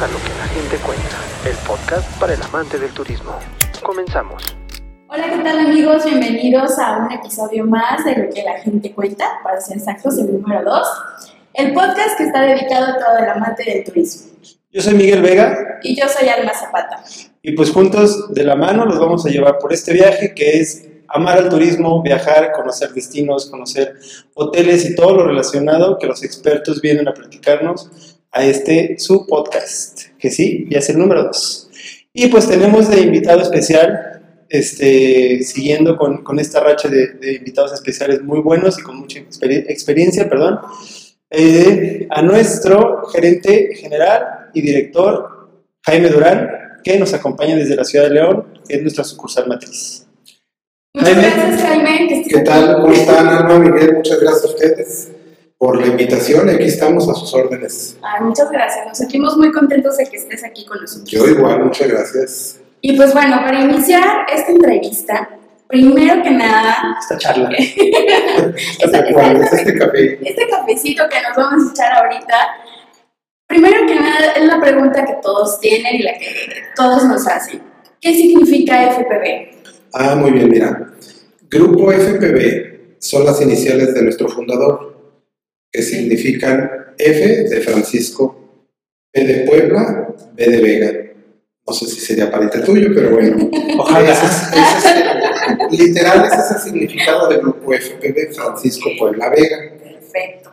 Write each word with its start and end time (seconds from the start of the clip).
a 0.00 0.08
Lo 0.08 0.16
que 0.16 0.30
la 0.38 0.46
gente 0.48 0.76
cuenta, 0.78 1.16
el 1.44 1.54
podcast 1.66 2.10
para 2.18 2.32
el 2.32 2.42
amante 2.42 2.78
del 2.78 2.90
turismo. 2.90 3.38
Comenzamos. 3.82 4.42
Hola, 5.08 5.28
¿qué 5.28 5.42
tal 5.44 5.58
amigos? 5.58 6.06
Bienvenidos 6.06 6.78
a 6.78 7.04
un 7.04 7.12
episodio 7.12 7.66
más 7.66 8.02
de 8.06 8.16
Lo 8.16 8.32
que 8.32 8.42
la 8.42 8.60
gente 8.60 8.94
cuenta, 8.94 9.26
para 9.44 9.60
ser 9.60 9.76
exactos, 9.76 10.16
el 10.16 10.40
número 10.40 10.64
2, 10.64 10.88
el 11.52 11.74
podcast 11.74 12.16
que 12.16 12.24
está 12.24 12.40
dedicado 12.40 12.86
a 12.86 12.98
todo 12.98 13.18
el 13.18 13.28
amante 13.28 13.62
del 13.62 13.84
turismo. 13.84 14.30
Yo 14.72 14.80
soy 14.80 14.94
Miguel 14.94 15.20
Vega 15.20 15.80
Y 15.82 16.00
yo 16.00 16.08
soy 16.08 16.28
Alma 16.28 16.52
Zapata. 16.54 17.04
y 17.42 17.52
pues 17.52 17.70
juntos 17.70 18.32
de 18.32 18.44
la 18.44 18.56
mano 18.56 18.86
los 18.86 18.98
vamos 18.98 19.26
a 19.26 19.28
llevar 19.28 19.58
por 19.58 19.70
este 19.74 19.92
viaje 19.92 20.32
que 20.34 20.60
es 20.60 20.88
amar 21.08 21.36
al 21.36 21.50
turismo, 21.50 22.00
viajar, 22.00 22.52
conocer 22.52 22.90
destinos, 22.92 23.50
conocer 23.50 23.96
hoteles 24.32 24.88
y 24.88 24.94
todo 24.94 25.14
lo 25.14 25.26
relacionado 25.26 25.98
que 25.98 26.06
los 26.06 26.22
expertos 26.22 26.80
vienen 26.80 27.06
a 27.06 27.12
platicarnos 27.12 28.19
a 28.32 28.44
este 28.44 28.96
su 28.98 29.26
podcast, 29.26 30.02
que 30.18 30.30
sí, 30.30 30.66
ya 30.70 30.78
es 30.78 30.88
el 30.90 30.98
número 30.98 31.24
2. 31.24 31.70
Y 32.12 32.26
pues 32.28 32.48
tenemos 32.48 32.88
de 32.88 33.00
invitado 33.00 33.40
especial, 33.42 34.22
este, 34.48 35.42
siguiendo 35.42 35.96
con, 35.96 36.22
con 36.24 36.38
esta 36.38 36.60
racha 36.60 36.88
de, 36.88 37.08
de 37.14 37.34
invitados 37.34 37.72
especiales 37.72 38.22
muy 38.22 38.40
buenos 38.40 38.78
y 38.78 38.82
con 38.82 38.96
mucha 38.98 39.20
experi- 39.20 39.64
experiencia, 39.68 40.28
perdón, 40.28 40.58
eh, 41.30 42.06
a 42.10 42.22
nuestro 42.22 43.06
gerente 43.12 43.70
general 43.76 44.50
y 44.54 44.60
director, 44.60 45.48
Jaime 45.86 46.08
Durán, 46.08 46.48
que 46.82 46.98
nos 46.98 47.14
acompaña 47.14 47.54
desde 47.56 47.76
la 47.76 47.84
ciudad 47.84 48.06
de 48.08 48.14
León, 48.14 48.46
que 48.66 48.76
es 48.76 48.82
nuestra 48.82 49.04
sucursal 49.04 49.46
matriz. 49.46 50.06
Muchas 50.94 51.14
Jaime. 51.14 51.30
gracias, 51.30 51.62
Jaime. 51.62 52.24
¿Qué 52.28 52.40
tal? 52.40 52.80
¿Cómo 52.82 52.92
están, 52.92 53.28
Alma, 53.28 53.58
Miguel? 53.60 53.94
Muchas 53.96 54.18
gracias 54.20 54.44
a 54.44 54.48
ustedes 54.48 55.10
por 55.60 55.78
la 55.78 55.88
invitación. 55.88 56.48
Aquí 56.48 56.64
estamos 56.64 57.06
a 57.06 57.12
sus 57.14 57.34
órdenes. 57.34 57.98
Ay, 58.00 58.24
muchas 58.24 58.50
gracias. 58.50 58.86
Nos 58.86 58.96
sentimos 58.96 59.36
muy 59.36 59.52
contentos 59.52 59.94
de 59.98 60.06
que 60.06 60.16
estés 60.16 60.42
aquí 60.42 60.64
con 60.64 60.80
nosotros. 60.80 61.10
Yo 61.10 61.26
igual, 61.28 61.62
muchas 61.66 61.86
gracias. 61.88 62.60
Y 62.80 62.96
pues 62.96 63.12
bueno, 63.12 63.36
para 63.44 63.60
iniciar 63.60 64.24
esta 64.34 64.52
entrevista, 64.52 65.28
primero 65.68 66.22
que 66.22 66.30
nada, 66.30 66.96
Esta 66.98 67.18
charla. 67.18 67.50
esta- 68.80 69.12
¿Cuál 69.12 69.36
esta- 69.36 69.44
es 69.44 69.52
este 69.66 69.78
café? 69.78 70.18
este 70.26 70.48
cafecito 70.48 71.02
que 71.10 71.16
nos 71.28 71.36
vamos 71.36 71.68
a 71.68 71.72
echar 71.74 71.92
ahorita, 71.92 72.36
primero 73.46 73.86
que 73.86 73.96
nada 73.96 74.32
es 74.34 74.44
la 74.46 74.58
pregunta 74.62 75.04
que 75.04 75.16
todos 75.22 75.60
tienen 75.60 75.94
y 75.96 76.02
la 76.04 76.12
que 76.14 76.26
todos 76.74 77.04
nos 77.04 77.26
hacen. 77.28 77.60
¿Qué 78.00 78.14
significa 78.14 78.92
FPV? 78.92 79.60
Ah, 79.92 80.14
muy 80.16 80.30
bien, 80.30 80.48
mira. 80.48 80.90
Grupo 81.50 81.92
FPV 81.92 82.96
son 82.98 83.26
las 83.26 83.42
iniciales 83.42 83.92
de 83.92 84.02
nuestro 84.04 84.26
fundador, 84.28 84.99
que 85.72 85.82
significan 85.82 86.70
F 86.98 87.44
de 87.48 87.60
Francisco, 87.60 88.64
P 89.12 89.24
de 89.24 89.34
Puebla, 89.46 90.14
B 90.34 90.46
de 90.46 90.60
Vega. 90.60 90.92
No 91.66 91.72
sé 91.74 91.86
si 91.86 92.00
sería 92.00 92.30
pariente 92.30 92.60
tuyo, 92.60 92.88
pero 92.94 93.10
bueno. 93.10 93.48
Ojalá. 93.78 94.10
Ese 94.12 94.26
es- 94.26 94.42
ese 94.52 94.88
es- 94.98 95.78
literal, 95.78 96.24
ese 96.26 96.36
es 96.36 96.50
el 96.56 96.58
significado 96.72 97.28
del 97.28 97.40
grupo 97.40 97.72
FPV, 97.72 98.32
Francisco 98.34 98.90
Puebla 98.98 99.28
Vega. 99.30 99.56
Perfecto. 99.82 100.50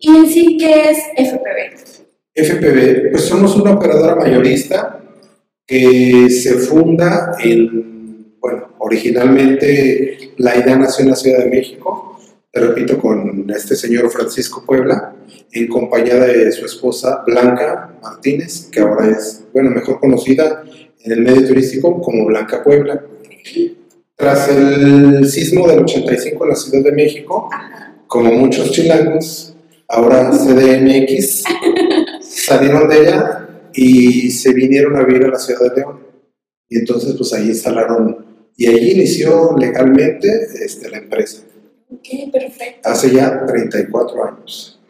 ¿Y 0.00 0.16
en 0.16 0.26
sí 0.28 0.56
qué 0.58 0.90
es 0.90 0.98
FPV? 1.16 2.02
FPV, 2.34 3.10
pues 3.10 3.24
somos 3.24 3.54
una 3.56 3.72
operadora 3.72 4.16
mayorista 4.16 5.00
que 5.66 6.28
se 6.30 6.54
funda 6.54 7.36
en, 7.42 8.34
bueno, 8.40 8.74
originalmente 8.78 10.32
la 10.38 10.56
idea 10.56 10.76
nació 10.76 11.04
en 11.04 11.10
la 11.10 11.16
Ciudad 11.16 11.38
de 11.44 11.50
México, 11.50 12.11
te 12.52 12.60
repito, 12.60 12.98
con 12.98 13.50
este 13.50 13.74
señor 13.74 14.10
Francisco 14.10 14.62
Puebla, 14.66 15.16
en 15.52 15.68
compañía 15.68 16.16
de 16.16 16.52
su 16.52 16.66
esposa 16.66 17.22
Blanca 17.26 17.96
Martínez, 18.02 18.68
que 18.70 18.80
ahora 18.80 19.08
es, 19.08 19.44
bueno, 19.54 19.70
mejor 19.70 19.98
conocida 19.98 20.62
en 21.02 21.12
el 21.12 21.22
medio 21.22 21.48
turístico 21.48 21.98
como 22.02 22.26
Blanca 22.26 22.62
Puebla. 22.62 23.02
Tras 24.14 24.50
el 24.50 25.26
sismo 25.30 25.66
del 25.66 25.80
85 25.80 26.44
en 26.44 26.50
la 26.50 26.56
Ciudad 26.56 26.84
de 26.84 26.92
México, 26.92 27.48
como 28.06 28.30
muchos 28.32 28.70
chilangos, 28.70 29.54
ahora 29.88 30.30
CDMX, 30.30 31.44
salieron 32.20 32.86
de 32.86 33.00
ella 33.00 33.48
y 33.72 34.30
se 34.30 34.52
vinieron 34.52 34.96
a 34.96 35.04
vivir 35.04 35.24
a 35.24 35.30
la 35.30 35.38
ciudad 35.38 35.70
de 35.70 35.80
León. 35.80 36.00
Y 36.68 36.80
entonces, 36.80 37.14
pues 37.16 37.32
ahí 37.32 37.48
instalaron, 37.48 38.26
y 38.58 38.66
allí 38.66 38.90
inició 38.92 39.56
legalmente 39.58 40.28
este, 40.62 40.90
la 40.90 40.98
empresa, 40.98 41.42
Ok, 41.92 42.32
perfecto. 42.32 42.88
hace 42.88 43.10
ya 43.12 43.44
34 43.46 44.24
años. 44.24 44.80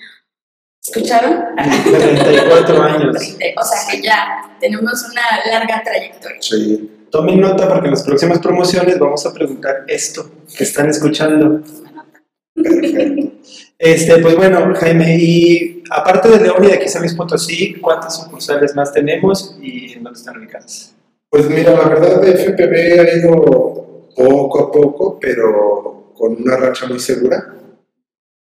¿Escucharon? 0.84 1.54
34 1.56 2.82
años. 2.82 3.16
O 3.16 3.64
sea 3.64 3.78
que 3.90 4.02
ya 4.02 4.56
tenemos 4.60 5.04
una 5.10 5.22
larga 5.50 5.82
trayectoria. 5.84 6.38
Sí. 6.40 6.90
Tomen 7.10 7.40
nota 7.40 7.68
porque 7.68 7.88
en 7.88 7.92
las 7.92 8.02
próximas 8.02 8.38
promociones 8.38 8.98
vamos 8.98 9.24
a 9.26 9.34
preguntar 9.34 9.84
esto 9.86 10.30
que 10.56 10.64
están 10.64 10.88
escuchando. 10.88 11.60
Perfecto. 12.54 13.32
Este, 13.78 14.18
pues 14.18 14.36
bueno, 14.36 14.72
Jaime, 14.76 15.16
y 15.18 15.82
aparte 15.90 16.28
de 16.30 16.40
León 16.40 16.64
y 16.64 16.68
de 16.68 16.74
aquí 16.74 16.88
San 16.88 17.02
Luis 17.02 17.14
Potosí, 17.14 17.74
¿cuántas 17.80 18.16
sucursales 18.16 18.74
más 18.76 18.92
tenemos 18.92 19.56
y 19.60 19.92
en 19.92 20.04
dónde 20.04 20.18
están 20.18 20.38
ubicadas? 20.38 20.94
Pues 21.28 21.48
mira, 21.50 21.72
la 21.72 21.88
verdad 21.88 22.20
de 22.20 22.32
FPV 22.32 23.00
ha 23.00 23.16
ido 23.16 24.08
poco 24.16 24.60
a 24.60 24.72
poco, 24.72 25.18
pero 25.20 25.91
con 26.22 26.40
una 26.40 26.56
racha 26.56 26.86
muy 26.86 27.00
segura. 27.00 27.52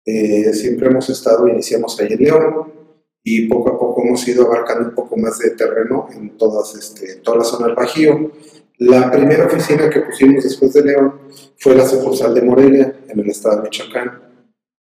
Eh, 0.04 0.52
siempre 0.52 0.88
hemos 0.88 1.08
estado, 1.12 1.48
iniciamos 1.48 2.00
ahí 2.00 2.08
en 2.12 2.24
León 2.24 2.74
y 3.24 3.48
poco 3.48 3.70
a 3.70 3.78
poco 3.78 4.02
hemos 4.04 4.28
ido 4.28 4.48
abarcando 4.48 4.90
un 4.90 4.96
poco 4.96 5.16
más 5.16 5.38
de 5.38 5.52
terreno 5.52 6.08
en 6.12 6.36
todas, 6.38 6.74
este, 6.74 7.18
toda 7.18 7.38
la 7.38 7.44
zona 7.44 7.68
del 7.68 7.76
Bajío. 7.76 8.32
La 8.80 9.12
primera 9.12 9.46
oficina 9.46 9.92
que 9.92 10.00
pusimos 10.00 10.44
después 10.44 10.74
de 10.74 10.86
León 10.86 11.20
fue 11.60 11.76
la 11.76 11.88
sucursal 11.88 12.34
de 12.34 12.42
Morelia, 12.42 12.96
en 13.10 13.20
el 13.20 13.30
estado 13.30 13.58
de 13.58 13.64
Michoacán, 13.70 14.24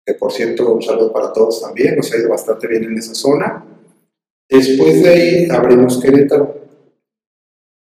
que 0.06 0.14
por 0.14 0.32
cierto, 0.32 0.74
un 0.74 0.82
saludo 0.82 1.12
para 1.12 1.34
todos 1.34 1.62
también, 1.64 1.98
nos 1.98 2.10
ha 2.14 2.18
ido 2.18 2.30
bastante 2.30 2.66
bien 2.66 2.86
en 2.86 2.98
esa 2.98 3.14
zona. 3.14 3.66
Después 4.48 5.04
de 5.04 5.10
ahí 5.10 5.48
abrimos 5.50 6.02
Querétaro. 6.02 6.62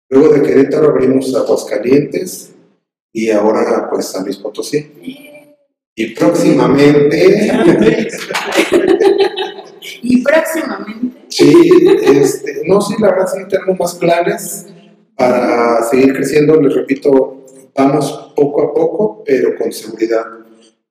Luego 0.09 0.33
de 0.33 0.41
Querétaro 0.41 0.89
abrimos 0.89 1.33
Aguascalientes 1.33 2.54
y 3.15 3.31
ahora 3.31 3.89
pues 3.89 4.07
San 4.07 4.25
Luis 4.25 4.35
Potosí. 4.35 4.91
Y 5.95 6.13
próximamente, 6.13 7.49
Y 10.01 10.21
próximamente, 10.21 11.25
sí, 11.29 11.71
este, 12.03 12.63
no, 12.65 12.81
sí, 12.81 12.95
la 12.99 13.11
verdad 13.11 13.27
sí 13.33 13.39
tenemos 13.47 13.79
más 13.79 13.95
planes 13.95 14.65
para 15.15 15.81
seguir 15.83 16.13
creciendo. 16.13 16.59
Les 16.59 16.75
repito, 16.75 17.45
vamos 17.73 18.33
poco 18.35 18.63
a 18.63 18.73
poco, 18.73 19.23
pero 19.25 19.55
con 19.57 19.71
seguridad, 19.71 20.25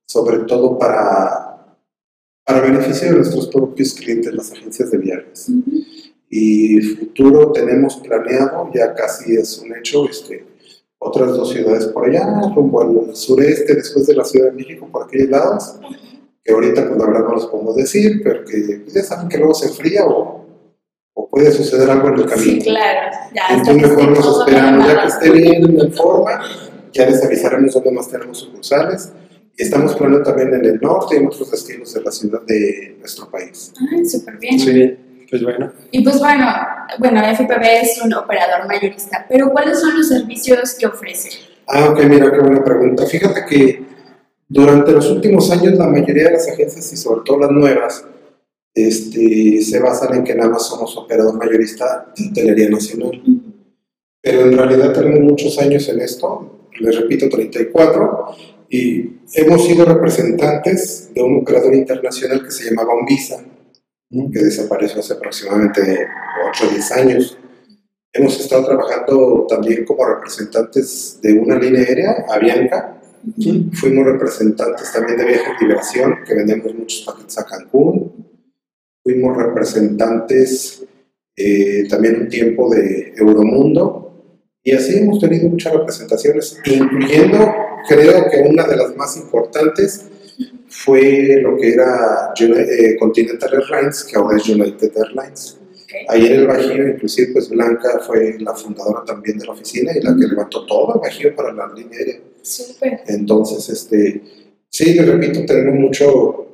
sobre 0.07 0.39
todo 0.45 0.79
para, 0.79 1.77
para 2.43 2.61
beneficio 2.61 3.09
de 3.09 3.17
nuestros 3.17 3.49
propios 3.49 3.93
clientes, 3.93 4.33
las 4.33 4.51
agencias 4.51 4.89
de 4.89 4.97
viajes. 4.97 5.51
y 6.29 6.81
futuro 6.81 7.51
tenemos 7.51 7.97
planeado, 7.97 8.71
ya 8.73 8.95
casi 8.95 9.35
es 9.35 9.59
un 9.59 9.75
hecho, 9.77 10.09
este, 10.09 10.54
otras 11.05 11.35
dos 11.37 11.49
ciudades 11.51 11.85
por 11.87 12.09
allá, 12.09 12.41
rumbo 12.55 12.81
al 12.81 13.15
sureste, 13.15 13.75
después 13.75 14.07
de 14.07 14.15
la 14.15 14.25
Ciudad 14.25 14.47
de 14.47 14.53
México, 14.53 14.87
por 14.91 15.03
aquellos 15.03 15.29
lados, 15.29 15.79
que 16.43 16.51
ahorita 16.51 16.87
pues 16.87 16.99
la 16.99 17.05
verdad 17.05 17.27
no 17.27 17.35
los 17.35 17.47
podemos 17.47 17.75
decir, 17.75 18.21
pero 18.23 18.43
que 18.43 18.81
pues, 18.83 18.93
ya 18.93 19.03
saben 19.03 19.29
que 19.29 19.37
luego 19.37 19.53
se 19.53 19.67
enfría 19.67 20.05
o, 20.05 20.45
o 21.13 21.29
puede 21.29 21.51
suceder 21.51 21.89
algo 21.89 22.07
en 22.09 22.13
el 22.15 22.29
sí, 22.29 22.35
camino. 22.35 22.63
claro. 22.63 23.17
Ya 23.33 23.43
Entonces 23.55 23.89
mejor 23.89 24.09
nos 24.09 24.39
esperamos, 24.39 24.87
ya 24.87 25.01
que 25.01 25.07
esté 25.07 25.31
bien 25.31 25.79
en 25.79 25.93
forma, 25.93 26.41
ya 26.91 27.05
les 27.05 27.23
avisaremos 27.23 27.73
dónde 27.73 27.91
más 27.91 28.09
tenemos 28.09 28.37
sucursales. 28.39 29.11
Y 29.57 29.63
estamos 29.63 29.95
planeando 29.95 30.23
también 30.23 30.53
en 30.53 30.65
el 30.65 30.81
norte 30.81 31.15
y 31.15 31.19
en 31.19 31.27
otros 31.27 31.49
destinos 31.49 31.93
de 31.93 32.01
la 32.01 32.11
ciudad 32.11 32.41
de 32.41 32.97
nuestro 32.99 33.29
país. 33.29 33.71
Ay, 33.89 34.05
súper 34.05 34.37
bien. 34.37 34.57
Bien, 34.57 35.04
pues 35.29 35.43
bueno. 35.43 35.71
Y 35.91 36.03
pues 36.03 36.19
bueno, 36.19 36.45
bueno, 36.99 37.21
FPV 37.21 37.63
es 37.81 38.01
un 38.03 38.13
operador 38.13 38.67
mayorista, 38.67 39.25
pero 39.27 39.51
¿cuáles 39.51 39.79
son 39.79 39.97
los 39.97 40.07
servicios 40.07 40.75
que 40.75 40.87
ofrece? 40.87 41.29
Ah, 41.67 41.89
ok, 41.89 42.03
mira, 42.05 42.31
qué 42.31 42.39
buena 42.39 42.63
pregunta. 42.63 43.05
Fíjate 43.05 43.45
que 43.45 43.85
durante 44.47 44.91
los 44.91 45.09
últimos 45.09 45.49
años 45.51 45.73
la 45.73 45.87
mayoría 45.87 46.25
de 46.25 46.33
las 46.33 46.47
agencias 46.47 46.93
y 46.93 46.97
sobre 46.97 47.21
todo 47.25 47.39
las 47.39 47.51
nuevas 47.51 48.05
este, 48.73 49.61
se 49.61 49.79
basan 49.79 50.15
en 50.15 50.23
que 50.23 50.35
nada 50.35 50.49
más 50.49 50.67
somos 50.67 50.95
operador 50.97 51.35
mayorista 51.35 52.11
de 52.15 52.29
hotelería 52.29 52.69
nacional. 52.69 53.21
Pero 54.21 54.41
en 54.41 54.57
realidad 54.57 54.91
tenemos 54.93 55.19
muchos 55.21 55.57
años 55.59 55.87
en 55.87 56.01
esto, 56.01 56.67
les 56.79 56.99
repito, 56.99 57.29
34, 57.29 58.25
y 58.69 59.19
hemos 59.33 59.65
sido 59.65 59.85
representantes 59.85 61.13
de 61.13 61.21
un 61.21 61.41
operador 61.41 61.73
internacional 61.73 62.43
que 62.43 62.51
se 62.51 62.69
llamaba 62.69 62.95
Unvisa, 62.95 63.43
que 64.09 64.39
desapareció 64.43 64.99
hace 64.99 65.13
aproximadamente 65.13 66.07
8 66.49 66.65
o 66.65 66.69
10 66.69 66.91
años. 66.91 67.37
Hemos 68.13 68.39
estado 68.39 68.65
trabajando 68.65 69.45
también 69.49 69.83
como 69.85 70.05
representantes 70.05 71.19
de 71.21 71.33
una 71.33 71.57
línea 71.57 71.81
aérea, 71.81 72.25
Avianca. 72.29 73.01
Fuimos 73.73 74.05
representantes 74.05 74.91
también 74.93 75.17
de 75.17 75.25
Viajes 75.25 75.61
Liberación, 75.61 76.15
que 76.25 76.35
vendemos 76.35 76.73
muchos 76.73 77.01
paquetes 77.01 77.37
a 77.39 77.45
Cancún. 77.45 78.25
Fuimos 79.03 79.35
representantes 79.35 80.85
eh, 81.35 81.87
también 81.89 82.21
un 82.21 82.29
tiempo 82.29 82.73
de 82.73 83.13
Euromundo, 83.17 84.05
y 84.67 84.71
así 84.71 84.97
hemos 84.97 85.19
tenido 85.19 85.47
muchas 85.47 85.73
representaciones, 85.73 86.57
incluyendo, 86.65 87.53
creo 87.87 88.29
que 88.31 88.41
una 88.49 88.63
de 88.65 88.75
las 88.75 88.95
más 88.95 89.15
importantes 89.15 90.07
fue 90.83 91.39
lo 91.41 91.55
que 91.57 91.73
era 91.73 92.33
eh, 92.39 92.95
Continental 92.99 93.49
Airlines, 93.53 94.03
que 94.03 94.17
ahora 94.17 94.37
es 94.37 94.47
United 94.49 94.91
Airlines. 94.95 95.57
Ok. 95.61 95.91
Ahí 96.09 96.25
en 96.25 96.33
el 96.33 96.47
Bajío, 96.47 96.87
inclusive, 96.89 97.31
pues 97.33 97.49
Blanca 97.49 97.99
fue 98.05 98.35
la 98.39 98.53
fundadora 98.53 99.03
también 99.05 99.37
de 99.37 99.45
la 99.45 99.53
oficina 99.53 99.91
y 99.95 100.01
la 100.01 100.15
que 100.15 100.27
levantó 100.27 100.65
todo 100.65 100.95
el 100.95 101.01
Bajío 101.01 101.35
para 101.35 101.53
la 101.53 101.71
línea 101.73 101.97
aérea. 101.97 102.19
Súper. 102.41 102.99
Entonces, 103.07 103.69
este, 103.69 104.21
sí, 104.69 104.93
le 104.93 105.05
repito, 105.05 105.45
tenemos 105.45 105.79
mucho, 105.79 106.47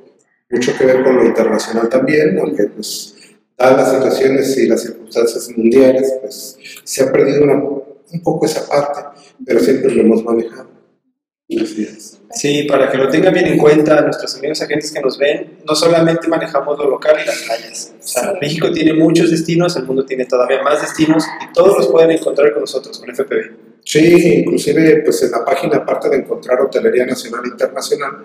mucho 0.50 0.72
que 0.78 0.86
ver 0.86 1.02
con 1.02 1.16
lo 1.16 1.24
internacional 1.26 1.88
también, 1.88 2.38
aunque 2.38 2.64
pues, 2.64 3.14
dadas 3.58 3.78
las 3.78 3.92
situaciones 3.96 4.56
y 4.58 4.66
las 4.68 4.82
circunstancias 4.82 5.48
mundiales, 5.56 6.14
pues 6.20 6.56
se 6.84 7.02
ha 7.02 7.12
perdido 7.12 7.42
una- 7.44 7.62
un 7.62 8.22
poco 8.22 8.46
esa 8.46 8.68
parte, 8.68 9.00
pero 9.44 9.58
siempre 9.60 9.90
lo 9.94 10.02
hemos 10.02 10.22
manejado. 10.24 10.70
Así 11.60 11.82
es. 11.84 12.18
Sí, 12.34 12.64
para 12.64 12.90
que 12.90 12.96
lo 12.96 13.08
tengan 13.08 13.34
bien 13.34 13.46
en 13.46 13.58
cuenta 13.58 14.00
nuestros 14.00 14.36
amigos 14.36 14.62
agentes 14.62 14.90
que 14.90 15.00
nos 15.00 15.18
ven, 15.18 15.58
no 15.66 15.74
solamente 15.74 16.28
manejamos 16.28 16.78
lo 16.78 16.88
local 16.88 17.16
y 17.22 17.26
las 17.26 17.42
playas. 17.42 17.92
O 17.98 18.06
sea, 18.06 18.22
Sí. 18.22 18.38
México 18.40 18.72
tiene 18.72 18.94
muchos 18.94 19.30
destinos, 19.30 19.76
el 19.76 19.84
mundo 19.84 20.04
tiene 20.04 20.24
todavía 20.24 20.62
más 20.62 20.80
destinos 20.80 21.24
y 21.42 21.52
todos 21.52 21.76
los 21.78 21.88
pueden 21.88 22.12
encontrar 22.12 22.52
con 22.52 22.62
nosotros, 22.62 22.98
con 22.98 23.10
FPV. 23.10 23.72
Sí, 23.84 24.38
inclusive 24.38 25.02
pues 25.04 25.22
en 25.22 25.30
la 25.32 25.44
página, 25.44 25.78
aparte 25.78 26.08
de 26.08 26.16
encontrar 26.16 26.60
hotelería 26.60 27.04
nacional 27.04 27.42
e 27.44 27.48
internacional, 27.48 28.24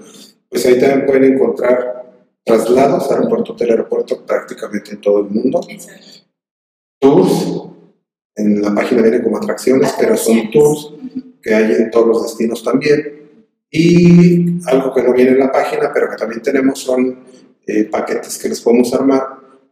pues 0.50 0.66
ahí 0.66 0.80
también 0.80 1.06
pueden 1.06 1.34
encontrar 1.34 2.06
traslados 2.46 3.12
aeropuerto 3.12 3.54
hotel 3.54 3.72
aeropuerto 3.72 4.26
prácticamente 4.26 4.92
en 4.92 5.02
todo 5.02 5.20
el 5.20 5.26
mundo. 5.26 5.62
Exacto. 5.68 6.26
tours, 7.00 7.64
en 8.36 8.62
la 8.62 8.74
página 8.74 9.02
viene 9.02 9.22
como 9.22 9.38
atracciones, 9.38 9.94
pero 10.00 10.16
son 10.16 10.50
tours 10.50 10.94
que 11.42 11.54
hay 11.54 11.72
en 11.74 11.92
todos 11.92 12.08
los 12.08 12.24
destinos 12.24 12.64
también. 12.64 13.27
Y 13.70 14.66
algo 14.68 14.94
que 14.94 15.04
no 15.04 15.14
viene 15.14 15.32
en 15.32 15.40
la 15.40 15.52
página, 15.52 15.92
pero 15.94 16.10
que 16.10 16.16
también 16.16 16.42
tenemos 16.42 16.80
son 16.80 17.20
eh, 17.66 17.84
paquetes 17.86 18.38
que 18.38 18.50
les 18.50 18.62
podemos 18.62 18.94
armar 18.94 19.24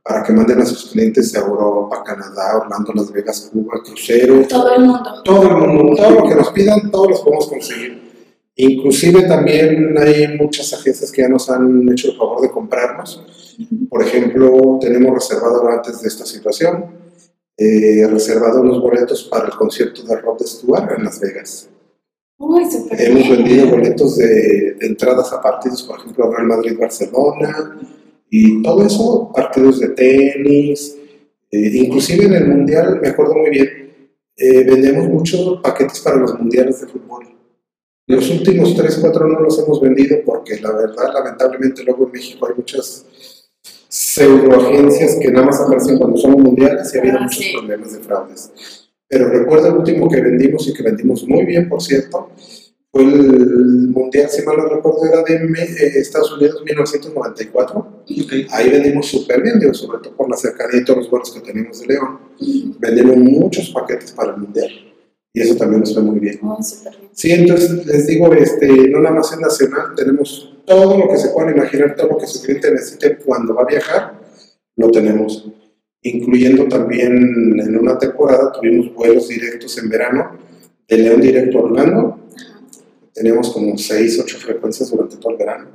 para 0.04 0.22
que 0.22 0.34
manden 0.34 0.62
a 0.62 0.66
sus 0.66 0.92
clientes 0.92 1.36
a 1.36 1.40
Europa, 1.40 2.04
Canadá, 2.06 2.58
Orlando, 2.58 2.94
Las 2.94 3.12
Vegas, 3.12 3.50
Cuba, 3.52 3.82
cruceros, 3.84 4.48
Todo 4.48 4.76
el 4.76 4.82
mundo. 4.86 5.24
todo 5.24 5.48
el 5.48 5.56
mundo, 5.56 5.96
todo 5.96 6.12
lo 6.12 6.30
que 6.30 6.36
nos 6.36 6.52
pidan, 6.52 6.92
todos 6.92 7.10
los 7.10 7.22
podemos 7.22 7.48
conseguir. 7.48 8.06
Inclusive 8.58 9.24
también 9.24 9.98
hay 9.98 10.38
muchas 10.38 10.72
agencias 10.74 11.12
que 11.12 11.24
ya 11.24 11.28
nos 11.28 11.50
han 11.50 11.90
hecho 11.90 12.12
el 12.12 12.18
favor 12.18 12.42
de 12.42 12.52
comprarnos. 12.52 13.26
Por 13.90 14.04
ejemplo, 14.04 14.78
tenemos 14.80 15.14
reservado 15.14 15.68
antes 15.68 16.02
de 16.02 16.08
esta 16.08 16.26
situación, 16.26 16.86
eh, 17.58 18.06
reservado 18.08 18.62
unos 18.62 18.82
boletos 18.82 19.24
para 19.24 19.48
el 19.48 19.56
concierto 19.56 20.04
de 20.04 20.18
Rod 20.18 20.40
Stewart 20.42 20.92
en 20.98 21.04
Las 21.04 21.20
Vegas. 21.20 21.70
Uy, 22.38 22.64
Hemos 22.92 23.24
bien. 23.24 23.38
vendido 23.38 23.70
boletos 23.70 24.18
de, 24.18 24.26
de 24.80 24.88
entradas 24.88 25.32
a 25.32 25.42
partidos, 25.42 25.84
por 25.84 26.00
ejemplo, 26.00 26.30
Real 26.32 26.48
Madrid-Barcelona, 26.48 27.80
y 28.30 28.62
todo 28.62 28.86
eso, 28.86 29.32
partidos 29.34 29.80
de 29.80 29.90
tenis, 29.90 30.98
eh, 31.52 31.72
inclusive 31.74 32.26
en 32.26 32.34
el 32.34 32.48
Mundial, 32.48 33.00
me 33.02 33.08
acuerdo 33.10 33.36
muy 33.36 33.50
bien, 33.50 33.68
eh, 34.36 34.64
vendemos 34.66 35.08
muchos 35.08 35.62
paquetes 35.62 36.00
para 36.02 36.18
los 36.18 36.38
Mundiales 36.38 36.82
de 36.82 36.88
fútbol. 36.88 37.26
Los 38.08 38.30
últimos 38.30 38.76
3, 38.76 38.98
4 39.02 39.28
no 39.28 39.40
los 39.40 39.58
hemos 39.60 39.82
vendido 39.82 40.18
porque 40.26 40.60
la 40.60 40.74
verdad, 40.74 41.12
lamentablemente, 41.14 41.84
luego 41.84 42.06
en 42.06 42.12
México 42.12 42.46
hay 42.48 42.54
muchas 42.56 43.06
pseudoagencias 43.88 45.16
que 45.16 45.32
nada 45.32 45.46
más 45.48 45.60
aparecen 45.62 45.98
cuando 45.98 46.18
son 46.18 46.32
mundiales 46.34 46.94
y 46.94 46.98
ha 46.98 47.02
habido 47.02 47.18
Ah, 47.18 47.24
muchos 47.24 47.44
sí. 47.44 47.54
problemas 47.54 47.94
de 47.94 48.00
fraudes. 48.00 48.85
Pero 49.08 49.30
recuerdo 49.30 49.68
el 49.68 49.74
último 49.76 50.10
que 50.10 50.22
vendimos 50.22 50.68
y 50.68 50.74
que 50.74 50.84
vendimos 50.84 51.28
muy 51.28 51.46
bien, 51.46 51.70
por 51.70 51.82
cierto, 51.82 52.32
fue 52.92 53.04
el 53.04 53.90
mundial, 53.90 54.30
si 54.30 54.42
mal 54.44 54.58
no 54.58 54.68
recuerdo, 54.68 55.06
era 55.06 55.22
de 55.24 55.36
eh, 55.36 56.00
Estados 56.00 56.32
Unidos 56.32 56.64
1994. 56.66 58.04
Ahí 58.52 58.70
vendimos 58.70 59.08
súper 59.08 59.44
bien, 59.44 59.60
digo, 59.60 59.74
sobre 59.74 60.00
todo 60.02 60.16
por 60.16 60.30
la 60.30 60.38
cercanía 60.38 60.80
y 60.80 60.86
todos 60.86 61.00
los 61.00 61.10
vuelos 61.10 61.32
que 61.32 61.42
tenemos 61.42 61.82
de 61.82 61.88
León. 61.88 62.20
Vendimos 62.80 63.18
muchos 63.18 63.70
paquetes 63.72 64.12
para 64.12 64.32
el 64.32 64.38
mundial 64.38 64.72
y 65.36 65.42
eso 65.42 65.56
también 65.58 65.82
nos 65.82 65.94
fue 65.94 66.02
muy 66.02 66.20
bien. 66.20 66.40
Bien. 66.42 66.56
Sí, 67.12 67.32
entonces 67.32 67.86
les 67.86 68.08
digo, 68.08 68.34
este, 68.34 68.68
no 68.90 69.02
nada 69.02 69.16
más 69.16 69.34
en 69.34 69.42
nacional, 69.42 69.94
tenemos 69.94 70.56
todo 70.66 70.98
lo 70.98 71.10
que 71.10 71.18
se 71.18 71.28
puedan 71.30 71.54
imaginar, 71.54 71.94
todo 71.96 72.12
lo 72.12 72.18
que 72.18 72.28
su 72.28 72.42
cliente 72.42 72.72
necesite 72.72 73.18
cuando 73.18 73.54
va 73.54 73.64
a 73.64 73.66
viajar, 73.66 74.22
lo 74.78 74.90
tenemos. 74.90 75.52
Incluyendo 76.08 76.68
también 76.68 77.60
en 77.60 77.78
una 77.80 77.98
temporada 77.98 78.52
tuvimos 78.52 78.94
vuelos 78.94 79.28
directos 79.28 79.76
en 79.80 79.90
verano 79.90 80.38
de 80.88 80.98
León 81.00 81.20
directo 81.20 81.58
a 81.58 81.62
Orlando. 81.64 82.20
Teníamos 83.12 83.52
como 83.52 83.76
6, 83.76 84.20
8 84.24 84.38
frecuencias 84.38 84.92
durante 84.92 85.18
todo 85.18 85.32
el 85.32 85.38
verano 85.40 85.68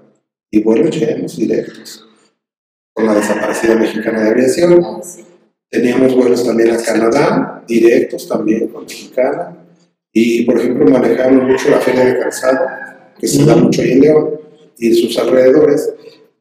y 0.48 0.62
vuelos 0.62 0.96
llenos 0.96 1.36
directos 1.36 2.06
con 2.92 3.06
la 3.06 3.14
desaparecida 3.14 3.74
mexicana 3.74 4.22
de 4.22 4.30
aviación. 4.30 4.80
Ah. 4.84 5.00
Teníamos 5.68 6.14
vuelos 6.14 6.46
también 6.46 6.70
a 6.70 6.76
Canadá, 6.80 7.64
directos 7.66 8.28
también 8.28 8.68
con 8.68 8.84
Mexicana. 8.84 9.56
Y, 10.12 10.44
por 10.44 10.60
ejemplo, 10.60 10.86
manejamos 10.86 11.42
mucho 11.42 11.70
la 11.70 11.80
Feria 11.80 12.04
de 12.04 12.20
Calzado, 12.20 12.66
que 13.18 13.26
se 13.26 13.44
da 13.44 13.56
mucho 13.56 13.82
ahí 13.82 13.92
en 13.92 14.00
León 14.00 14.30
y 14.78 14.88
en 14.90 14.94
sus 14.94 15.18
alrededores. 15.18 15.92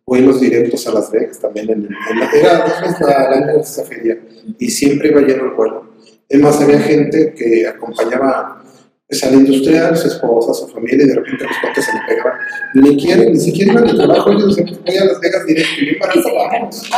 Vuelos 0.09 0.41
directos 0.41 0.87
a 0.87 0.91
Las 0.93 1.11
Vegas 1.11 1.39
también. 1.39 1.69
En, 1.69 1.85
en 1.85 2.19
la, 2.19 2.31
era 2.31 2.65
dos 2.65 2.81
veces 2.81 3.01
al 3.01 3.33
año 3.33 3.53
de 3.53 3.61
esa 3.61 3.83
feria 3.83 4.17
y 4.57 4.69
siempre 4.71 5.09
iba 5.09 5.21
lleno 5.21 5.45
el 5.45 5.51
vuelo. 5.51 5.93
Es 6.27 6.39
más, 6.39 6.59
había 6.59 6.79
gente 6.79 7.35
que 7.37 7.67
acompañaba 7.67 8.63
pues, 9.07 9.23
al 9.23 9.35
industrial, 9.35 9.95
su 9.95 10.07
esposa, 10.07 10.53
su 10.53 10.67
familia, 10.67 11.05
y 11.05 11.09
de 11.09 11.15
repente 11.15 11.43
los 11.43 11.57
cuates 11.61 11.85
se 11.85 11.93
le 11.93 11.99
pegaban. 12.07 12.39
Ni 12.73 12.97
quieren, 12.97 13.33
ni 13.33 13.39
siquiera 13.39 13.73
iban 13.73 13.85
de 13.85 13.93
trabajo, 13.93 14.31
ellos 14.31 14.55
decían, 14.55 14.77
pues 14.83 14.83
voy 14.83 14.97
a 14.97 15.05
Las 15.05 15.19
Vegas 15.19 15.45
directo 15.45 15.81
y 15.81 16.21
se. 16.21 16.31
Vámonos. 16.31 16.89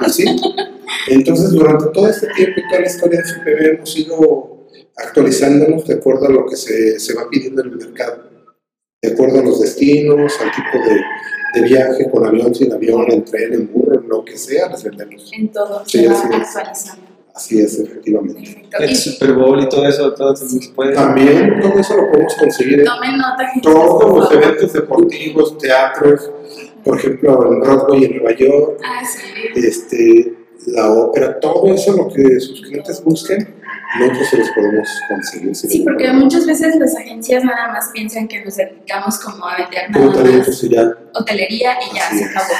Así. 0.00 0.24
Entonces, 1.08 1.50
durante 1.50 1.86
todo 1.92 2.08
este 2.08 2.28
tiempo 2.28 2.60
y 2.60 2.68
toda 2.68 2.80
la 2.82 2.86
historia 2.86 3.20
de 3.20 3.24
FPV 3.24 3.74
hemos 3.74 3.98
ido 3.98 4.68
actualizándonos 4.96 5.86
de 5.88 5.94
acuerdo 5.94 6.26
a 6.26 6.30
lo 6.30 6.46
que 6.46 6.56
se, 6.56 7.00
se 7.00 7.14
va 7.14 7.28
pidiendo 7.28 7.62
en 7.62 7.70
el 7.70 7.76
mercado, 7.76 8.30
de 9.02 9.12
acuerdo 9.12 9.40
a 9.40 9.42
los 9.42 9.60
destinos, 9.60 10.32
al 10.40 10.50
tipo 10.50 10.84
de, 10.84 11.00
de 11.54 11.62
viaje, 11.62 12.08
con 12.10 12.26
avión, 12.26 12.54
sin 12.54 12.72
avión, 12.72 13.06
en 13.10 13.24
tren, 13.24 13.52
en 13.54 13.72
burro, 13.72 14.00
en 14.00 14.08
lo 14.08 14.24
que 14.24 14.36
sea, 14.38 14.68
les 14.68 14.82
vendemos. 14.84 15.30
En 15.32 15.48
todo 15.50 15.82
Sí, 15.86 15.98
se 15.98 16.08
va 16.08 16.12
así 16.14 16.26
es. 16.28 16.32
actualizando. 16.56 17.06
Así 17.32 17.60
es, 17.60 17.78
efectivamente. 17.78 18.66
El 18.78 18.96
Super 18.96 19.32
Bowl 19.34 19.60
y 19.62 19.68
todo 19.68 19.86
eso, 19.88 20.12
todo 20.14 20.34
eso 20.34 20.48
se 20.48 20.68
puede. 20.70 20.92
También 20.94 21.60
todo 21.60 21.78
eso 21.78 21.96
lo 21.96 22.10
podemos 22.10 22.34
conseguir 22.34 22.80
en 22.80 22.84
tomen 22.86 23.16
nota, 23.16 23.46
gente. 23.48 23.60
todos 23.70 24.18
los 24.18 24.32
eventos 24.32 24.72
deportivos, 24.72 25.56
teatros, 25.58 26.30
por 26.84 26.98
ejemplo, 26.98 27.52
en 27.52 27.60
Broadway 27.60 28.04
en 28.04 28.16
Nueva 28.16 28.36
York, 28.36 28.80
Ah, 28.84 29.02
sí. 29.06 29.20
este, 29.54 30.34
la 30.66 30.90
ópera, 30.92 31.38
todo 31.40 31.66
eso 31.72 31.92
lo 31.96 32.08
que 32.08 32.38
sus 32.40 32.60
clientes 32.62 33.02
busquen, 33.02 33.54
nosotros 33.98 34.28
se 34.28 34.36
los 34.38 34.50
podemos 34.50 34.88
conseguir. 35.08 35.54
Sí, 35.56 35.80
porque 35.80 36.04
problema. 36.04 36.24
muchas 36.24 36.46
veces 36.46 36.76
las 36.76 36.94
agencias 36.96 37.42
nada 37.44 37.68
más 37.72 37.88
piensan 37.92 38.28
que 38.28 38.44
nos 38.44 38.56
dedicamos 38.56 39.18
como 39.18 39.46
a 39.46 39.56
vender 39.56 39.90
nada 39.90 40.06
más 40.06 40.62
hotelería 41.14 41.72
y 41.90 41.94
ya 41.96 42.06
Así 42.08 42.18
se 42.18 42.24
acabó. 42.24 42.52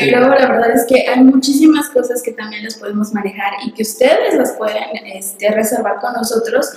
Pero 0.00 0.20
la 0.28 0.46
verdad 0.48 0.70
es 0.74 0.84
que 0.86 1.06
hay 1.08 1.20
muchísimas 1.20 1.88
cosas 1.90 2.22
que 2.22 2.32
también 2.32 2.64
las 2.64 2.74
podemos 2.74 3.12
manejar 3.12 3.52
y 3.64 3.72
que 3.72 3.82
ustedes 3.82 4.34
las 4.34 4.52
pueden 4.52 4.82
este, 5.14 5.48
reservar 5.50 5.96
con 6.00 6.12
nosotros 6.14 6.70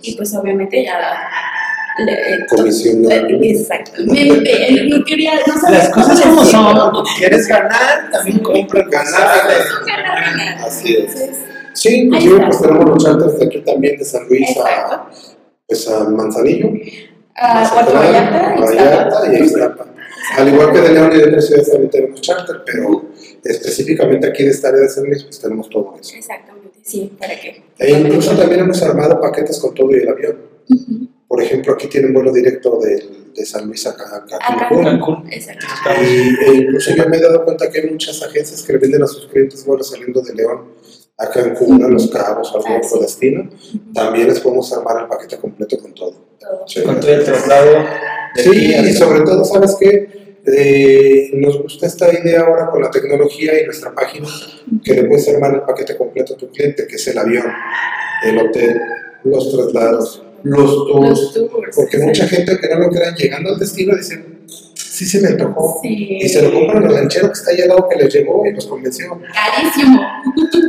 y 0.00 0.16
pues 0.16 0.34
obviamente 0.34 0.82
ya 0.84 0.98
le- 1.98 2.12
eh, 2.34 2.46
Comisión. 2.48 3.04
exactamente 3.42 4.86
mi 4.88 5.04
querida, 5.04 5.32
no 5.46 5.60
sabes 5.60 5.78
Las 5.78 5.88
cosas 5.90 6.20
como 6.22 6.42
son. 6.44 7.04
¿Quieres 7.18 7.46
ganar? 7.46 8.10
También 8.10 8.38
compra 8.38 8.82
Ganar. 8.90 9.40
Ganar, 9.86 10.24
ganar. 10.24 10.58
Así 10.66 10.96
es. 10.96 11.12
Sí, 11.74 11.94
inclusive 12.02 12.34
está. 12.36 12.46
pues 12.48 12.62
tenemos 12.62 12.84
los 12.88 13.04
charters 13.04 13.38
de 13.38 13.46
aquí 13.46 13.60
también 13.62 13.98
de 13.98 14.04
San 14.04 14.28
Luis 14.28 14.48
a, 14.58 15.10
pues, 15.66 15.88
a 15.88 16.04
Manzanillo. 16.08 16.68
a 17.36 17.70
Puerto 17.72 17.92
Vallarta 17.94 19.32
y 19.32 19.36
y 19.36 19.42
Ixtapa. 19.44 19.86
Al 20.36 20.48
igual 20.48 20.72
que 20.72 20.80
de 20.80 20.92
León 20.92 21.12
y 21.14 21.18
de 21.18 21.24
otras 21.24 21.46
ciudades 21.46 21.70
también 21.70 21.90
tenemos 21.90 22.20
charter, 22.20 22.62
pero 22.64 23.04
específicamente 23.44 24.26
aquí 24.28 24.44
de 24.44 24.50
esta 24.50 24.68
área 24.68 24.80
de 24.82 24.88
San 24.88 25.04
Luis 25.04 25.24
pues 25.24 25.40
tenemos 25.40 25.68
todo 25.68 25.96
eso. 26.00 26.14
Exactamente, 26.16 26.78
sí, 26.82 27.12
para 27.18 27.38
que. 27.40 27.62
E 27.78 27.90
incluso 27.90 28.36
también 28.36 28.60
hemos 28.60 28.80
armado 28.82 29.20
paquetes 29.20 29.58
con 29.58 29.74
todo 29.74 29.90
y 29.90 30.00
el 30.00 30.08
avión. 30.08 30.36
Ujú. 30.68 31.08
Por 31.26 31.42
ejemplo, 31.42 31.72
aquí 31.74 31.88
tienen 31.88 32.12
vuelo 32.12 32.30
directo 32.32 32.78
de, 32.78 33.02
de 33.34 33.44
San 33.46 33.66
Luis 33.66 33.86
a, 33.86 33.90
a 33.90 33.92
A 33.92 34.26
Cancún. 34.68 34.84
Cancún. 34.84 35.28
Exacto. 35.32 35.66
Y, 36.02 36.50
e 36.50 36.54
incluso 36.56 36.94
yo 36.94 37.08
me 37.08 37.16
he 37.16 37.20
dado 37.20 37.44
cuenta 37.44 37.70
que 37.70 37.80
hay 37.80 37.90
muchas 37.90 38.22
agencias 38.22 38.62
que 38.62 38.76
venden 38.76 39.02
a 39.02 39.06
sus 39.06 39.26
clientes 39.28 39.64
vuelos 39.64 39.88
saliendo 39.90 40.20
de 40.20 40.34
León 40.34 40.60
a 41.18 41.30
Cancún, 41.30 41.82
a 41.84 41.88
Los 41.88 42.08
Cabos, 42.08 42.52
a 42.52 42.58
algún 42.58 42.84
otro 42.84 43.00
destino. 43.00 43.48
También 43.94 44.28
les 44.28 44.40
podemos 44.40 44.72
armar 44.72 45.02
el 45.02 45.08
paquete 45.08 45.36
completo 45.38 45.78
con 45.78 45.94
todo. 45.94 46.14
Todo. 46.40 46.64
Sí. 46.66 46.82
Con 46.82 47.00
todo 47.00 47.10
el 47.12 47.24
traslado. 47.24 47.70
de 48.34 48.42
Sí, 48.42 48.74
y 48.74 48.92
sobre 48.94 49.20
todo, 49.20 49.44
¿sabes 49.44 49.76
qué? 49.78 50.22
Eh, 50.44 51.30
nos 51.34 51.62
gusta 51.62 51.86
esta 51.86 52.12
idea 52.12 52.40
ahora 52.40 52.68
con 52.68 52.82
la 52.82 52.90
tecnología 52.90 53.60
y 53.60 53.64
nuestra 53.64 53.94
página, 53.94 54.26
que 54.82 54.94
le 54.94 55.04
puedes 55.04 55.28
armar 55.28 55.54
el 55.54 55.62
paquete 55.62 55.96
completo 55.96 56.34
a 56.34 56.36
tu 56.36 56.50
cliente, 56.50 56.86
que 56.86 56.96
es 56.96 57.06
el 57.06 57.18
avión, 57.18 57.46
el 58.24 58.38
hotel, 58.38 58.80
los 59.22 59.52
traslados, 59.52 60.22
los 60.42 60.86
tours. 60.88 61.20
Los 61.20 61.34
tours. 61.34 61.76
Porque 61.76 61.98
mucha 61.98 62.26
gente 62.26 62.58
que 62.58 62.68
no 62.68 62.80
lo 62.80 62.90
crean, 62.90 63.14
llegando 63.14 63.50
al 63.50 63.58
destino, 63.58 63.94
dicen, 63.96 64.31
sí 65.04 65.18
se 65.18 65.20
me 65.20 65.28
antojó. 65.28 65.80
Sí. 65.82 66.18
Y 66.20 66.28
se 66.28 66.42
lo 66.42 66.52
compran 66.52 66.86
al 66.86 66.94
lanchero 66.94 67.28
que 67.28 67.32
está 67.32 67.50
allá 67.50 67.64
al 67.64 67.68
lado 67.70 67.88
que 67.88 67.96
les 67.96 68.14
llegó 68.14 68.46
y 68.46 68.52
los 68.52 68.66
convenció. 68.66 69.20
Carísimo. 69.32 70.00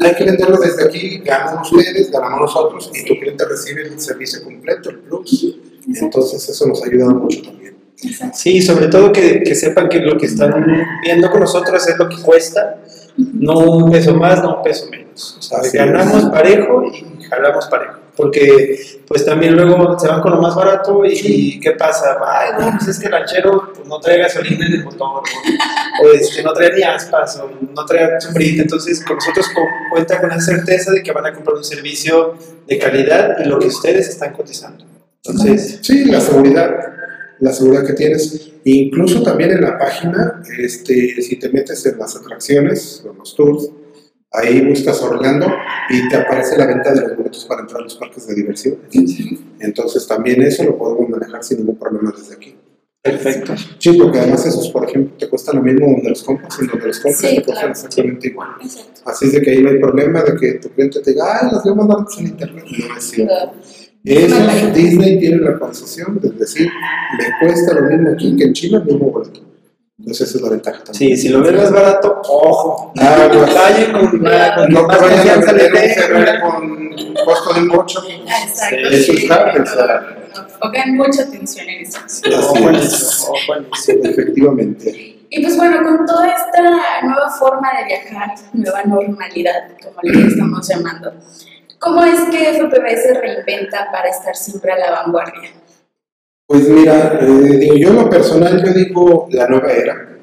Hay 0.02 0.16
que 0.16 0.24
venderlo 0.24 0.58
desde 0.58 0.86
aquí, 0.86 1.20
ganan 1.20 1.62
ustedes, 1.62 2.12
ganamos 2.12 2.42
nosotros 2.42 2.92
y 2.94 3.06
tu 3.06 3.20
cliente 3.20 3.46
recibe 3.46 3.84
el 3.84 4.00
servicio 4.00 4.44
completo, 4.44 4.90
el 4.90 5.00
plus. 5.00 5.58
Entonces 5.96 6.48
eso 6.48 6.68
nos 6.68 6.82
ha 6.84 6.88
ayudado 6.88 7.16
mucho 7.16 7.42
también. 7.42 7.76
Exacto. 8.02 8.38
Sí, 8.38 8.62
sobre 8.62 8.88
todo 8.88 9.12
que, 9.12 9.44
que 9.44 9.56
sepan 9.56 9.88
que 9.88 10.00
lo 10.00 10.18
que 10.18 10.26
están 10.26 10.66
viendo 11.04 11.30
con 11.30 11.42
nosotros 11.42 11.88
es 11.88 11.98
lo 11.98 12.10
que 12.10 12.18
cuesta, 12.18 12.82
no 13.18 13.60
un 13.60 13.92
peso 13.92 14.16
más, 14.16 14.42
no 14.42 14.58
un 14.58 14.64
peso 14.64 14.90
menos. 14.90 15.38
O 15.40 15.42
sea, 15.42 15.60
ganamos 15.86 16.26
parejo 16.26 16.84
y 16.86 17.24
jalamos 17.24 17.68
parejo. 17.68 18.03
Porque 18.16 19.02
pues 19.08 19.26
también 19.26 19.56
luego 19.56 19.98
se 19.98 20.08
van 20.08 20.22
con 20.22 20.34
lo 20.34 20.42
más 20.42 20.56
barato 20.56 21.04
y, 21.04 21.60
¿qué 21.60 21.72
pasa? 21.72 22.18
Ay, 22.26 22.50
no, 22.60 22.72
pues 22.78 22.88
es 22.90 23.00
que 23.00 23.08
el 23.08 23.12
ranchero 23.12 23.72
pues, 23.74 23.88
no 23.88 24.00
trae 24.00 24.20
gasolina 24.20 24.68
en 24.68 24.74
el 24.74 24.84
motor, 24.84 25.24
o, 25.24 26.06
o, 26.06 26.14
este, 26.14 26.44
no 26.44 26.54
trae 26.54 26.74
ni 26.76 26.84
aspas, 26.84 27.38
o 27.38 27.50
no 27.76 27.86
trae 27.86 28.22
sombrita. 28.22 28.62
Entonces 28.62 29.04
con 29.04 29.16
nosotros 29.16 29.48
co- 29.56 29.62
cuenta 29.92 30.20
con 30.22 30.30
la 30.30 30.40
certeza 30.40 30.92
de 30.92 31.02
que 31.02 31.12
van 31.12 31.26
a 31.26 31.34
comprar 31.34 31.56
un 31.58 31.64
servicio 31.64 32.36
de 32.68 32.78
calidad 32.78 33.36
y 33.44 33.48
lo 33.48 33.58
que 33.58 33.68
ustedes 33.68 34.08
están 34.10 34.34
cotizando. 34.34 34.86
Entonces, 35.26 35.80
Sí, 35.82 36.06
la 36.06 36.20
seguridad, 36.22 36.70
la 37.40 37.52
seguridad 37.52 37.86
que 37.86 37.94
tienes. 37.94 38.52
Incluso 38.66 39.24
también 39.24 39.52
en 39.52 39.62
la 39.62 39.78
página, 39.78 40.42
este, 40.60 41.20
si 41.22 41.38
te 41.38 41.50
metes 41.50 41.86
en 41.86 41.98
las 41.98 42.16
atracciones, 42.16 43.04
en 43.10 43.18
los 43.18 43.36
tours, 43.36 43.70
ahí 44.34 44.62
buscas 44.68 45.02
Orlando 45.02 45.48
y 45.90 46.10
te 46.10 46.16
aparece 46.18 46.58
la 46.58 46.66
venta 46.66 46.94
de 46.94 47.02
los 47.02 47.18
boletos 47.18 47.46
para 47.46 47.62
entrar 47.62 47.82
a 47.82 47.84
los 47.84 47.96
parques 47.96 48.28
de 48.28 48.36
diversión. 48.36 48.78
Entonces 49.60 50.08
también 50.08 50.42
eso 50.42 50.64
lo 50.64 50.78
podemos 50.78 51.10
manejar 51.10 51.44
sin 51.44 51.60
ningún 51.60 51.78
problema 51.78 52.14
desde 52.18 52.36
aquí. 52.36 52.56
perfecto. 53.02 53.54
Sí, 53.78 53.94
porque 53.98 54.20
además 54.20 54.46
esos, 54.46 54.70
por 54.70 54.88
ejemplo, 54.90 55.16
te 55.18 55.30
cuestan 55.30 55.58
lo 55.58 55.62
mismo 55.64 55.88
donde 55.88 56.10
los 56.10 56.24
compras 56.24 56.58
y 56.62 56.68
donde 56.68 56.88
los 56.88 57.00
compras 57.00 57.20
Sí, 57.22 57.28
te 57.28 57.44
cuestan 57.44 57.56
claro. 57.56 57.72
exactamente 57.72 58.28
igual. 58.30 58.50
Exacto. 58.62 59.02
Así 59.06 59.26
es 59.26 59.34
de 59.34 59.42
que 59.42 59.52
ahí 59.52 59.62
no 59.62 59.70
hay 59.70 59.80
problema 59.80 60.24
de 60.24 60.36
que 60.40 60.54
tu 60.54 60.70
cliente 60.70 61.00
te 61.02 61.12
diga, 61.12 61.40
ay, 61.42 61.50
las 61.52 61.64
voy 61.64 61.74
a 61.74 61.76
mandar 61.76 61.98
en 62.18 62.28
internet. 62.28 62.66
No 62.66 62.98
es 62.98 63.04
cierto. 63.04 63.34
Claro. 63.34 63.52
Eso. 64.06 64.36
Disney 64.74 65.20
tiene 65.20 65.38
la 65.38 65.58
concesión 65.60 66.20
de 66.20 66.30
decir, 66.32 66.70
me 67.18 67.26
cuesta 67.40 67.74
lo 67.74 67.90
mismo 67.90 68.10
aquí 68.12 68.36
que 68.36 68.44
en 68.46 68.54
China 68.54 68.80
el 68.80 68.86
mismo 68.86 69.12
boleto. 69.12 69.40
Entonces 70.04 70.28
esa 70.28 70.38
es 70.38 70.44
la 70.44 70.50
ventaja 70.50 70.84
también. 70.84 71.16
Sí, 71.16 71.22
si 71.22 71.30
lo 71.30 71.42
ves 71.42 71.54
más 71.54 71.72
barato, 71.72 72.22
ojo. 72.28 72.92
Ah, 73.00 73.30
Detalle 73.32 73.90
con, 73.94 74.10
con 74.10 74.20
no 74.20 74.88
te 74.88 74.98
vayan 74.98 75.30
a 75.30 75.34
confianza 75.36 75.54
vender 75.54 76.44
un 76.44 76.96
con 77.16 77.26
costo 77.26 77.54
de 77.54 77.62
un 77.62 77.72
8. 77.72 78.04
Exacto. 78.44 78.76
Sí, 78.90 78.96
eso 78.96 79.14
está 79.14 79.54
pensado. 79.54 80.02
Pongan 80.60 80.98
mucha 80.98 81.22
atención 81.24 81.70
en 81.70 81.86
eso. 81.86 82.00
Ojo 82.38 82.70
en 82.70 82.76
eso, 82.76 83.32
ojo 83.32 83.56
en 83.56 83.68
eso. 83.74 83.92
Efectivamente. 84.04 85.26
Y 85.30 85.42
pues 85.42 85.56
bueno, 85.56 85.82
con 85.84 86.06
toda 86.06 86.28
esta 86.28 86.62
nueva 87.04 87.30
forma 87.40 87.70
de 87.80 87.86
viajar, 87.86 88.34
nueva 88.52 88.84
normalidad, 88.84 89.70
como 89.82 89.96
le 90.04 90.28
estamos 90.28 90.68
llamando, 90.68 91.14
¿cómo 91.80 92.04
es 92.04 92.20
que 92.30 92.60
FPV 92.60 92.98
se 93.02 93.14
reinventa 93.14 93.90
para 93.90 94.10
estar 94.10 94.36
siempre 94.36 94.74
a 94.74 94.80
la 94.80 94.92
vanguardia? 94.92 95.50
Pues 96.54 96.70
mira, 96.70 97.18
eh, 97.20 97.58
digo, 97.58 97.76
yo 97.78 97.90
en 97.90 97.96
lo 97.96 98.10
personal, 98.12 98.64
yo 98.64 98.74
digo 98.74 99.28
la 99.32 99.48
nueva 99.48 99.72
era. 99.74 100.20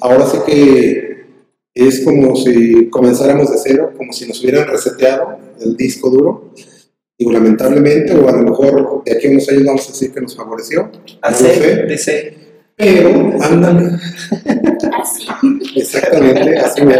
Ahora 0.00 0.26
sí 0.26 0.38
que 0.44 1.24
es 1.72 2.00
como 2.04 2.34
si 2.34 2.90
comenzáramos 2.90 3.48
de 3.48 3.58
cero, 3.62 3.92
como 3.96 4.12
si 4.12 4.26
nos 4.26 4.42
hubieran 4.42 4.66
reseteado 4.66 5.38
el 5.60 5.76
disco 5.76 6.10
duro. 6.10 6.52
Digo, 7.16 7.30
lamentablemente, 7.30 8.12
o 8.12 8.28
a 8.28 8.32
lo 8.32 8.42
mejor 8.42 9.04
de 9.04 9.12
aquí 9.12 9.28
a 9.28 9.30
unos 9.30 9.48
años 9.50 9.64
vamos 9.64 9.84
a 9.84 9.92
decir 9.92 10.12
que 10.12 10.20
nos 10.20 10.34
favoreció. 10.34 10.90
No 11.22 11.36
sé. 11.36 11.84
DC. 11.86 12.34
Pero, 12.74 13.32
ándale, 13.40 14.00
Así. 15.00 15.28
exactamente, 15.76 16.58
así 16.58 16.84
me 16.84 16.96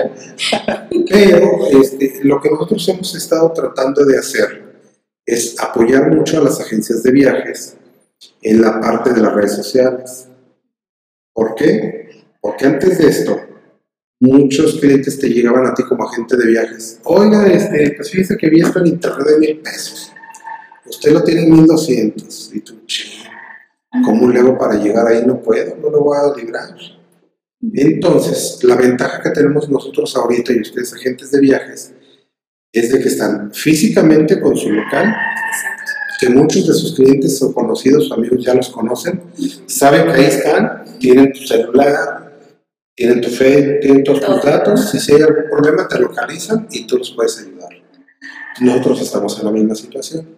Pero 1.10 1.66
este, 1.82 2.20
lo 2.22 2.40
que 2.40 2.48
nosotros 2.48 2.88
hemos 2.90 3.12
estado 3.16 3.52
tratando 3.52 4.04
de 4.04 4.18
hacer 4.18 4.62
es 5.26 5.58
apoyar 5.58 6.14
mucho 6.14 6.38
a 6.38 6.44
las 6.44 6.60
agencias 6.60 7.02
de 7.02 7.10
viajes 7.10 7.76
en 8.42 8.60
la 8.60 8.80
parte 8.80 9.12
de 9.12 9.20
las 9.20 9.34
redes 9.34 9.56
sociales. 9.56 10.28
¿Por 11.32 11.54
qué? 11.54 12.24
Porque 12.40 12.66
antes 12.66 12.98
de 12.98 13.08
esto, 13.08 13.40
muchos 14.20 14.78
clientes 14.80 15.18
te 15.18 15.28
llegaban 15.28 15.66
a 15.66 15.74
ti 15.74 15.82
como 15.84 16.04
agente 16.08 16.36
de 16.36 16.46
viajes. 16.46 17.00
Oiga, 17.04 17.46
este, 17.46 17.94
pues 17.96 18.10
fíjese 18.10 18.36
que 18.36 18.50
vi 18.50 18.60
esto 18.60 18.80
en 18.80 18.88
internet 18.88 19.26
de 19.26 19.38
mil 19.38 19.60
pesos. 19.60 20.12
Usted 20.84 21.12
lo 21.12 21.22
tiene 21.24 21.44
en 21.44 21.52
1200. 21.52 22.50
Y 22.54 22.60
tú, 22.60 22.84
"Chin, 22.86 23.22
¿cómo 24.04 24.28
le 24.28 24.40
hago 24.40 24.58
para 24.58 24.74
llegar 24.74 25.06
ahí? 25.06 25.24
No 25.26 25.40
puedo, 25.40 25.76
no 25.76 25.90
lo 25.90 26.00
voy 26.02 26.18
a 26.18 26.36
librar. 26.36 26.74
Entonces, 27.74 28.58
la 28.64 28.74
ventaja 28.74 29.22
que 29.22 29.30
tenemos 29.30 29.68
nosotros 29.68 30.16
ahorita 30.16 30.52
y 30.52 30.60
ustedes 30.60 30.92
agentes 30.94 31.30
de 31.30 31.40
viajes 31.40 31.94
es 32.72 32.90
de 32.90 33.00
que 33.00 33.08
están 33.08 33.52
físicamente 33.52 34.40
con 34.40 34.56
su 34.56 34.70
local. 34.70 35.14
Que 36.22 36.28
muchos 36.28 36.68
de 36.68 36.74
sus 36.74 36.94
clientes 36.94 37.42
o 37.42 37.52
conocidos 37.52 38.08
o 38.08 38.14
amigos 38.14 38.44
ya 38.44 38.54
los 38.54 38.68
conocen, 38.68 39.20
saben 39.66 40.04
que 40.06 40.12
ahí 40.12 40.24
están, 40.26 40.84
tienen 41.00 41.32
tu 41.32 41.40
celular, 41.40 42.38
tienen 42.94 43.20
tu 43.20 43.28
fe, 43.28 43.80
tienen 43.80 44.04
todos 44.04 44.20
tus 44.20 44.40
datos, 44.40 44.88
si 44.88 45.12
hay 45.14 45.22
algún 45.22 45.50
problema 45.50 45.88
te 45.88 45.98
localizan 45.98 46.68
y 46.70 46.86
tú 46.86 46.98
los 46.98 47.10
puedes 47.10 47.40
ayudar. 47.40 47.70
Nosotros 48.60 49.00
estamos 49.00 49.36
en 49.40 49.46
la 49.46 49.50
misma 49.50 49.74
situación. 49.74 50.28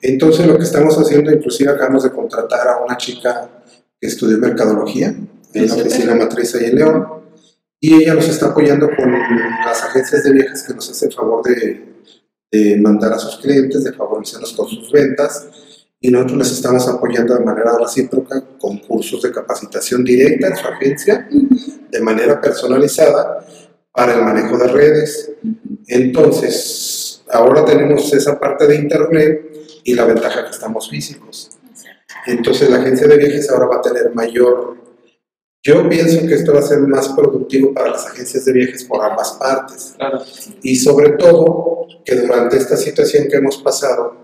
Entonces 0.00 0.44
lo 0.44 0.58
que 0.58 0.64
estamos 0.64 0.98
haciendo, 0.98 1.30
inclusive 1.30 1.70
acabamos 1.70 2.02
de 2.02 2.10
contratar 2.10 2.66
a 2.66 2.82
una 2.84 2.96
chica 2.96 3.48
que 4.00 4.08
estudió 4.08 4.38
mercadología 4.38 5.14
en 5.54 5.68
la 5.68 5.74
oficina 5.74 6.16
matriz 6.16 6.52
ahí 6.56 6.64
en 6.64 6.74
León, 6.74 7.06
y 7.78 7.94
ella 7.94 8.14
nos 8.14 8.28
está 8.28 8.46
apoyando 8.46 8.88
con 8.88 9.12
las 9.12 9.84
agencias 9.84 10.24
de 10.24 10.32
viajes 10.32 10.64
que 10.64 10.74
nos 10.74 10.90
hacen 10.90 11.12
favor 11.12 11.44
de, 11.44 11.91
de 12.52 12.76
mandar 12.76 13.14
a 13.14 13.18
sus 13.18 13.36
clientes, 13.38 13.82
de 13.82 13.92
favorecerlos 13.94 14.52
con 14.52 14.68
sus 14.68 14.92
ventas, 14.92 15.48
y 15.98 16.10
nosotros 16.10 16.38
les 16.38 16.52
estamos 16.52 16.86
apoyando 16.86 17.34
de 17.34 17.44
manera 17.44 17.78
recíproca 17.78 18.44
con 18.58 18.78
cursos 18.78 19.22
de 19.22 19.32
capacitación 19.32 20.04
directa 20.04 20.48
en 20.48 20.56
su 20.56 20.66
agencia, 20.66 21.28
de 21.90 22.00
manera 22.00 22.40
personalizada, 22.40 23.46
para 23.90 24.14
el 24.14 24.22
manejo 24.22 24.58
de 24.58 24.68
redes. 24.68 25.32
Entonces, 25.86 27.22
ahora 27.30 27.64
tenemos 27.64 28.12
esa 28.12 28.38
parte 28.38 28.66
de 28.66 28.76
Internet 28.76 29.40
y 29.84 29.94
la 29.94 30.04
ventaja 30.04 30.44
que 30.44 30.50
estamos 30.50 30.90
físicos. 30.90 31.50
Entonces, 32.26 32.68
la 32.68 32.78
agencia 32.78 33.06
de 33.08 33.16
viajes 33.16 33.50
ahora 33.50 33.66
va 33.66 33.76
a 33.76 33.82
tener 33.82 34.14
mayor... 34.14 34.91
Yo 35.64 35.88
pienso 35.88 36.26
que 36.26 36.34
esto 36.34 36.52
va 36.52 36.58
a 36.60 36.62
ser 36.62 36.80
más 36.80 37.08
productivo 37.10 37.72
para 37.72 37.90
las 37.90 38.06
agencias 38.06 38.44
de 38.44 38.52
viajes 38.52 38.84
por 38.84 39.04
ambas 39.04 39.32
partes. 39.32 39.94
Claro. 39.96 40.20
Y 40.62 40.74
sobre 40.76 41.10
todo, 41.12 41.86
que 42.04 42.16
durante 42.16 42.56
esta 42.56 42.76
situación 42.76 43.28
que 43.28 43.36
hemos 43.36 43.58
pasado, 43.58 44.16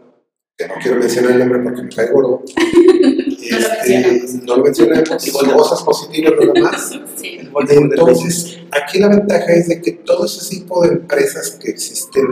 que 0.56 0.66
no 0.66 0.74
quiero 0.82 0.98
mencionar 0.98 1.32
el 1.32 1.38
nombre 1.38 1.60
porque 1.60 1.82
me 1.82 1.88
cae 1.90 2.10
gordo, 2.10 2.42
No 3.50 3.58
lo 3.58 3.66
este, 3.66 3.98
mencionamos. 3.98 4.44
no 4.44 4.56
lo 4.56 4.64
mencionamos, 4.64 5.62
cosas 5.68 5.82
positivas 5.82 6.34
nada 6.40 6.60
más. 6.60 6.90
Sí. 7.16 7.38
Entonces, 7.70 8.58
aquí 8.70 9.00
la 9.00 9.08
ventaja 9.08 9.52
es 9.52 9.68
de 9.68 9.80
que 9.80 9.92
todo 9.92 10.26
ese 10.26 10.48
tipo 10.56 10.82
de 10.82 10.90
empresas 10.92 11.52
que 11.52 11.70
existen 11.70 12.24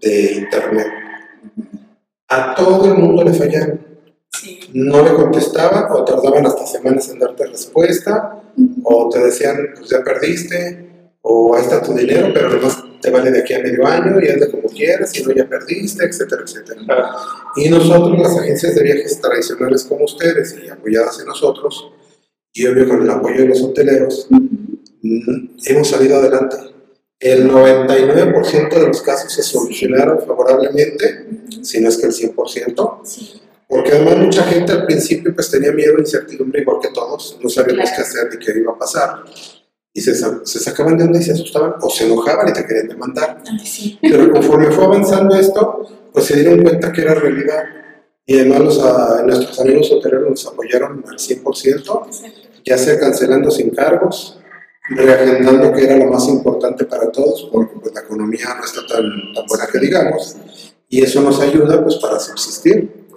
de 0.00 0.32
Internet, 0.34 0.86
a 2.28 2.54
todo 2.54 2.92
el 2.92 2.94
mundo 2.94 3.24
le 3.24 3.32
fallaron. 3.32 3.87
Sí. 4.40 4.60
No 4.72 5.02
le 5.02 5.14
contestaban 5.14 5.86
o 5.90 6.04
tardaban 6.04 6.46
hasta 6.46 6.66
semanas 6.66 7.08
en 7.10 7.18
darte 7.18 7.46
respuesta 7.46 8.42
o 8.84 9.08
te 9.08 9.18
decían, 9.20 9.56
pues 9.76 9.90
ya 9.90 10.02
perdiste 10.02 11.12
o 11.22 11.54
ahí 11.54 11.62
está 11.62 11.82
tu 11.82 11.92
dinero, 11.92 12.30
pero 12.32 12.48
además 12.48 12.82
te 13.00 13.10
vale 13.10 13.30
de 13.30 13.40
aquí 13.40 13.54
a 13.54 13.60
medio 13.60 13.86
año 13.86 14.20
y 14.20 14.28
hazle 14.28 14.50
como 14.50 14.68
quieras 14.68 15.16
y 15.18 15.22
no 15.22 15.32
ya 15.32 15.48
perdiste, 15.48 16.04
etcétera, 16.04 16.42
etcétera. 16.44 16.80
Y 17.56 17.68
nosotros, 17.68 18.18
las 18.18 18.38
agencias 18.38 18.74
de 18.74 18.82
viajes 18.82 19.20
tradicionales 19.20 19.84
como 19.84 20.04
ustedes 20.04 20.56
y 20.62 20.68
apoyadas 20.68 21.20
en 21.20 21.26
nosotros, 21.26 21.92
y 22.52 22.66
obvio 22.66 22.88
con 22.88 23.02
el 23.02 23.10
apoyo 23.10 23.42
de 23.42 23.48
los 23.48 23.62
hoteleros, 23.62 24.26
mm, 24.30 25.48
hemos 25.66 25.88
salido 25.88 26.16
adelante. 26.16 26.56
El 27.20 27.48
99% 27.48 28.78
de 28.78 28.86
los 28.88 29.02
casos 29.02 29.32
se 29.32 29.42
solucionaron 29.42 30.20
favorablemente, 30.20 31.26
si 31.62 31.80
no 31.80 31.88
es 31.88 31.96
que 31.98 32.06
el 32.06 32.12
100%, 32.12 33.00
Sí. 33.04 33.42
Porque 33.68 33.92
además 33.92 34.16
mucha 34.16 34.42
gente 34.44 34.72
al 34.72 34.86
principio 34.86 35.34
pues 35.34 35.50
tenía 35.50 35.72
miedo 35.72 35.98
incertidumbre 35.98 36.62
igual 36.62 36.78
que 36.80 36.88
todos, 36.88 37.38
no 37.42 37.50
sabíamos 37.50 37.90
qué 37.94 38.00
hacer 38.00 38.28
ni 38.32 38.38
qué 38.38 38.58
iba 38.58 38.72
a 38.72 38.78
pasar. 38.78 39.24
Y 39.92 40.00
se, 40.00 40.14
se 40.14 40.58
sacaban 40.58 40.96
de 40.96 41.04
onda 41.04 41.18
y 41.18 41.22
se 41.22 41.32
asustaban 41.32 41.74
o 41.80 41.90
se 41.90 42.06
enojaban 42.06 42.48
y 42.48 42.52
te 42.52 42.64
querían 42.64 42.88
demandar. 42.88 43.42
Ay, 43.46 43.66
sí. 43.66 43.98
Pero 44.00 44.30
conforme 44.30 44.70
fue 44.70 44.84
avanzando 44.84 45.34
esto, 45.34 45.86
pues 46.12 46.24
se 46.24 46.36
dieron 46.36 46.62
cuenta 46.62 46.92
que 46.92 47.02
era 47.02 47.14
realidad. 47.14 47.64
Y 48.24 48.38
además 48.38 48.60
los, 48.60 48.84
ah, 48.84 49.22
nuestros 49.26 49.58
amigos 49.60 49.90
hoteleros 49.90 50.30
nos 50.30 50.46
apoyaron 50.46 51.04
al 51.06 51.16
100%. 51.16 51.76
Exacto. 51.76 52.08
ya 52.64 52.78
sea 52.78 52.98
cancelando 52.98 53.50
sin 53.50 53.70
cargos, 53.70 54.38
reagendando 54.90 55.72
que 55.72 55.84
era 55.84 55.96
lo 55.96 56.06
más 56.06 56.26
importante 56.28 56.84
para 56.84 57.10
todos, 57.10 57.48
porque 57.52 57.74
pues, 57.80 57.94
la 57.94 58.00
economía 58.00 58.54
no 58.56 58.64
está 58.64 58.86
tan, 58.86 59.04
tan 59.34 59.46
buena 59.46 59.66
que 59.66 59.78
digamos, 59.78 60.36
y 60.88 61.02
eso 61.02 61.20
nos 61.22 61.40
ayuda 61.40 61.82
pues 61.82 61.96
para 61.96 62.18
subsistir. 62.18 63.07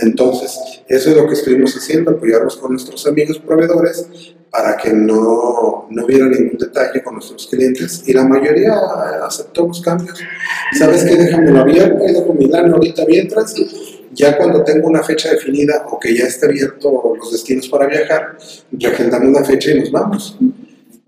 Entonces, 0.00 0.58
eso 0.88 1.10
es 1.10 1.16
lo 1.16 1.26
que 1.26 1.34
estuvimos 1.34 1.74
haciendo, 1.76 2.12
apoyarnos 2.12 2.56
con 2.56 2.72
nuestros 2.72 3.06
amigos 3.06 3.38
proveedores 3.38 4.06
para 4.50 4.76
que 4.76 4.92
no, 4.92 5.86
no 5.88 6.04
hubiera 6.04 6.26
ningún 6.26 6.58
detalle 6.58 7.02
con 7.02 7.14
nuestros 7.14 7.46
clientes 7.46 8.02
y 8.06 8.12
la 8.12 8.24
mayoría 8.24 8.74
aceptó 9.26 9.66
los 9.66 9.80
cambios. 9.80 10.20
¿Sabes 10.78 11.04
qué? 11.04 11.16
Déjamelo 11.16 11.60
abierto 11.60 12.04
dejo 12.04 12.34
Milán 12.34 12.72
ahorita 12.72 13.04
mientras. 13.06 13.54
Ya 14.14 14.36
cuando 14.36 14.62
tengo 14.62 14.88
una 14.88 15.02
fecha 15.02 15.30
definida 15.30 15.86
o 15.90 15.98
que 15.98 16.14
ya 16.14 16.26
esté 16.26 16.44
abierto 16.44 17.14
los 17.18 17.32
destinos 17.32 17.66
para 17.68 17.86
viajar, 17.86 18.36
reagendamos 18.70 19.28
una 19.28 19.42
fecha 19.42 19.70
y 19.70 19.80
nos 19.80 19.90
vamos. 19.90 20.38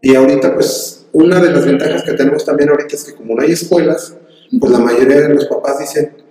Y 0.00 0.14
ahorita, 0.14 0.54
pues, 0.54 1.04
una 1.12 1.38
de 1.38 1.50
las 1.50 1.66
ventajas 1.66 2.02
que 2.02 2.14
tenemos 2.14 2.46
también 2.46 2.70
ahorita 2.70 2.96
es 2.96 3.04
que 3.04 3.14
como 3.14 3.34
no 3.34 3.42
hay 3.42 3.52
escuelas, 3.52 4.16
pues 4.58 4.72
la 4.72 4.78
mayoría 4.78 5.20
de 5.20 5.34
los 5.34 5.44
papás 5.46 5.80
dicen, 5.80 6.23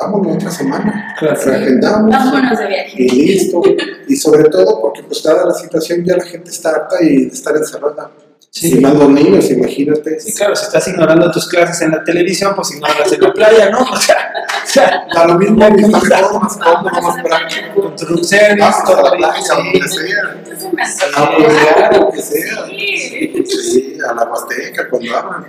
vámonos 0.00 0.36
otra 0.36 0.50
semana, 0.50 1.14
Claro. 1.18 1.40
reagendamos 1.44 2.10
Vámonos 2.10 2.58
de 2.58 2.66
viaje. 2.66 2.92
y 2.96 3.08
listo. 3.26 3.62
Y 4.08 4.16
sobre 4.16 4.44
todo 4.50 4.80
porque 4.80 5.02
pues 5.04 5.22
dada 5.22 5.46
la 5.46 5.54
situación 5.54 6.04
ya 6.04 6.16
la 6.16 6.24
gente 6.24 6.50
está 6.50 6.70
harta 6.70 6.96
y 7.02 7.26
de 7.26 7.28
estar 7.28 7.56
encerrada. 7.56 8.10
Sí. 8.50 8.78
Y 8.78 8.80
más 8.80 8.94
los 8.94 9.08
niños, 9.08 9.50
imagínate. 9.50 10.20
Sí, 10.20 10.32
claro, 10.32 10.54
si 10.54 10.64
estás 10.66 10.86
ignorando 10.86 11.28
tus 11.32 11.48
clases 11.48 11.80
en 11.82 11.90
la 11.90 12.04
televisión, 12.04 12.54
pues 12.54 12.70
ignórala 12.72 13.04
en 13.12 13.20
la 13.20 13.32
playa, 13.32 13.70
¿no? 13.70 13.78
O 13.92 13.96
sea, 13.96 14.16
o 14.64 14.66
sea 14.68 15.06
Da 15.12 15.26
lo 15.26 15.38
mismo, 15.38 15.64
está 15.64 16.00
mejor, 16.20 16.40
más 16.42 16.56
cómodo, 16.56 17.02
más 17.02 17.22
práctico. 17.22 17.82
con 17.82 17.96
tus 17.96 18.10
luceros, 18.10 18.74
todo 18.84 19.02
la 19.02 19.10
playa, 19.16 19.42
sí. 19.42 19.50
donde 19.56 19.88
sea. 19.88 21.16
A. 21.16 21.36
Puebla, 21.36 21.90
lo 21.98 22.10
que 22.12 22.22
sea. 22.22 22.66
Sí. 22.68 23.44
Sí, 23.44 23.98
a 24.08 24.14
la 24.14 24.22
Huasteca, 24.30 24.88
cuando 24.88 25.16
abran. 25.16 25.46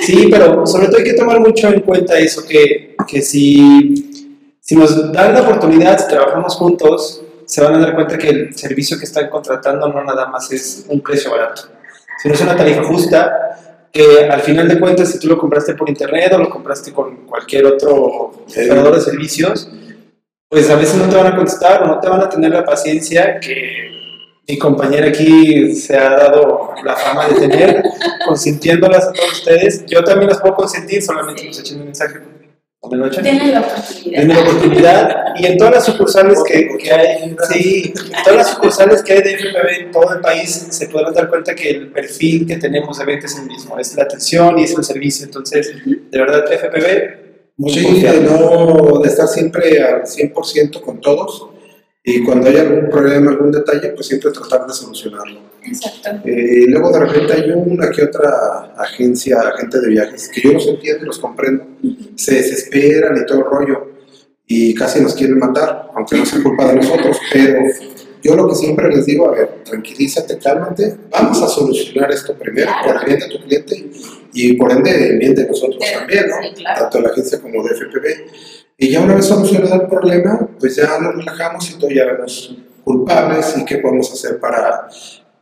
Sí, 0.00 0.28
pero 0.30 0.66
sobre 0.66 0.86
todo 0.86 0.98
hay 0.98 1.04
que 1.04 1.14
tomar 1.14 1.40
mucho 1.40 1.68
en 1.68 1.80
cuenta 1.80 2.18
eso, 2.18 2.46
que, 2.46 2.96
que 3.06 3.22
si, 3.22 4.30
si 4.60 4.76
nos 4.76 5.12
dan 5.12 5.34
la 5.34 5.42
oportunidad, 5.42 5.98
si 5.98 6.08
trabajamos 6.08 6.54
juntos, 6.56 7.22
se 7.44 7.62
van 7.62 7.74
a 7.74 7.78
dar 7.78 7.94
cuenta 7.94 8.18
que 8.18 8.28
el 8.28 8.56
servicio 8.56 8.98
que 8.98 9.04
están 9.04 9.28
contratando 9.28 9.88
no 9.88 10.02
nada 10.04 10.26
más 10.26 10.50
es 10.52 10.84
un 10.88 11.00
precio 11.00 11.30
barato, 11.30 11.62
sino 12.20 12.34
es 12.34 12.40
una 12.40 12.56
tarifa 12.56 12.82
justa, 12.84 13.88
que 13.92 14.26
al 14.28 14.40
final 14.42 14.68
de 14.68 14.78
cuentas, 14.78 15.10
si 15.10 15.18
tú 15.18 15.28
lo 15.28 15.38
compraste 15.38 15.74
por 15.74 15.88
internet 15.88 16.32
o 16.34 16.38
lo 16.38 16.50
compraste 16.50 16.92
con 16.92 17.26
cualquier 17.26 17.66
otro 17.66 17.94
operador 17.94 18.94
de 18.94 19.00
servicios, 19.00 19.70
pues 20.48 20.68
a 20.70 20.76
veces 20.76 20.96
no 20.96 21.08
te 21.08 21.16
van 21.16 21.32
a 21.32 21.36
contestar 21.36 21.82
o 21.82 21.86
no 21.86 22.00
te 22.00 22.08
van 22.08 22.20
a 22.20 22.28
tener 22.28 22.50
la 22.50 22.64
paciencia 22.64 23.40
que 23.40 23.95
mi 24.48 24.58
compañera 24.58 25.08
aquí 25.08 25.74
se 25.74 25.96
ha 25.96 26.10
dado 26.10 26.74
la 26.84 26.94
fama 26.94 27.28
de 27.28 27.34
tener, 27.34 27.82
consintiéndolas 28.26 29.08
a 29.08 29.12
todos 29.12 29.32
ustedes. 29.32 29.84
Yo 29.86 30.04
también 30.04 30.30
las 30.30 30.40
puedo 30.40 30.54
consentir, 30.54 31.02
solamente 31.02 31.44
nos 31.44 31.58
echen 31.58 31.80
un 31.80 31.86
mensaje. 31.86 32.20
Tienen 32.88 33.52
la 33.52 33.60
oportunidad. 33.60 34.20
Denme 34.20 34.34
la 34.34 34.40
oportunidad. 34.40 35.24
Y 35.36 35.46
en 35.46 35.58
todas 35.58 35.74
las 35.74 35.84
sucursales 35.86 36.38
que, 36.46 36.68
que 36.78 36.92
hay, 36.92 37.36
sí, 37.50 37.92
en 37.96 38.22
todas 38.22 38.36
las 38.36 38.50
sucursales 38.50 39.02
que 39.02 39.14
hay 39.14 39.22
de 39.22 39.38
FPV 39.38 39.80
en 39.80 39.90
todo 39.90 40.12
el 40.12 40.20
país, 40.20 40.68
se 40.70 40.88
podrán 40.88 41.12
dar 41.12 41.28
cuenta 41.28 41.54
que 41.54 41.70
el 41.70 41.90
perfil 41.90 42.46
que 42.46 42.56
tenemos 42.56 42.98
de 42.98 43.04
venta 43.04 43.26
es 43.26 43.36
el 43.38 43.46
mismo, 43.46 43.76
es 43.78 43.96
la 43.96 44.04
atención 44.04 44.56
y 44.60 44.64
es 44.64 44.76
el 44.78 44.84
servicio. 44.84 45.26
Entonces, 45.26 45.74
de 45.84 46.18
verdad, 46.18 46.44
FPV, 46.46 47.26
muy 47.56 47.70
Sí, 47.72 48.02
de, 48.02 48.20
no, 48.20 49.00
de 49.00 49.08
estar 49.08 49.26
siempre 49.26 49.82
al 49.82 50.02
100% 50.02 50.80
con 50.80 51.00
todos 51.00 51.48
y 52.08 52.22
cuando 52.22 52.48
hay 52.48 52.56
algún 52.58 52.88
problema, 52.88 53.32
algún 53.32 53.50
detalle, 53.50 53.88
pues 53.88 54.06
siempre 54.06 54.30
tratar 54.30 54.64
de 54.64 54.72
solucionarlo. 54.72 55.40
Exacto. 55.60 56.08
Eh, 56.24 56.66
luego 56.68 56.92
de 56.92 57.00
repente 57.00 57.32
hay 57.32 57.50
una 57.50 57.90
que 57.90 58.04
otra 58.04 58.74
agencia, 58.78 59.40
agente 59.40 59.80
de 59.80 59.88
viajes, 59.88 60.30
que 60.32 60.40
yo 60.40 60.52
los 60.52 60.68
entiendo 60.68 61.02
y 61.02 61.06
los 61.06 61.18
comprendo, 61.18 61.66
se 62.14 62.36
desesperan 62.36 63.16
y 63.16 63.26
todo 63.26 63.38
el 63.38 63.44
rollo 63.46 63.88
y 64.46 64.72
casi 64.74 65.00
nos 65.00 65.16
quieren 65.16 65.40
matar, 65.40 65.90
aunque 65.96 66.16
no 66.16 66.24
sea 66.24 66.40
culpa 66.44 66.68
de 66.68 66.76
nosotros, 66.76 67.18
pero 67.32 67.58
yo 68.22 68.36
lo 68.36 68.48
que 68.48 68.54
siempre 68.54 68.88
les 68.88 69.04
digo, 69.04 69.28
a 69.28 69.32
ver, 69.32 69.64
tranquilízate, 69.64 70.38
cálmate, 70.38 70.94
vamos 71.10 71.42
a 71.42 71.48
solucionar 71.48 72.12
esto 72.12 72.34
primero 72.34 72.70
por 72.84 72.98
el 72.98 73.04
bien 73.04 73.18
de 73.18 73.28
tu 73.28 73.42
cliente 73.42 73.90
y 74.32 74.52
por 74.52 74.70
ende 74.70 75.10
el 75.10 75.18
bien 75.18 75.34
de 75.34 75.48
nosotros 75.48 75.82
también, 75.92 76.28
¿no? 76.28 76.36
Sí, 76.40 76.54
claro. 76.54 76.82
Tanto 76.82 77.00
la 77.00 77.08
agencia 77.08 77.40
como 77.40 77.64
de 77.64 77.74
FPV. 77.74 78.55
Y 78.78 78.90
ya 78.90 79.00
una 79.00 79.14
vez 79.14 79.26
solucionado 79.26 79.82
el 79.82 79.88
problema, 79.88 80.48
pues 80.58 80.76
ya 80.76 80.98
nos 80.98 81.14
relajamos 81.14 81.70
y 81.70 81.94
ya 81.94 82.04
vemos 82.04 82.56
culpables 82.84 83.54
y 83.56 83.64
qué 83.64 83.78
podemos 83.78 84.12
hacer 84.12 84.38
para, 84.38 84.88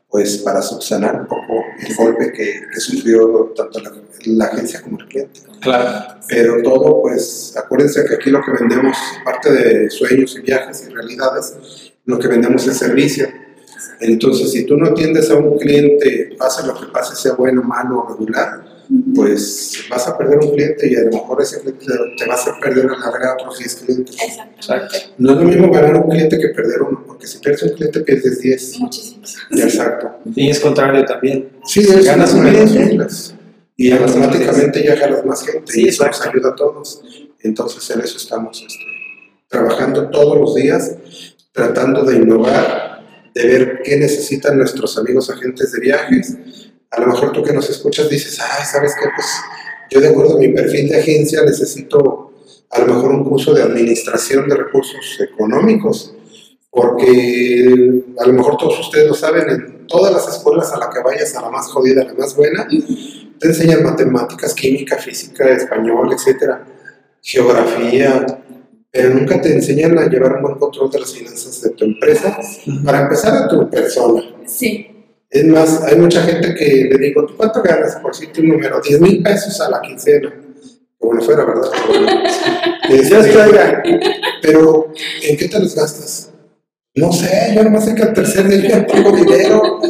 pues, 0.09 0.39
para 0.39 0.63
subsanar 0.63 1.21
un 1.21 1.27
poco 1.27 1.65
el 1.81 1.97
golpe 1.97 2.33
que, 2.33 2.61
que 2.73 2.81
sufrió 2.81 3.53
tanto 3.57 3.81
la, 3.81 3.93
la 4.27 4.45
agencia 4.47 4.81
como 4.83 5.01
el 5.01 5.07
cliente. 5.09 5.41
Claro. 5.61 6.21
Pero 6.29 6.63
todo, 6.63 7.03
pues, 7.03 7.55
acuérdense 7.57 8.05
que 8.05 8.15
aquí 8.15 8.31
lo 8.31 8.41
que 8.41 8.53
vendemos, 8.53 8.97
aparte 9.21 9.53
de 9.53 9.91
sueños 9.91 10.37
y 10.39 10.43
viajes 10.43 10.87
y 10.89 10.95
realidades, 10.95 11.93
lo 12.05 12.19
que 12.19 12.29
vendemos 12.29 12.67
es 12.67 12.79
servicio. 12.79 13.29
Entonces, 14.01 14.53
si 14.53 14.65
tú 14.65 14.77
no 14.77 14.91
atiendes 14.91 15.31
a 15.31 15.35
un 15.35 15.59
cliente, 15.59 16.37
pase 16.39 16.67
lo 16.67 16.79
que 16.79 16.87
pase, 16.87 17.17
sea 17.17 17.33
bueno, 17.33 17.63
malo 17.63 18.01
o 18.01 18.09
regular, 18.09 18.65
pues 19.15 19.85
vas 19.89 20.09
a 20.09 20.19
perder 20.19 20.39
un 20.39 20.51
cliente 20.51 20.91
y 20.91 20.97
a 20.97 21.03
lo 21.05 21.11
mejor 21.11 21.41
ese 21.41 21.61
cliente 21.61 21.87
te 22.19 22.27
va 22.27 22.35
a 22.35 22.37
hacer 22.37 22.55
perder 22.61 22.87
a 22.87 22.99
la 22.99 23.11
larga 23.11 23.35
otros 23.35 23.59
10 23.59 23.75
clientes. 23.77 24.17
Exactamente. 24.57 25.15
No 25.19 25.33
es 25.33 25.39
lo 25.39 25.45
mismo 25.45 25.71
ganar 25.71 25.97
un 25.97 26.11
cliente 26.11 26.39
que 26.39 26.49
perder 26.49 26.83
uno, 26.83 27.05
porque 27.07 27.27
si 27.27 27.39
pierdes 27.39 27.63
un 27.63 27.71
cliente 27.71 28.01
pierdes 28.01 28.41
10. 28.41 28.81
Muchísimos. 28.81 29.37
Exacto. 29.51 30.19
Y 30.35 30.51
es 30.51 30.61
contrario 30.61 31.05
también. 31.05 31.49
Sí, 31.65 31.81
es 31.81 32.05
Ganas 32.05 32.33
un 32.35 32.49
cliente. 32.49 32.99
Y 33.77 33.91
automáticamente 33.91 34.85
ya 34.85 34.97
jalas 34.97 35.25
más 35.25 35.45
gente 35.45 35.73
Sí, 35.73 35.83
y 35.83 35.89
eso 35.89 36.07
nos 36.07 36.17
exacto. 36.17 36.39
ayuda 36.39 36.51
a 36.51 36.55
todos. 36.55 37.03
Entonces 37.41 37.91
en 37.91 38.01
eso 38.01 38.17
estamos 38.17 38.63
este, 38.63 38.85
trabajando 39.49 40.11
todos 40.11 40.39
los 40.39 40.55
días, 40.55 40.97
tratando 41.53 42.05
de 42.05 42.17
innovar, 42.17 43.03
de 43.35 43.47
ver 43.47 43.81
qué 43.85 43.97
necesitan 43.97 44.57
nuestros 44.59 44.97
amigos 44.97 45.29
agentes 45.29 45.73
de 45.73 45.81
viajes. 45.81 46.37
A 46.97 47.01
lo 47.01 47.07
mejor 47.09 47.33
tú 47.33 47.43
que 47.43 47.53
nos 47.53 47.69
escuchas 47.69 48.09
dices, 48.09 48.39
ay, 48.41 48.65
¿sabes 48.65 48.95
qué? 49.01 49.09
Pues 49.15 49.27
yo 49.91 50.01
de 50.01 50.09
acuerdo 50.09 50.37
a 50.37 50.39
mi 50.39 50.49
perfil 50.49 50.89
de 50.89 50.99
agencia 50.99 51.43
necesito 51.43 52.33
a 52.71 52.81
lo 52.81 52.87
mejor 52.87 53.11
un 53.11 53.25
curso 53.25 53.53
de 53.55 53.63
administración 53.63 54.49
de 54.49 54.57
recursos 54.57 55.21
económicos, 55.21 56.15
porque 56.71 58.03
a 58.19 58.27
lo 58.27 58.33
mejor 58.33 58.57
todos 58.57 58.81
ustedes 58.81 59.09
lo 59.09 59.15
saben, 59.15 59.49
en 59.49 59.87
todas 59.87 60.13
las 60.13 60.29
escuelas 60.29 60.73
a 60.73 60.79
la 60.79 60.91
que 60.91 61.01
vayas, 61.01 61.35
a 61.37 61.43
la 61.43 61.51
más 61.51 61.67
jodida, 61.69 62.03
a 62.03 62.07
la 62.07 62.15
más 62.15 62.35
buena, 62.35 62.67
te 63.39 63.49
enseñan 63.49 63.83
matemáticas, 63.85 64.55
química, 64.55 64.97
física, 64.97 65.49
español, 65.51 66.13
etcétera, 66.13 66.65
geografía, 67.23 68.27
pero 68.91 69.11
nunca 69.11 69.41
te 69.41 69.53
enseñan 69.53 69.99
a 69.99 70.09
llevar 70.09 70.37
un 70.37 70.43
buen 70.43 70.55
control 70.57 70.91
de 70.91 71.01
las 71.01 71.13
finanzas 71.13 71.61
de 71.63 71.71
tu 71.71 71.85
empresa, 71.85 72.39
para 72.85 73.03
empezar 73.03 73.37
a 73.37 73.49
tu 73.49 73.69
persona. 73.71 74.23
Sí. 74.47 74.94
Es 75.35 75.45
más, 75.47 75.83
hay 75.83 75.97
mucha 75.97 76.23
gente 76.23 76.55
que 76.55 76.89
le 76.93 76.97
digo, 77.09 77.27
¿tú 77.27 77.37
cuánto 77.37 77.61
ganas? 77.61 77.97
Por 77.97 78.13
decirte 78.13 78.41
un 78.41 78.51
número, 78.51 78.81
10 78.81 79.01
mil 79.01 79.21
pesos 79.21 79.61
a 79.61 79.69
la 79.69 79.81
quincena. 79.81 80.31
Que 80.31 81.07
bueno 81.09 81.21
fuera, 81.23 81.45
¿verdad? 81.45 81.71
Ya 82.89 83.19
está. 83.19 83.83
Pero, 84.41 84.93
¿en 85.25 85.37
qué 85.37 85.49
te 85.49 85.59
los 85.59 85.75
gastas? 85.75 86.31
No 86.95 87.13
sé, 87.13 87.53
yo 87.53 87.65
nomás 87.65 87.85
sé 87.85 87.97
que 87.97 88.05
al 88.05 88.15
tercer 88.15 88.47
día 88.47 88.87
tengo 88.87 89.11
dinero. 89.11 89.81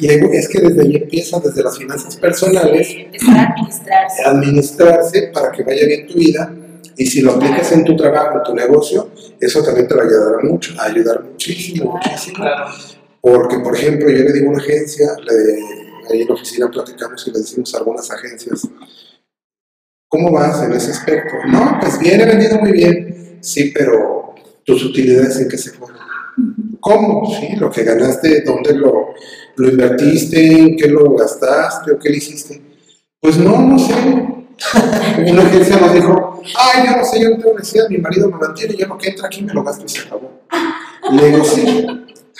Y 0.00 0.06
es 0.06 0.48
que 0.48 0.60
desde 0.60 0.80
ahí 0.80 0.96
empieza, 0.96 1.38
desde 1.40 1.62
las 1.62 1.76
finanzas 1.76 2.16
personales, 2.16 2.88
Empezar 2.96 3.36
a 3.36 3.52
administrarse. 3.52 4.22
administrarse 4.24 5.30
para 5.34 5.52
que 5.52 5.62
vaya 5.62 5.84
bien 5.84 6.06
tu 6.06 6.14
vida. 6.14 6.54
Y 6.96 7.04
si 7.04 7.20
lo 7.20 7.32
aplicas 7.32 7.70
en 7.72 7.84
tu 7.84 7.94
trabajo, 7.96 8.38
en 8.38 8.44
tu 8.44 8.54
negocio, 8.54 9.10
eso 9.38 9.62
también 9.62 9.86
te 9.86 9.94
va 9.94 10.04
a 10.04 10.06
ayudar 10.06 10.44
mucho, 10.44 10.72
a 10.78 10.84
ayudar 10.86 11.22
muchísimo, 11.22 11.92
muchísimo. 11.92 12.36
Claro. 12.36 12.99
Porque, 13.20 13.58
por 13.58 13.76
ejemplo, 13.76 14.08
yo 14.10 14.24
le 14.24 14.32
digo 14.32 14.46
a 14.48 14.54
una 14.54 14.62
agencia, 14.62 15.06
le- 15.22 16.12
ahí 16.12 16.22
en 16.22 16.28
la 16.28 16.34
oficina 16.34 16.70
platicamos 16.70 17.26
y 17.26 17.30
le 17.32 17.38
decimos 17.40 17.74
a 17.74 17.78
algunas 17.78 18.10
agencias, 18.10 18.66
¿cómo 20.08 20.32
vas 20.32 20.62
en 20.62 20.72
ese 20.72 20.90
aspecto? 20.92 21.34
No, 21.48 21.78
pues 21.80 21.98
bien, 21.98 22.20
he 22.20 22.26
vendido 22.26 22.58
muy 22.58 22.72
bien. 22.72 23.38
Sí, 23.40 23.72
pero 23.74 24.34
tus 24.64 24.84
utilidades 24.84 25.38
en 25.40 25.48
qué 25.48 25.56
se 25.58 25.70
fueron. 25.70 25.98
¿Cómo? 26.80 27.30
Sí, 27.38 27.56
lo 27.56 27.70
que 27.70 27.84
ganaste, 27.84 28.42
¿dónde 28.42 28.74
lo, 28.74 29.08
lo 29.56 29.68
invertiste? 29.68 30.46
¿En 30.58 30.76
qué 30.76 30.88
lo 30.88 31.14
gastaste 31.14 31.92
o 31.92 31.98
qué 31.98 32.08
le 32.10 32.16
hiciste? 32.16 32.60
Pues 33.20 33.36
no, 33.36 33.60
no 33.60 33.78
sé. 33.78 33.92
Una 35.30 35.42
agencia 35.42 35.76
nos 35.78 35.94
dijo, 35.94 36.42
ay, 36.58 36.86
yo 36.86 36.96
no 36.96 37.04
sé, 37.04 37.20
yo 37.20 37.30
no 37.30 37.36
tengo 37.38 37.58
necesidad, 37.58 37.88
mi 37.88 37.98
marido 37.98 38.30
me 38.30 38.38
mantiene, 38.38 38.74
yo 38.76 38.86
lo 38.86 38.98
que 38.98 39.08
entra 39.10 39.26
aquí 39.26 39.42
me 39.42 39.52
lo 39.54 39.62
gasto 39.62 39.84
y 39.86 39.88
se 39.88 40.00
acabó. 40.00 40.30
Le 41.12 41.30
digo, 41.30 41.44
sí, 41.44 41.86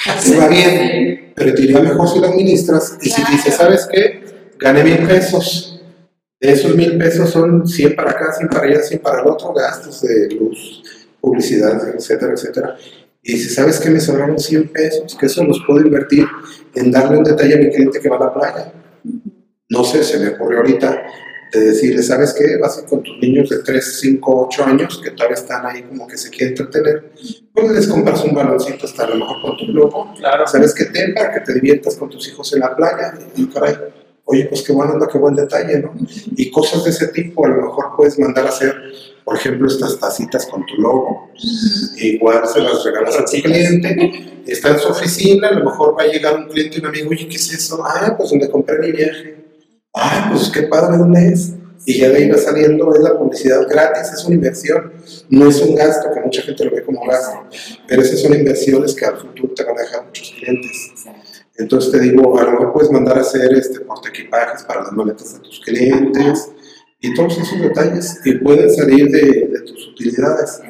te 0.04 0.36
va 0.36 0.48
bien, 0.48 1.32
pero 1.34 1.54
te 1.54 1.62
iría 1.62 1.80
mejor 1.80 2.08
si 2.08 2.18
lo 2.20 2.26
administras. 2.26 2.98
Y 3.00 3.10
si 3.10 3.22
dices, 3.30 3.54
¿sabes 3.54 3.88
qué? 3.90 4.24
Gané 4.58 4.84
mil 4.84 5.06
pesos. 5.06 5.82
De 6.40 6.52
esos 6.52 6.74
mil 6.74 6.96
pesos 6.96 7.30
son 7.30 7.66
100 7.66 7.96
para 7.96 8.12
acá, 8.12 8.32
100 8.32 8.48
para 8.48 8.64
allá, 8.64 8.82
100 8.82 9.00
para 9.00 9.20
el 9.20 9.28
otro, 9.28 9.52
gastos 9.52 10.00
de 10.00 10.30
luz, 10.34 10.82
publicidad, 11.20 11.94
etcétera, 11.94 12.32
etcétera. 12.32 12.76
Y 13.22 13.34
dice, 13.34 13.50
¿sabes 13.50 13.78
qué? 13.78 13.90
Me 13.90 14.00
sobraron 14.00 14.38
100 14.38 14.68
pesos, 14.68 15.16
que 15.18 15.26
eso 15.26 15.44
los 15.44 15.60
puedo 15.66 15.80
invertir 15.80 16.26
en 16.74 16.90
darle 16.90 17.18
un 17.18 17.24
detalle 17.24 17.54
a 17.54 17.58
mi 17.58 17.68
cliente 17.68 18.00
que 18.00 18.08
va 18.08 18.16
a 18.16 18.20
la 18.20 18.32
playa. 18.32 18.72
No 19.68 19.84
sé, 19.84 20.02
se 20.02 20.18
me 20.18 20.28
ocurrió 20.30 20.60
ahorita 20.60 21.02
de 21.52 21.60
decirle, 21.60 22.02
¿sabes 22.02 22.32
qué? 22.32 22.56
Vas 22.56 22.78
a 22.78 22.80
ir 22.80 22.86
con 22.86 23.02
tus 23.02 23.18
niños 23.18 23.50
de 23.50 23.58
3, 23.58 24.00
5, 24.00 24.46
8 24.48 24.64
años 24.64 25.00
que 25.02 25.10
todavía 25.10 25.34
están 25.34 25.66
ahí 25.66 25.82
como 25.82 26.06
que 26.06 26.16
se 26.16 26.30
quieren 26.30 26.56
entretener, 26.56 27.12
pues 27.54 27.70
les 27.70 27.88
compras 27.88 28.24
un 28.24 28.34
baloncito 28.34 28.86
hasta 28.86 29.04
a 29.04 29.08
lo 29.08 29.16
mejor 29.16 29.42
con 29.42 29.56
tu 29.56 29.66
globo. 29.66 30.12
Claro. 30.18 30.46
¿Sabes 30.46 30.74
qué? 30.74 30.86
Ten 30.86 31.14
para 31.14 31.32
que 31.32 31.40
te 31.40 31.54
diviertas 31.54 31.96
con 31.96 32.08
tus 32.08 32.28
hijos 32.28 32.52
en 32.52 32.60
la 32.60 32.74
playa. 32.76 33.14
Y 33.36 33.46
caray, 33.46 33.74
oye, 34.24 34.46
pues 34.46 34.62
qué 34.62 34.72
buena 34.72 34.92
onda, 34.92 35.08
qué 35.10 35.18
buen 35.18 35.34
detalle, 35.34 35.80
¿no? 35.80 35.92
Y 36.36 36.50
cosas 36.50 36.84
de 36.84 36.90
ese 36.90 37.08
tipo, 37.08 37.44
a 37.44 37.48
lo 37.48 37.62
mejor 37.62 37.96
puedes 37.96 38.18
mandar 38.18 38.46
a 38.46 38.50
hacer, 38.50 38.74
por 39.24 39.36
ejemplo, 39.36 39.66
estas 39.66 39.98
tacitas 39.98 40.46
con 40.46 40.64
tu 40.66 40.76
logo. 40.76 41.30
Igual 41.96 42.46
se 42.46 42.60
las 42.60 42.84
regalas 42.84 43.18
a 43.18 43.24
tu 43.24 43.42
cliente. 43.42 44.42
Está 44.46 44.70
en 44.70 44.78
su 44.78 44.88
oficina, 44.88 45.48
a 45.48 45.52
lo 45.52 45.64
mejor 45.64 45.96
va 45.98 46.04
a 46.04 46.06
llegar 46.06 46.36
un 46.36 46.48
cliente 46.48 46.78
y 46.78 46.80
un 46.80 46.86
amigo, 46.86 47.10
oye, 47.10 47.28
¿qué 47.28 47.36
es 47.36 47.52
eso? 47.52 47.82
Ah, 47.84 48.14
pues 48.16 48.30
donde 48.30 48.50
compré 48.50 48.78
mi 48.78 48.92
viaje. 48.92 49.36
Ah, 49.94 50.28
pues 50.32 50.50
qué 50.50 50.62
padre, 50.62 50.98
¿dónde 50.98 51.28
es? 51.28 51.54
Y 51.86 51.98
ya 51.98 52.10
de 52.10 52.16
ahí 52.16 52.30
va 52.30 52.36
saliendo, 52.36 52.94
es 52.94 53.00
la 53.00 53.18
publicidad 53.18 53.66
gratis, 53.68 54.12
es 54.12 54.24
una 54.24 54.34
inversión, 54.34 54.92
no 55.30 55.48
es 55.48 55.60
un 55.62 55.74
gasto, 55.74 56.10
que 56.12 56.20
mucha 56.20 56.42
gente 56.42 56.64
lo 56.64 56.72
ve 56.72 56.84
como 56.84 57.04
gasto, 57.06 57.46
pero 57.88 58.02
esas 58.02 58.20
son 58.20 58.34
inversiones 58.34 58.94
que 58.94 59.06
al 59.06 59.16
futuro 59.16 59.54
te 59.54 59.64
van 59.64 59.78
a 59.78 59.82
dejar 59.82 60.04
muchos 60.04 60.30
clientes. 60.38 60.92
Entonces 61.56 61.92
te 61.92 62.00
digo, 62.00 62.38
a 62.38 62.44
lo 62.44 62.52
mejor 62.52 62.72
puedes 62.72 62.90
mandar 62.90 63.18
a 63.18 63.20
hacer 63.22 63.52
este 63.54 63.80
portaequipajes 63.80 64.62
para 64.64 64.82
las 64.82 64.92
maletas 64.92 65.34
de 65.34 65.40
tus 65.40 65.60
clientes 65.60 66.50
y 67.00 67.14
todos 67.14 67.38
esos 67.38 67.60
detalles 67.60 68.20
y 68.24 68.34
pueden 68.36 68.70
salir 68.74 69.10
de, 69.10 69.60
tus 69.66 69.88
utilidades. 69.88 70.60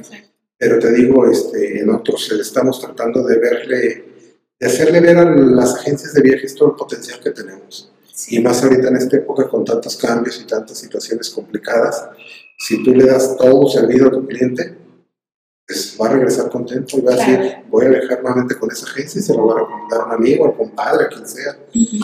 Pero 0.59 0.79
te 0.79 0.93
digo, 0.93 1.31
este, 1.31 1.81
en 1.81 1.91
otros 1.91 2.31
eh, 2.33 2.41
estamos 2.41 2.81
tratando 2.81 3.23
de 3.25 3.39
verle, 3.39 4.05
de 4.59 4.67
hacerle 4.67 5.01
ver 5.01 5.17
a 5.17 5.25
las 5.25 5.75
agencias 5.77 6.13
de 6.13 6.23
viajes 6.23 6.55
todo 6.55 6.71
el 6.71 6.77
potencial 6.77 7.19
que 7.21 7.31
tenemos. 7.31 7.90
Sí. 8.21 8.37
Y 8.37 8.41
más 8.41 8.63
ahorita 8.63 8.89
en 8.89 8.97
esta 8.97 9.17
época 9.17 9.49
con 9.49 9.65
tantos 9.65 9.97
cambios 9.97 10.39
y 10.43 10.47
tantas 10.47 10.77
situaciones 10.77 11.31
complicadas, 11.31 12.07
si 12.59 12.83
tú 12.83 12.95
le 12.95 13.07
das 13.07 13.35
todo 13.39 13.67
servido 13.69 14.09
a 14.09 14.11
tu 14.11 14.27
cliente, 14.27 14.77
pues 15.67 15.97
va 15.99 16.09
a 16.09 16.13
regresar 16.13 16.51
contento 16.51 16.99
y 16.99 17.01
va 17.01 17.15
a 17.15 17.17
decir, 17.17 17.37
Claro. 17.39 17.65
voy 17.71 17.87
a 17.87 17.89
viajar 17.89 18.23
nuevamente 18.23 18.57
con 18.57 18.71
esa 18.71 18.87
agencia 18.87 19.21
y 19.21 19.23
se 19.23 19.33
lo 19.35 19.47
va 19.47 19.55
a 19.55 19.59
recomendar 19.61 20.01
a 20.01 20.05
un 20.05 20.13
amigo, 20.13 20.45
al 20.45 20.55
compadre, 20.57 21.05
a 21.07 21.09
quien 21.09 21.27
sea. 21.27 21.57
Ujú. 21.69 21.97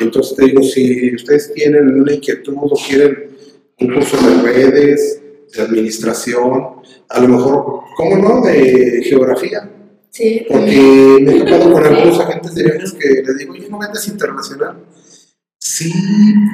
Y 0.00 0.02
entonces 0.02 0.36
te 0.36 0.44
digo, 0.46 0.62
si 0.62 1.14
ustedes 1.14 1.52
tienen 1.54 2.00
una 2.00 2.14
inquietud 2.14 2.54
o 2.58 2.76
quieren 2.88 3.30
un 3.78 3.94
curso 3.94 4.16
de 4.16 4.42
redes, 4.42 5.20
de 5.54 5.62
administración, 5.62 6.66
a 7.08 7.20
lo 7.20 7.28
mejor, 7.28 7.80
¿cómo 7.96 8.16
no?, 8.16 8.40
de 8.42 9.02
geografía. 9.04 9.70
Sí, 10.10 10.44
Porque 10.48 11.18
me 11.20 11.36
he 11.36 11.40
tocado 11.44 11.72
con 11.72 11.84
algunos 11.86 12.18
agentes 12.18 12.54
de 12.56 12.64
viajes 12.64 12.92
que 12.94 13.08
les 13.24 13.38
digo, 13.38 13.52
oye, 13.52 13.68
¿no 13.68 13.78
vendes 13.78 14.08
internacional? 14.08 14.76
Sí, 15.60 15.92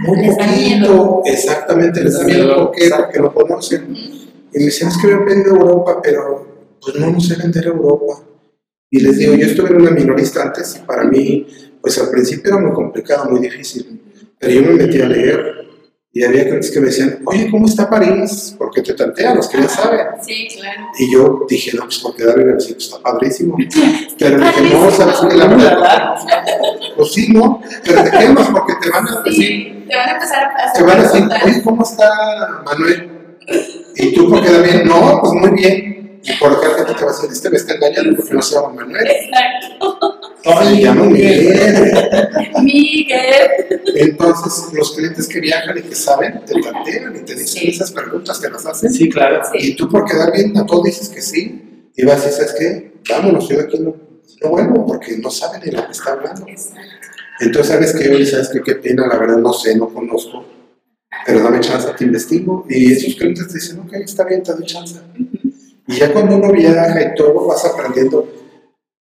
muy 0.05 0.27
Les 0.27 0.37
poquito. 0.37 1.23
Exactamente, 1.25 2.03
les 2.03 2.19
da 2.19 2.25
miedo. 2.25 2.57
¿Por 2.57 2.71
qué? 2.73 2.91
Porque 2.91 3.19
no 3.21 3.33
conocen. 3.33 3.95
Y 3.95 4.59
me 4.59 4.65
dicen, 4.65 4.89
es 4.89 4.99
que 4.99 5.07
me 5.07 5.15
han 5.15 5.25
vendido 5.25 5.55
a 5.55 5.61
Europa, 5.61 6.01
pero 6.03 6.77
pues 6.81 6.97
no, 6.97 7.11
no 7.11 7.21
sé 7.21 7.37
vender 7.37 7.67
a 7.67 7.71
Europa. 7.71 8.25
Y 8.91 9.01
les 9.01 9.19
digo, 9.19 9.35
yo 9.35 9.47
estuve 9.47 9.71
en 9.71 9.81
una 9.83 9.91
minorista 9.91 10.43
antes 10.43 10.77
y 10.77 10.87
para 10.87 11.05
mí, 11.05 11.47
pues 11.81 11.99
al 11.99 12.11
principio 12.11 12.53
era 12.53 12.61
muy 12.61 12.73
complicado, 12.73 13.31
muy 13.31 13.41
difícil. 13.41 14.01
Pero 14.39 14.53
yo 14.53 14.63
me 14.63 14.75
metí 14.75 15.01
a 15.01 15.07
leer 15.07 15.66
y 16.17 16.25
había 16.25 16.45
clientes 16.45 16.71
que 16.71 16.81
me 16.81 16.87
decían, 16.87 17.19
oye, 17.27 17.51
¿cómo 17.51 17.67
está 17.67 17.91
París? 17.91 18.55
Porque 18.57 18.81
te 18.81 18.95
tantean, 18.95 19.37
los 19.37 19.49
que 19.49 19.61
ya 19.61 19.69
saben. 19.69 20.07
Sí, 20.27 20.49
claro. 20.57 20.87
Y 20.99 21.13
yo 21.13 21.45
dije, 21.47 21.77
no, 21.77 21.83
pues 21.83 21.99
por 21.99 22.17
quedar 22.17 22.41
en 22.41 22.53
el 22.53 22.61
sitio 22.61 22.79
está 22.79 23.03
padrísimo. 23.03 23.55
Pero 24.19 24.39
dije, 24.39 24.63
no, 24.63 24.91
sabes 24.93 25.17
que 25.19 25.37
la 25.37 25.47
verdad, 25.47 26.15
pues 26.97 27.13
sí, 27.13 27.31
no, 27.31 27.61
pero 27.85 28.03
te 28.03 28.11
quemas 28.11 28.49
porque 28.49 28.73
te 28.81 28.89
van 28.89 29.07
a 29.07 29.23
decir, 29.25 29.47
Sí, 29.47 29.85
te 29.87 29.95
van 29.95 30.09
a 30.09 30.13
empezar 30.13 30.45
a 30.45 30.65
hacer 30.65 30.87
te 30.87 30.91
van 30.91 30.99
a 30.99 31.03
decir, 31.03 31.29
oye, 31.45 31.63
¿cómo 31.63 31.83
está 31.83 32.63
Manuel? 32.65 33.37
Y 33.97 34.15
tú 34.15 34.31
por 34.31 34.43
quedar 34.43 34.63
bien, 34.63 34.89
no, 34.89 35.21
pues 35.21 35.33
muy 35.35 35.51
bien. 35.51 36.21
Y 36.23 36.33
por 36.41 36.51
acá 36.51 36.67
gente 36.79 36.95
te 36.95 37.05
va 37.05 37.11
a 37.11 37.15
decir, 37.15 37.31
este 37.31 37.51
me 37.51 37.57
está 37.59 37.75
engañando 37.75 38.17
porque 38.17 38.33
no 38.33 38.41
se 38.41 38.55
llama 38.55 38.73
Manuel. 38.73 39.07
Exacto. 39.07 40.16
Se 40.47 40.81
llama 40.81 41.05
Miguel. 41.07 41.93
Miguel. 42.63 43.51
Entonces, 43.97 44.73
los 44.73 44.95
clientes 44.95 45.27
que 45.27 45.41
viajan 45.41 45.77
y 45.79 45.83
que 45.83 45.95
saben, 45.95 46.45
te 46.45 46.61
tantean 46.61 47.17
y 47.17 47.21
te 47.21 47.35
dicen 47.35 47.47
Sí. 47.63 47.69
esas 47.69 47.91
preguntas, 47.93 48.41
te 48.41 48.51
las 48.51 48.65
hacen. 48.67 48.93
Sí, 48.93 49.09
claro. 49.09 49.43
Sí. 49.53 49.71
Y 49.73 49.77
tú 49.77 49.89
por 49.89 50.05
quedar 50.05 50.33
bien, 50.33 50.57
a 50.57 50.65
todos 50.65 50.85
dices 50.85 51.09
que 51.09 51.21
sí. 51.21 51.91
Y 51.97 52.05
vas 52.05 52.27
y 52.27 52.31
¿sabes 52.33 52.55
qué? 52.59 52.93
Vámonos, 53.11 53.49
yo 53.49 53.57
de 53.59 53.65
aquí 53.65 53.79
no, 53.79 53.97
no 54.43 54.49
vuelvo 54.51 54.87
porque 54.87 55.17
no 55.19 55.31
saben 55.31 55.63
ni 55.65 55.73
lo 55.73 55.85
que 55.87 55.93
está 55.93 56.13
hablando. 56.13 56.47
Exacto. 56.47 56.81
Entonces, 57.41 57.73
¿sabes 57.73 57.95
qué? 57.95 58.15
Oye, 58.15 58.27
¿sabes 58.27 58.49
qué? 58.53 58.61
Qué 58.63 58.75
pena, 58.77 59.07
la 59.07 59.19
verdad 59.19 59.39
no 59.39 59.53
sé, 59.53 59.77
no 59.77 59.89
conozco. 59.89 60.45
Pero 61.27 61.41
dame 61.43 61.61
chance, 61.61 61.89
te 61.97 62.05
investigo. 62.05 62.67
Y 62.69 62.93
esos 62.93 63.15
clientes 63.15 63.49
te 63.49 63.55
dicen, 63.55 63.81
ok, 63.81 63.93
está 63.95 64.25
bien, 64.25 64.43
te 64.43 64.53
doy 64.53 64.65
chance. 64.65 64.97
Y 65.89 65.97
ya 65.97 66.13
cuando 66.13 66.37
uno 66.37 66.53
viaja 66.53 67.01
y 67.01 67.15
todo, 67.15 67.47
vas 67.47 67.65
aprendiendo 67.65 68.29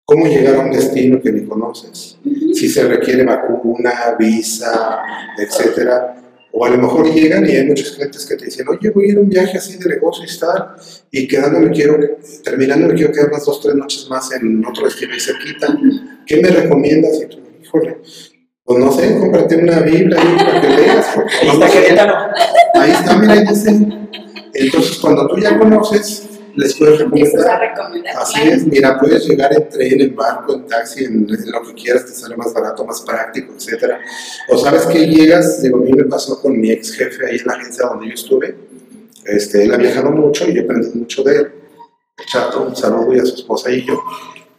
cómo 0.04 0.26
llegar 0.26 0.56
a 0.56 0.60
un 0.60 0.70
destino 0.70 1.20
que 1.20 1.32
ni 1.32 1.46
conoces. 1.46 2.18
Si 2.54 2.68
se 2.68 2.84
requiere 2.84 3.24
vacuna, 3.24 4.16
visa, 4.18 5.02
etcétera. 5.38 6.20
O 6.56 6.64
a 6.64 6.70
lo 6.70 6.78
mejor 6.78 7.12
llegan 7.12 7.44
y 7.46 7.50
hay 7.50 7.66
muchos 7.66 7.90
clientes 7.92 8.24
que 8.24 8.36
te 8.36 8.44
dicen, 8.44 8.68
oye, 8.68 8.90
voy 8.90 9.06
a 9.06 9.08
ir 9.08 9.18
a 9.18 9.20
un 9.22 9.28
viaje 9.28 9.58
así 9.58 9.76
de 9.76 9.88
negocio 9.88 10.24
y 10.24 10.38
tal, 10.38 10.76
y 11.10 11.26
quedándome 11.26 11.70
quiero, 11.70 11.98
terminando 12.44 12.86
me 12.86 12.94
quiero 12.94 13.12
quedar 13.12 13.28
unas 13.28 13.44
dos, 13.44 13.60
tres 13.60 13.74
noches 13.74 14.06
más 14.08 14.30
en 14.30 14.64
otro 14.64 14.84
destino 14.84 15.14
ahí 15.14 15.20
cerquita. 15.20 15.76
¿Qué 16.24 16.40
me 16.40 16.48
recomiendas? 16.50 17.20
Y 17.20 17.26
tú, 17.26 17.38
híjole, 17.60 17.98
pues 18.62 18.78
no 18.78 18.92
sé, 18.92 19.18
cómprate 19.18 19.56
una 19.56 19.80
Biblia 19.80 20.16
ahí 20.20 20.36
para 20.36 20.60
que 20.60 20.68
leas. 20.68 21.06
Ahí 21.16 21.46
no 21.48 21.52
está 21.54 21.68
sé". 21.68 21.80
Querétaro. 21.82 22.14
Ahí 22.74 22.90
está, 22.92 23.18
mira, 23.18 23.32
ahí 23.32 23.44
dice. 23.48 23.88
Entonces, 24.54 24.98
cuando 24.98 25.26
tú 25.26 25.40
ya 25.40 25.58
conoces, 25.58 26.28
les 26.56 26.74
puedes 26.74 26.98
recomendar. 26.98 27.60
recomendar. 27.60 28.16
Así 28.16 28.40
claro. 28.40 28.56
es, 28.56 28.66
mira, 28.66 28.98
puedes 28.98 29.28
llegar 29.28 29.52
en 29.52 29.68
tren, 29.68 30.00
en 30.00 30.14
barco, 30.14 30.54
en 30.54 30.66
taxi, 30.66 31.04
en, 31.04 31.26
en 31.28 31.50
lo 31.50 31.62
que 31.62 31.74
quieras, 31.74 32.06
te 32.06 32.12
sale 32.12 32.36
más 32.36 32.52
barato, 32.52 32.84
más 32.84 33.00
práctico, 33.02 33.54
etcétera. 33.56 34.00
O 34.48 34.58
sabes 34.58 34.86
que 34.86 35.06
llegas, 35.06 35.62
digo, 35.62 35.78
a 35.78 35.82
mí 35.82 35.92
me 35.92 36.04
pasó 36.04 36.40
con 36.40 36.60
mi 36.60 36.70
ex 36.70 36.92
jefe 36.92 37.26
ahí 37.26 37.36
en 37.36 37.46
la 37.46 37.54
agencia 37.54 37.86
donde 37.86 38.08
yo 38.08 38.14
estuve. 38.14 38.56
Este, 39.24 39.64
él 39.64 39.72
ha 39.72 39.76
viajado 39.76 40.10
mucho 40.10 40.48
y 40.48 40.54
yo 40.54 40.62
aprendí 40.62 40.98
mucho 40.98 41.22
de 41.22 41.36
él. 41.36 41.52
Chato, 42.26 42.62
un 42.62 42.76
saludo 42.76 43.14
y 43.14 43.18
a 43.18 43.24
su 43.24 43.34
esposa 43.34 43.70
y 43.70 43.84
yo. 43.84 44.02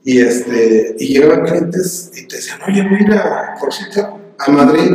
Y, 0.03 0.21
este, 0.21 0.95
y 0.99 1.13
llegaban 1.13 1.45
clientes 1.45 2.11
y 2.15 2.27
te 2.27 2.35
decían, 2.35 2.59
oye, 2.67 2.83
voy 2.83 2.99
a 2.99 3.01
ir 3.01 3.11
a, 3.13 3.55
por 3.59 3.73
cierto, 3.73 4.19
a 4.37 4.51
Madrid. 4.51 4.91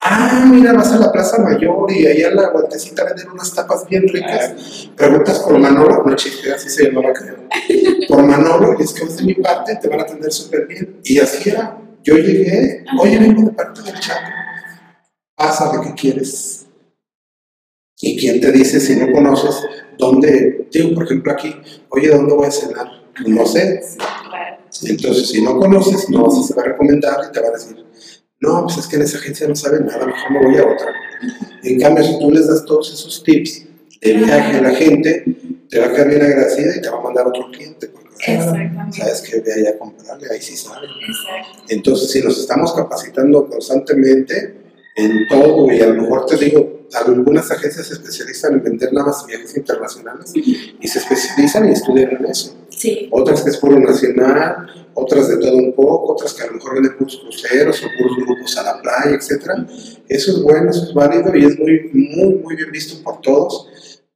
Ah, 0.00 0.48
mira, 0.50 0.72
vas 0.72 0.92
a 0.92 0.98
la 0.98 1.10
Plaza 1.10 1.42
Mayor 1.42 1.90
y 1.90 2.06
ahí 2.06 2.22
a 2.22 2.30
la 2.30 2.50
guantecita 2.50 3.04
venden 3.04 3.30
unas 3.30 3.52
tapas 3.54 3.86
bien 3.88 4.06
ricas. 4.06 4.88
Preguntas 4.96 5.40
por 5.40 5.58
Manolo, 5.58 6.04
no 6.04 6.14
chiste, 6.14 6.52
así 6.52 6.68
se 6.68 6.84
llamaba, 6.84 7.12
creo. 7.12 7.36
Por 8.08 8.24
Manolo, 8.24 8.76
y 8.78 8.82
es 8.82 8.92
que 8.92 9.04
vas 9.04 9.16
de 9.16 9.24
mi 9.24 9.34
parte, 9.34 9.76
te 9.76 9.88
van 9.88 10.00
a 10.00 10.02
atender 10.02 10.32
súper 10.32 10.66
bien. 10.66 11.00
Y 11.02 11.18
así 11.18 11.50
era. 11.50 11.78
Yo 12.04 12.14
llegué, 12.16 12.84
oye, 13.00 13.18
vengo 13.18 13.42
de 13.42 13.50
parte 13.50 13.82
del 13.82 13.98
chat. 13.98 14.18
Pásale, 15.34 15.88
¿qué 15.88 15.94
quieres? 15.94 16.66
¿Y 18.00 18.16
quién 18.16 18.40
te 18.40 18.52
dice 18.52 18.78
si 18.78 18.94
no 18.96 19.10
conoces 19.10 19.60
dónde? 19.98 20.68
Digo, 20.70 20.94
por 20.94 21.04
ejemplo, 21.04 21.32
aquí, 21.32 21.56
oye, 21.88 22.08
¿dónde 22.08 22.34
voy 22.34 22.46
a 22.46 22.50
cenar? 22.50 22.86
No 23.26 23.46
sé. 23.46 23.80
Entonces, 24.82 25.30
si 25.30 25.42
no 25.42 25.58
conoces, 25.58 26.08
no 26.10 26.24
vas 26.24 26.38
a 26.38 26.42
saber 26.42 26.72
recomendar 26.72 27.18
y 27.28 27.32
te 27.32 27.40
van 27.40 27.50
a 27.50 27.52
decir, 27.54 27.85
no, 28.40 28.64
pues 28.64 28.78
es 28.78 28.86
que 28.86 28.96
en 28.96 29.02
esa 29.02 29.18
agencia 29.18 29.48
no 29.48 29.56
saben 29.56 29.86
nada, 29.86 30.06
mejor 30.06 30.30
me 30.30 30.44
voy 30.44 30.56
a 30.56 30.66
otra. 30.66 30.92
En 31.62 31.80
cambio, 31.80 32.04
si 32.04 32.18
tú 32.18 32.30
les 32.30 32.46
das 32.46 32.64
todos 32.64 32.92
esos 32.92 33.22
tips 33.24 33.64
de 34.02 34.12
viaje 34.12 34.58
a 34.58 34.62
la 34.62 34.74
gente, 34.74 35.24
te 35.70 35.78
va 35.78 35.86
a 35.86 35.92
quedar 35.92 36.08
bien 36.08 36.22
agradecida 36.22 36.76
y 36.76 36.80
te 36.82 36.88
va 36.90 36.98
a 36.98 37.02
mandar 37.02 37.26
otro 37.26 37.50
cliente. 37.50 37.88
Porque, 37.88 38.14
Exactamente. 38.18 38.98
sabes 38.98 39.22
que 39.22 39.40
ve 39.40 39.52
ahí 39.54 39.66
a 39.66 39.78
comprarle, 39.78 40.28
ahí 40.30 40.42
sí 40.42 40.56
saben. 40.56 40.90
Exacto. 40.90 41.64
Entonces, 41.68 42.10
si 42.10 42.20
nos 42.20 42.38
estamos 42.38 42.74
capacitando 42.74 43.48
constantemente 43.48 44.54
en 44.96 45.26
todo, 45.28 45.72
y 45.72 45.80
a 45.80 45.86
lo 45.86 46.02
mejor 46.02 46.26
te 46.26 46.36
digo, 46.36 46.86
algunas 46.92 47.50
agencias 47.50 47.86
se 47.86 47.94
especializan 47.94 48.54
en 48.54 48.62
vender 48.62 48.92
nada 48.92 49.06
más 49.06 49.26
viajes 49.26 49.56
internacionales 49.56 50.30
y 50.34 50.88
se 50.88 50.98
especializan 50.98 51.68
y 51.68 51.72
estudian 51.72 52.16
en 52.16 52.26
eso 52.26 52.54
Sí. 52.76 53.08
otras 53.10 53.42
que 53.42 53.50
es 53.50 53.56
puro 53.56 53.78
nacional, 53.78 54.88
otras 54.92 55.28
de 55.28 55.38
todo 55.38 55.56
un 55.56 55.72
poco, 55.74 56.12
otras 56.12 56.34
que 56.34 56.42
a 56.42 56.46
lo 56.46 56.54
mejor 56.54 56.74
venden 56.74 56.96
puros 56.96 57.16
cruceros 57.16 57.82
o 57.82 57.86
puros 57.96 58.16
grupos 58.18 58.56
a 58.58 58.62
la 58.62 58.82
playa, 58.82 59.16
etc. 59.16 59.66
Eso 60.08 60.30
es 60.32 60.42
bueno, 60.42 60.70
eso 60.70 60.84
es 60.84 60.94
válido 60.94 61.34
y 61.34 61.44
es 61.46 61.58
muy, 61.58 61.90
muy, 61.92 62.34
muy 62.34 62.56
bien 62.56 62.70
visto 62.70 63.02
por 63.02 63.20
todos, 63.22 63.68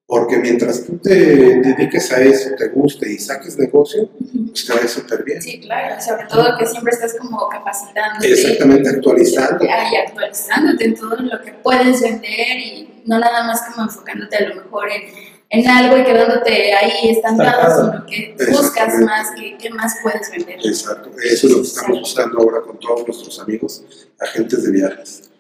porque 0.07 0.39
mientras 0.39 0.85
tú 0.85 0.99
te 0.99 1.15
dediques 1.15 2.13
a 2.13 2.21
eso, 2.21 2.51
te 2.59 2.69
guste 2.69 3.11
y 3.11 3.19
saques 3.19 3.57
negocio, 3.59 4.11
pues 4.49 4.67
te 4.67 4.73
va 4.73 4.81
a 4.81 4.83
ir 4.83 4.89
súper 4.89 5.23
bien. 5.25 5.41
Sí, 5.41 5.61
claro. 5.61 6.01
Sobre 6.03 6.27
todo 6.27 6.59
que 6.59 6.67
siempre 6.67 6.93
estás 6.93 7.15
como 7.15 7.49
capacitándote. 7.49 8.33
Exactamente, 8.33 8.89
actualizando. 8.89 9.65
y 9.65 9.97
actualizándote 10.09 10.85
en 10.85 10.95
todo 10.97 11.17
lo 11.17 11.41
que 11.43 11.53
puedes 11.63 12.03
vender 12.03 12.59
y 12.59 13.03
no 13.07 13.19
nada 13.19 13.45
más 13.45 13.63
como 13.71 13.87
enfocándote 13.87 14.37
a 14.37 14.49
lo 14.49 14.57
mejor 14.57 14.91
en 14.91 15.30
en 15.51 15.69
algo 15.69 15.99
y 15.99 16.05
quedándote 16.05 16.73
ahí 16.73 17.11
estancado, 17.11 17.93
sino 17.93 18.07
que 18.07 18.37
buscas 18.53 18.95
más, 19.01 19.29
que, 19.33 19.57
qué 19.59 19.71
más 19.71 19.97
puedes 20.03 20.31
vender. 20.31 20.59
Exacto, 20.65 21.11
eso 21.23 21.47
es 21.49 21.53
lo 21.53 21.61
que 21.61 21.67
estamos 21.67 22.01
buscando 22.01 22.39
ahora 22.39 22.61
con 22.63 22.79
todos 22.79 23.07
nuestros 23.07 23.41
amigos, 23.41 23.85
agentes 24.21 24.63
de 24.65 24.71
viajes. 24.71 25.31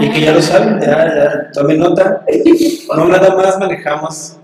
Y 0.00 0.10
que 0.10 0.20
ya 0.22 0.32
lo 0.32 0.40
saben, 0.40 0.80
ya, 0.80 1.14
ya 1.14 1.50
tomen 1.52 1.78
nota. 1.78 2.24
No 2.96 3.08
nada 3.08 3.34
más 3.36 3.58
manejamos 3.58 4.36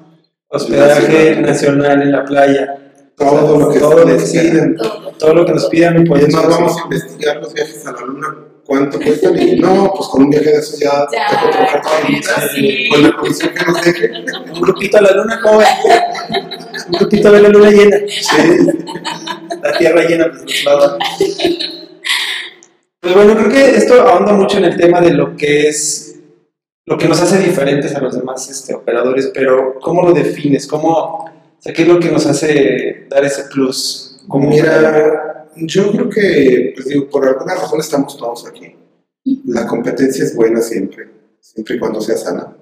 hospedaje 0.49 1.37
nacional 1.37 2.03
en 2.03 2.13
la 2.13 2.25
playa. 2.25 2.79
Todo 3.17 3.59
lo 3.59 3.71
que 3.71 3.79
Todo 3.81 4.05
lo 4.05 4.07
que 4.07 4.25
piden. 4.25 4.77
Todo. 4.77 5.13
Todo 5.19 5.35
lo 5.35 5.47
que 5.47 5.53
nos 5.53 5.67
pidan 5.67 6.05
lo 6.05 6.05
Pues 6.05 6.33
vamos 6.33 6.79
a 6.79 6.85
investigar 6.85 7.37
los 7.39 7.53
viajes 7.53 7.87
a 7.87 7.93
la 7.93 8.01
luna, 8.03 8.37
cuánto 8.69 9.01
cuestan 9.01 9.41
y 9.41 9.57
no, 9.57 9.93
pues 9.97 10.09
con 10.11 10.25
un 10.25 10.31
viaje 10.31 10.51
de 10.51 10.59
esos 10.59 10.79
ya, 10.79 11.07
Ya, 11.11 11.27
te 11.27 11.37
puedo 11.39 11.51
trabajar 11.51 11.83
toda 11.83 12.01
con 12.01 12.09
vida, 12.13 12.21
eso 12.21 12.49
sí. 12.55 12.89
con 12.91 13.03
la 13.03 13.17
comisión 13.17 13.55
que 13.55 13.65
nos 13.65 13.83
deje. 13.83 14.11
Un 14.55 14.61
grupito 14.61 14.99
a 14.99 15.01
la 15.01 15.13
luna, 15.13 15.41
joven. 15.43 15.67
Un 16.89 16.99
grupito 16.99 17.33
de 17.33 17.41
la 17.41 17.49
luna 17.49 17.71
llena. 17.71 17.97
Sí, 18.09 18.67
La 19.63 19.79
tierra 19.79 20.03
llena 20.05 20.29
pues 20.29 20.43
nos 20.43 20.65
la 20.65 20.77
da. 20.77 20.99
Pues 23.01 23.15
bueno, 23.15 23.37
creo 23.37 23.49
que 23.49 23.77
esto 23.77 24.03
ahonda 24.03 24.33
mucho 24.35 24.59
en 24.59 24.65
el 24.65 24.77
tema 24.77 25.01
de 25.01 25.13
lo 25.13 25.35
que 25.35 25.69
es 25.69 26.21
lo 26.85 26.99
que 26.99 27.09
nos 27.09 27.21
hace 27.21 27.39
diferentes 27.39 27.95
a 27.95 28.01
los 28.01 28.17
demás 28.17 28.49
este, 28.51 28.75
operadores, 28.75 29.31
pero 29.33 29.79
¿cómo 29.81 30.03
lo 30.03 30.13
defines? 30.13 30.67
¿Cómo, 30.67 30.89
o 30.91 31.33
sea, 31.59 31.73
¿Qué 31.73 31.83
es 31.83 31.89
lo 31.89 32.01
que 32.01 32.11
nos 32.11 32.27
hace 32.27 33.07
dar 33.09 33.25
ese 33.25 33.45
plus? 33.45 34.21
Como 34.27 34.49
Mira, 34.49 35.38
yo 35.61 35.93
creo 35.93 36.09
que, 36.09 36.73
pues 36.75 36.89
digo, 36.89 37.09
por 37.09 37.27
alguna 37.27 37.55
razón 37.55 37.81
estamos 37.81 38.17
todos 38.17 38.47
aquí. 38.47 38.75
La 39.47 39.67
competencia 39.67 40.25
es 40.25 40.35
buena 40.35 40.61
siempre, 40.61 41.09
siempre 41.41 41.77
y 41.77 41.79
cuando 41.79 42.01
sea 42.01 42.17
sana 42.17 42.57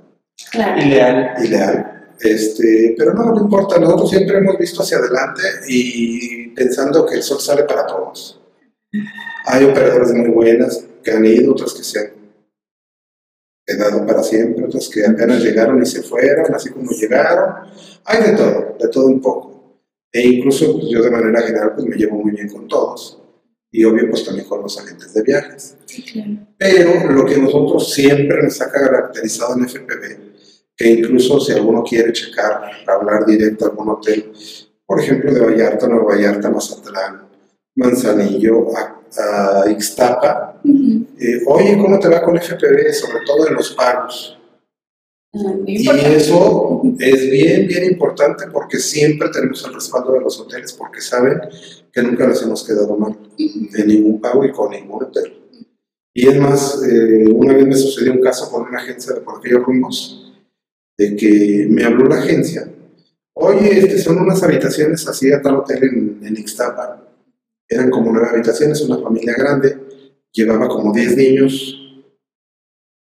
Claro. 0.50 0.82
ideal. 0.82 1.35
y 1.42 1.48
leal. 1.48 1.92
Este, 2.20 2.94
pero 2.96 3.12
no, 3.12 3.35
no 3.35 3.42
importa, 3.42 3.78
nosotros 3.78 4.09
siempre 4.11 4.38
hemos 4.38 4.56
visto 4.59 4.82
hacia 4.82 4.96
adelante 4.98 5.42
y 5.68 6.48
pensando 6.48 7.04
que 7.04 7.16
el 7.16 7.22
sol 7.22 7.40
sale 7.40 7.64
para 7.64 7.87
todos. 7.87 8.40
Hay 9.46 9.64
operadores 9.64 10.12
muy 10.12 10.30
buenas 10.30 10.82
que 11.04 11.11
han 11.11 11.24
ido, 11.26 11.52
otras 11.52 11.74
que 11.74 11.82
se 11.85 12.00
han 12.00 12.06
quedado 13.66 14.06
para 14.06 14.22
siempre, 14.22 14.64
otras 14.64 14.88
que 14.88 15.04
apenas 15.04 15.42
llegaron 15.42 15.82
y 15.82 15.87
se 15.87 16.02
fueron, 16.02 16.54
así 16.54 16.70
como 16.70 16.90
llegaron. 16.90 17.54
Hay 18.04 18.22
de 18.22 18.32
todo, 18.37 18.76
de 18.80 18.88
todo 18.88 19.06
un 19.06 19.20
poco. 19.20 19.56
E 20.16 20.29
incluso 20.29 20.72
pues, 20.72 20.87
yo 20.88 21.02
de 21.02 21.11
manera 21.11 21.42
general 21.42 21.72
pues 21.74 21.87
me 21.87 21.94
llevo 21.94 22.16
muy 22.16 22.33
bien 22.33 22.48
con 22.48 22.66
todos. 22.66 23.22
Y 23.70 23.85
obvio 23.85 24.09
pues 24.09 24.24
también 24.24 24.48
con 24.48 24.62
los 24.62 24.79
agentes 24.79 25.12
de 25.12 25.22
viajes. 25.22 25.76
Sí, 25.85 26.02
claro. 26.02 26.38
Pero 26.57 27.11
lo 27.11 27.26
que 27.26 27.37
nosotros 27.37 27.92
siempre 27.92 28.42
nos 28.42 28.59
ha 28.62 28.70
caracterizado 28.70 29.59
en 29.59 29.68
FPV, 29.68 30.16
que 30.74 30.90
incluso 30.90 31.38
si 31.38 31.52
alguno 31.52 31.83
quiere 31.83 32.14
checar, 32.14 32.62
hablar 32.87 33.26
directo 33.26 33.66
a 33.66 33.68
algún 33.68 33.90
hotel, 33.90 34.33
por 34.87 35.00
ejemplo 35.02 35.35
de 35.35 35.40
Vallarta, 35.40 35.87
Nueva 35.87 36.14
Vallarta, 36.14 36.48
Mazatlán, 36.48 37.29
Manzanillo, 37.74 38.74
a, 38.74 39.64
a 39.64 39.70
Ixtapa, 39.70 40.62
eh, 40.64 41.42
oye, 41.46 41.76
¿cómo 41.76 41.98
te 41.98 42.09
va 42.09 42.22
con 42.22 42.38
FPV? 42.38 42.90
Sobre 42.94 43.22
todo 43.26 43.48
en 43.48 43.55
los 43.55 43.74
pagos. 43.74 44.36
Y 45.66 45.88
eso 45.88 46.83
es 46.99 47.31
bien, 47.31 47.66
bien 47.66 47.85
importante 47.85 48.44
porque 48.53 48.79
siempre 48.79 49.29
tenemos 49.29 49.64
el 49.66 49.75
respaldo 49.75 50.12
de 50.12 50.20
los 50.20 50.40
hoteles 50.40 50.72
porque 50.72 51.01
saben 51.01 51.40
que 51.92 52.03
nunca 52.03 52.27
les 52.27 52.42
hemos 52.42 52.64
quedado 52.66 52.96
mal 52.96 53.16
en 53.38 53.87
ningún 53.87 54.20
pago 54.20 54.44
y 54.44 54.53
con 54.53 54.70
ningún 54.70 55.05
hotel. 55.05 55.35
Y 56.14 56.29
es 56.29 56.40
más, 56.40 56.83
eh, 56.83 57.27
una 57.29 57.53
vez 57.53 57.66
me 57.66 57.77
sucedió 57.77 58.12
un 58.12 58.20
caso 58.20 58.51
con 58.51 58.62
una 58.62 58.79
agencia 58.79 59.14
de 59.14 59.20
por 59.20 59.38
aquellos 59.38 59.62
rumbos, 59.62 60.33
de 60.96 61.14
que 61.14 61.66
me 61.68 61.85
habló 61.85 62.07
la 62.07 62.16
agencia, 62.16 62.72
oye, 63.35 63.79
este, 63.79 63.99
son 63.99 64.18
unas 64.18 64.42
habitaciones 64.42 65.07
así 65.07 65.31
a 65.31 65.42
tal 65.42 65.57
hotel 65.57 65.85
en, 65.85 66.20
en 66.27 66.37
Ixtapa. 66.38 67.07
Eran 67.68 67.90
como 67.90 68.12
nueve 68.12 68.29
habitaciones, 68.33 68.81
una 68.81 68.99
familia 68.99 69.35
grande, 69.37 69.77
llevaba 70.33 70.68
como 70.68 70.92
10 70.92 71.16
niños, 71.16 71.83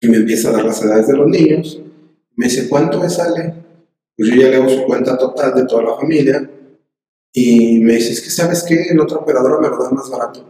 y 0.02 0.08
me 0.08 0.18
empieza 0.18 0.50
a 0.50 0.54
dar 0.54 0.66
las 0.66 0.82
edades 0.84 1.08
de 1.08 1.18
los 1.18 1.28
niños. 1.28 1.82
Me 2.36 2.46
dice, 2.48 2.68
¿cuánto 2.70 3.00
me 3.00 3.10
sale? 3.10 3.54
Pues 4.18 4.30
yo 4.30 4.36
ya 4.36 4.50
le 4.50 4.58
hago 4.58 4.70
su 4.70 4.84
cuenta 4.84 5.18
total 5.18 5.54
de 5.56 5.66
toda 5.66 5.84
la 5.84 5.96
familia. 5.96 6.50
Y 7.34 7.80
me 7.80 7.94
dice, 7.94 8.14
es 8.14 8.22
que 8.22 8.30
sabes 8.30 8.64
qué, 8.64 8.88
en 8.90 9.00
otra 9.00 9.18
operadora 9.18 9.60
me 9.60 9.70
lo 9.70 9.82
da 9.82 9.90
más 9.92 10.10
barato. 10.10 10.46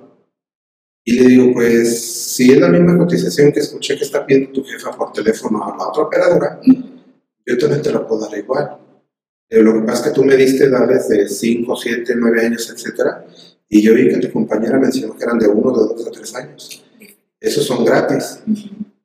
Y 1.04 1.20
le 1.20 1.28
digo, 1.28 1.54
pues 1.54 2.00
si 2.02 2.52
es 2.52 2.60
la 2.60 2.70
misma 2.70 2.98
cotización 2.98 3.52
que 3.52 3.60
escuché 3.60 3.98
que 3.98 4.04
está 4.04 4.26
pidiendo 4.26 4.52
tu 4.52 4.64
jefa 4.64 4.92
por 4.92 5.12
teléfono 5.12 5.64
a 5.64 5.76
la 5.78 5.88
otra 5.88 6.04
operadora, 6.04 6.60
yo 6.64 7.58
también 7.58 7.82
te 7.82 7.92
la 7.92 8.06
puedo 8.08 8.28
dar 8.28 8.38
igual. 8.38 8.78
Eh, 9.50 9.62
lo 9.62 9.74
que 9.74 9.82
pasa 9.82 10.04
es 10.04 10.10
que 10.10 10.16
tú 10.16 10.24
me 10.24 10.36
diste 10.36 10.66
edades 10.66 11.10
de 11.10 11.28
5, 11.28 11.76
7, 11.76 12.14
9 12.16 12.46
años, 12.46 12.70
etcétera, 12.70 13.26
y 13.68 13.82
yo 13.82 13.94
vi 13.96 14.10
que 14.10 14.18
tu 14.18 14.32
compañera 14.32 14.80
mencionó 14.80 15.16
que 15.16 15.24
eran 15.24 15.40
de 15.40 15.48
1, 15.48 15.72
de 15.72 15.94
2, 15.94 16.06
de 16.06 16.12
3 16.12 16.36
años. 16.36 16.84
Esos 17.40 17.66
son 17.66 17.84
gratis. 17.84 18.40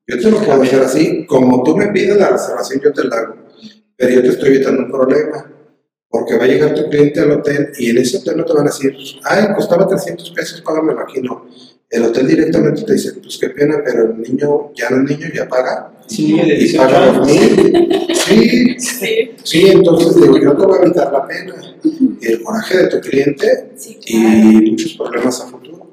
Yo 0.06 0.18
te 0.18 0.30
lo 0.30 0.38
puedo 0.38 0.62
hacer 0.62 0.80
así, 0.80 1.26
como 1.26 1.62
tú 1.62 1.76
me 1.76 1.88
pides 1.88 2.16
la 2.16 2.30
reservación, 2.30 2.80
yo 2.80 2.92
te 2.92 3.04
la 3.04 3.16
hago. 3.16 3.34
Pero 3.96 4.14
yo 4.14 4.22
te 4.22 4.28
estoy 4.28 4.48
evitando 4.50 4.82
un 4.82 4.90
problema, 4.90 5.50
porque 6.08 6.36
va 6.36 6.44
a 6.44 6.48
llegar 6.48 6.74
tu 6.74 6.88
cliente 6.88 7.20
al 7.20 7.32
hotel 7.32 7.72
y 7.78 7.90
en 7.90 7.98
ese 7.98 8.18
hotel 8.18 8.36
no 8.36 8.44
te 8.44 8.52
van 8.52 8.62
a 8.62 8.70
decir, 8.70 8.96
ay, 9.24 9.46
costaba 9.54 9.88
300 9.88 10.30
pesos, 10.30 10.60
págamelo 10.60 11.00
aquí, 11.00 11.20
no. 11.20 11.46
El 11.90 12.04
hotel 12.04 12.26
directamente 12.26 12.82
te 12.82 12.92
dice, 12.92 13.14
pues 13.14 13.38
qué 13.38 13.50
pena, 13.50 13.76
pero 13.84 14.06
el 14.06 14.20
niño 14.20 14.72
ya 14.74 14.90
no 14.90 15.02
es 15.02 15.10
niño, 15.10 15.28
ya 15.34 15.48
paga. 15.48 15.92
Sí, 16.06 16.34
Y 16.34 16.40
18 16.40 16.78
paga 16.78 17.24
mil. 17.24 18.06
Sí, 18.14 18.74
Sí, 18.78 19.30
sí, 19.42 19.66
entonces 19.68 20.16
digo, 20.16 20.36
yo 20.38 20.56
te 20.56 20.66
voy 20.66 20.78
a 20.78 20.82
evitar 20.82 21.12
la 21.12 21.26
pena, 21.26 21.54
el 22.20 22.42
coraje 22.42 22.78
de 22.78 22.88
tu 22.88 23.00
cliente 23.00 23.70
sí, 23.76 23.98
claro. 24.04 24.26
y 24.26 24.70
muchos 24.70 24.94
problemas 24.94 25.40
a 25.40 25.46
futuro. 25.46 25.86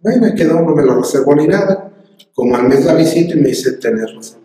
Bueno, 0.00 0.32
quedó, 0.36 0.60
no 0.60 0.74
me 0.74 0.84
lo 0.84 1.00
reservó 1.00 1.34
ni 1.34 1.46
nada. 1.48 1.91
Como 2.34 2.56
al 2.56 2.68
mes 2.68 2.84
la 2.84 2.94
visita 2.94 3.34
y 3.34 3.40
me 3.40 3.48
dice, 3.48 3.72
tenés 3.72 4.14
razón. 4.14 4.40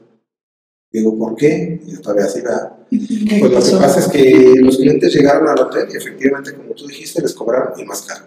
Digo, 0.92 1.18
¿por 1.18 1.36
qué? 1.36 1.80
Y 1.86 1.92
yo 1.92 2.02
todavía 2.02 2.26
así 2.26 2.42
va. 2.42 2.78
Pues 2.90 3.52
lo 3.52 3.80
que 3.80 3.84
pasa 3.84 4.00
es 4.00 4.08
que 4.08 4.56
los 4.62 4.78
clientes 4.78 5.14
llegaron 5.14 5.48
al 5.48 5.60
hotel 5.60 5.88
y 5.92 5.98
efectivamente, 5.98 6.54
como 6.54 6.74
tú 6.74 6.88
dijiste, 6.88 7.22
les 7.22 7.34
cobraron 7.34 7.80
y 7.80 7.86
más 7.86 8.02
caro. 8.04 8.26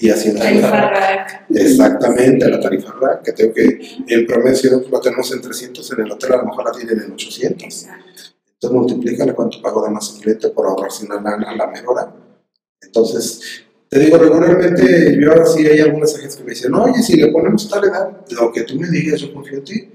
Y 0.00 0.10
así 0.10 0.32
Tarifa 0.32 0.70
rack. 0.70 1.46
Exactamente, 1.50 2.48
la 2.48 2.60
tarifa 2.60 2.92
rack, 3.00 3.22
que 3.24 3.32
tengo 3.32 3.52
que 3.52 3.80
en 4.06 4.26
promedio 4.26 4.84
lo 4.88 5.00
tenemos 5.00 5.32
en 5.32 5.40
300, 5.40 5.92
en 5.92 6.00
el 6.00 6.12
hotel 6.12 6.32
a 6.32 6.36
lo 6.36 6.44
mejor 6.44 6.64
la 6.66 6.72
tienen 6.72 7.04
en 7.04 7.12
800. 7.12 7.64
Exacto. 7.64 8.22
Entonces 8.54 8.76
multiplícale 8.76 9.34
cuánto 9.34 9.60
pago 9.60 9.84
de 9.84 9.90
más 9.90 10.14
el 10.14 10.22
cliente 10.22 10.48
por 10.50 10.66
ahorrarse 10.66 11.04
una 11.04 11.20
lana 11.20 11.50
a 11.50 11.56
la 11.56 11.66
mejora. 11.68 12.12
Entonces, 12.80 13.64
te 13.88 13.98
digo, 13.98 14.18
regularmente 14.18 15.16
yo 15.18 15.32
ahora 15.32 15.46
sí 15.46 15.66
hay 15.66 15.80
algunas 15.80 16.14
agencias 16.14 16.36
que 16.36 16.44
me 16.44 16.50
dicen, 16.50 16.74
oye, 16.74 17.02
si 17.02 17.16
le 17.16 17.28
ponemos 17.28 17.68
tal 17.70 17.84
edad, 17.84 18.10
lo 18.30 18.52
que 18.52 18.62
tú 18.62 18.78
me 18.78 18.88
digas, 18.88 19.20
yo 19.20 19.32
confío 19.32 19.58
en 19.58 19.64
ti. 19.64 19.88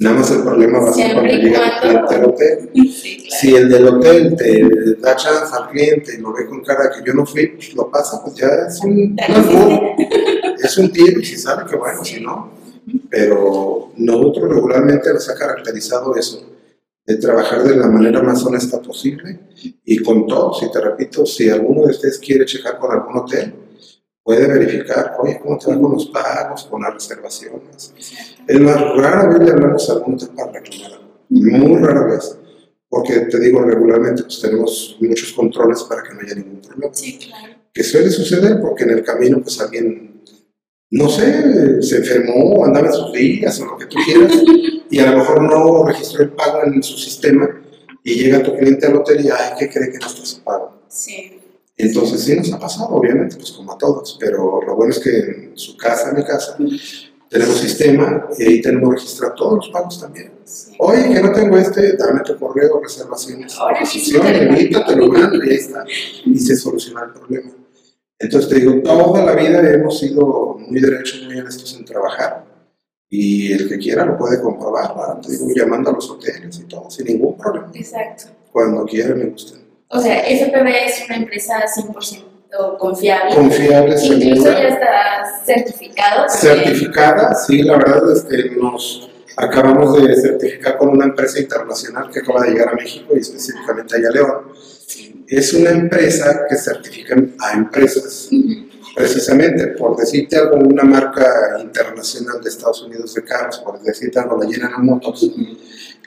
Nada 0.00 0.16
más 0.16 0.30
el 0.30 0.42
problema 0.42 0.78
va 0.78 0.90
a 0.90 0.92
ser 0.92 1.12
cuando 1.12 1.32
y 1.32 1.36
llegue 1.38 1.56
el 1.56 1.80
cliente 1.80 2.14
al 2.14 2.24
hotel. 2.24 2.70
Sí, 2.88 3.16
claro. 3.16 3.40
Si 3.40 3.54
el 3.54 3.68
del 3.68 3.88
hotel 3.88 4.36
te 4.36 4.96
da 5.00 5.16
chance 5.16 5.52
al 5.56 5.70
cliente 5.70 6.14
y 6.16 6.20
lo 6.20 6.32
ve 6.32 6.46
con 6.46 6.62
cara 6.62 6.90
que 6.90 7.04
yo 7.04 7.14
no 7.14 7.26
fui, 7.26 7.48
pues 7.48 7.74
lo 7.74 7.90
pasa, 7.90 8.22
pues 8.22 8.36
ya 8.36 8.48
es 8.68 8.80
un, 8.82 9.16
no 9.16 9.96
es 10.62 10.78
un 10.78 10.92
tiro 10.92 11.20
y 11.20 11.24
si 11.24 11.36
sale, 11.36 11.68
que 11.68 11.76
bueno, 11.76 12.04
si 12.04 12.20
no. 12.20 12.52
Pero 13.10 13.92
nosotros 13.96 14.54
regularmente 14.54 15.12
nos 15.12 15.28
ha 15.28 15.34
caracterizado 15.34 16.14
eso, 16.14 16.42
de 17.08 17.16
trabajar 17.16 17.62
de 17.64 17.74
la 17.74 17.86
manera 17.88 18.22
más 18.22 18.44
honesta 18.44 18.82
posible 18.82 19.40
y 19.82 19.96
con 20.02 20.26
todos. 20.26 20.62
Y 20.62 20.70
te 20.70 20.78
repito, 20.78 21.24
si 21.24 21.48
alguno 21.48 21.86
de 21.86 21.92
ustedes 21.92 22.18
quiere 22.18 22.44
checar 22.44 22.78
con 22.78 22.92
algún 22.92 23.16
hotel, 23.16 23.54
puede 24.22 24.46
verificar, 24.46 25.14
oye, 25.18 25.40
¿cómo 25.42 25.56
te 25.56 25.66
con 25.66 25.92
los 25.92 26.06
pagos, 26.08 26.66
con 26.66 26.82
las 26.82 26.92
reservaciones? 26.92 27.94
Es 28.46 28.60
más, 28.60 28.76
rara 28.94 29.26
vez 29.26 29.38
le 29.38 29.52
hablamos 29.52 29.88
a 29.88 29.94
algún 29.94 30.16
hotel 30.16 30.28
para 30.36 30.52
reclamar 30.52 31.00
muy 31.30 31.82
rara 31.82 32.04
vez. 32.08 32.36
Porque 32.90 33.20
te 33.20 33.40
digo, 33.40 33.62
regularmente 33.62 34.24
pues 34.24 34.42
tenemos 34.42 34.98
muchos 35.00 35.32
controles 35.32 35.82
para 35.84 36.02
que 36.02 36.12
no 36.12 36.20
haya 36.20 36.34
ningún 36.34 36.60
problema 36.60 36.92
Sí, 36.94 37.18
claro. 37.18 37.54
que 37.72 37.82
suele 37.84 38.10
suceder 38.10 38.60
porque 38.60 38.84
en 38.84 38.90
el 38.90 39.02
camino 39.02 39.40
pues 39.40 39.58
alguien, 39.62 40.22
no 40.90 41.08
sé, 41.08 41.80
se 41.80 41.96
enfermó, 41.98 42.66
andaba 42.66 42.88
en 42.88 42.92
sus 42.92 43.12
días 43.14 43.58
o 43.60 43.64
lo 43.64 43.78
que 43.78 43.86
tú 43.86 43.96
quieras 44.04 44.32
y 44.90 44.98
a 45.00 45.10
lo 45.10 45.18
mejor 45.18 45.42
no 45.42 45.84
registró 45.84 46.22
el 46.22 46.30
pago 46.30 46.64
en 46.64 46.82
su 46.82 46.96
sistema 46.96 47.48
y 48.02 48.14
llega 48.14 48.42
tu 48.42 48.56
cliente 48.56 48.86
al 48.86 48.96
hotel 48.96 49.24
y, 49.24 49.28
ay, 49.28 49.54
¿qué 49.58 49.68
cree 49.68 49.90
que 49.90 49.98
no 49.98 50.06
está 50.06 50.24
su 50.24 50.42
pago? 50.42 50.82
Sí. 50.88 51.38
Entonces 51.76 52.24
sí 52.24 52.34
nos 52.34 52.52
ha 52.52 52.58
pasado, 52.58 52.88
obviamente, 52.88 53.36
pues 53.36 53.52
como 53.52 53.72
a 53.72 53.78
todos, 53.78 54.16
pero 54.18 54.60
lo 54.66 54.74
bueno 54.74 54.92
es 54.92 54.98
que 54.98 55.18
en 55.18 55.52
su 55.56 55.76
casa, 55.76 56.10
en 56.10 56.16
mi 56.16 56.24
casa, 56.24 56.56
tenemos 57.28 57.58
sistema 57.58 58.26
y 58.36 58.44
ahí 58.44 58.62
tenemos 58.62 58.94
registrado 58.94 59.34
todos 59.34 59.56
los 59.56 59.68
pagos 59.68 60.00
también. 60.00 60.32
sí. 60.44 60.72
Oye, 60.78 61.08
que 61.12 61.22
no 61.22 61.30
tengo 61.32 61.56
este, 61.56 61.96
dame 61.96 62.20
tu 62.24 62.36
correo, 62.36 62.80
reservaciones, 62.82 63.56
posición, 63.78 64.24
mismo 64.24 64.38
te 64.38 64.44
lo 64.44 64.52
evita, 64.54 64.86
te 64.86 64.96
lo 64.96 65.08
mando 65.08 65.44
y 65.44 65.50
ahí 65.50 65.56
está. 65.56 65.84
Y 66.24 66.38
se 66.38 66.56
soluciona 66.56 67.04
el 67.04 67.12
problema. 67.12 67.52
Entonces 68.18 68.50
te 68.50 68.56
digo, 68.56 68.82
toda 68.82 69.24
la 69.24 69.34
vida 69.34 69.60
hemos 69.72 69.98
sido 70.00 70.56
muy 70.58 70.80
derechos, 70.80 71.22
muy 71.26 71.38
honestos 71.38 71.76
en 71.78 71.84
trabajar. 71.84 72.47
Y 73.10 73.52
el 73.52 73.68
que 73.68 73.78
quiera 73.78 74.04
lo 74.04 74.18
puede 74.18 74.40
comprobar, 74.40 74.94
¿verdad? 74.94 75.20
te 75.22 75.32
digo, 75.32 75.46
llamando 75.54 75.90
a 75.90 75.92
los 75.94 76.10
hoteles 76.10 76.58
y 76.58 76.64
todo, 76.64 76.90
sin 76.90 77.06
ningún 77.06 77.36
problema. 77.38 77.70
Exacto. 77.74 78.24
cuando 78.52 78.84
quieran 78.84 79.18
me 79.18 79.24
gustan. 79.26 79.60
O 79.88 80.00
sea, 80.00 80.20
FPV 80.24 80.68
es 80.86 81.04
una 81.06 81.16
empresa 81.16 81.62
100% 81.64 82.76
confiable. 82.78 83.34
Confiable, 83.34 83.94
Incluso 84.02 84.42
segura. 84.42 84.52
ya 84.62 84.68
está 84.68 85.44
certificado. 85.46 86.28
Certificada, 86.28 87.34
sí, 87.34 87.62
la 87.62 87.78
verdad 87.78 88.12
es 88.12 88.22
que 88.24 88.50
nos 88.60 89.10
acabamos 89.36 90.02
de 90.02 90.14
certificar 90.16 90.76
con 90.76 90.90
una 90.90 91.06
empresa 91.06 91.38
internacional 91.40 92.10
que 92.10 92.20
acaba 92.20 92.42
de 92.42 92.50
llegar 92.50 92.68
a 92.70 92.74
México 92.74 93.14
y 93.14 93.20
específicamente 93.20 93.96
allá 93.96 94.08
a 94.08 94.12
León. 94.12 94.52
Es 95.26 95.52
una 95.54 95.70
empresa 95.70 96.46
que 96.48 96.56
certifica 96.56 97.14
a 97.38 97.52
empresas, 97.52 98.28
Ujú. 98.32 98.67
Precisamente, 98.98 99.68
por 99.68 99.96
decirte 99.96 100.36
algo, 100.36 100.56
una 100.56 100.82
marca 100.82 101.56
internacional 101.60 102.42
de 102.42 102.50
Estados 102.50 102.82
Unidos 102.82 103.14
de 103.14 103.22
carros, 103.22 103.58
por 103.58 103.80
decirte 103.80 104.18
algo, 104.18 104.42
la 104.42 104.50
General 104.50 104.82
Motors, 104.82 105.30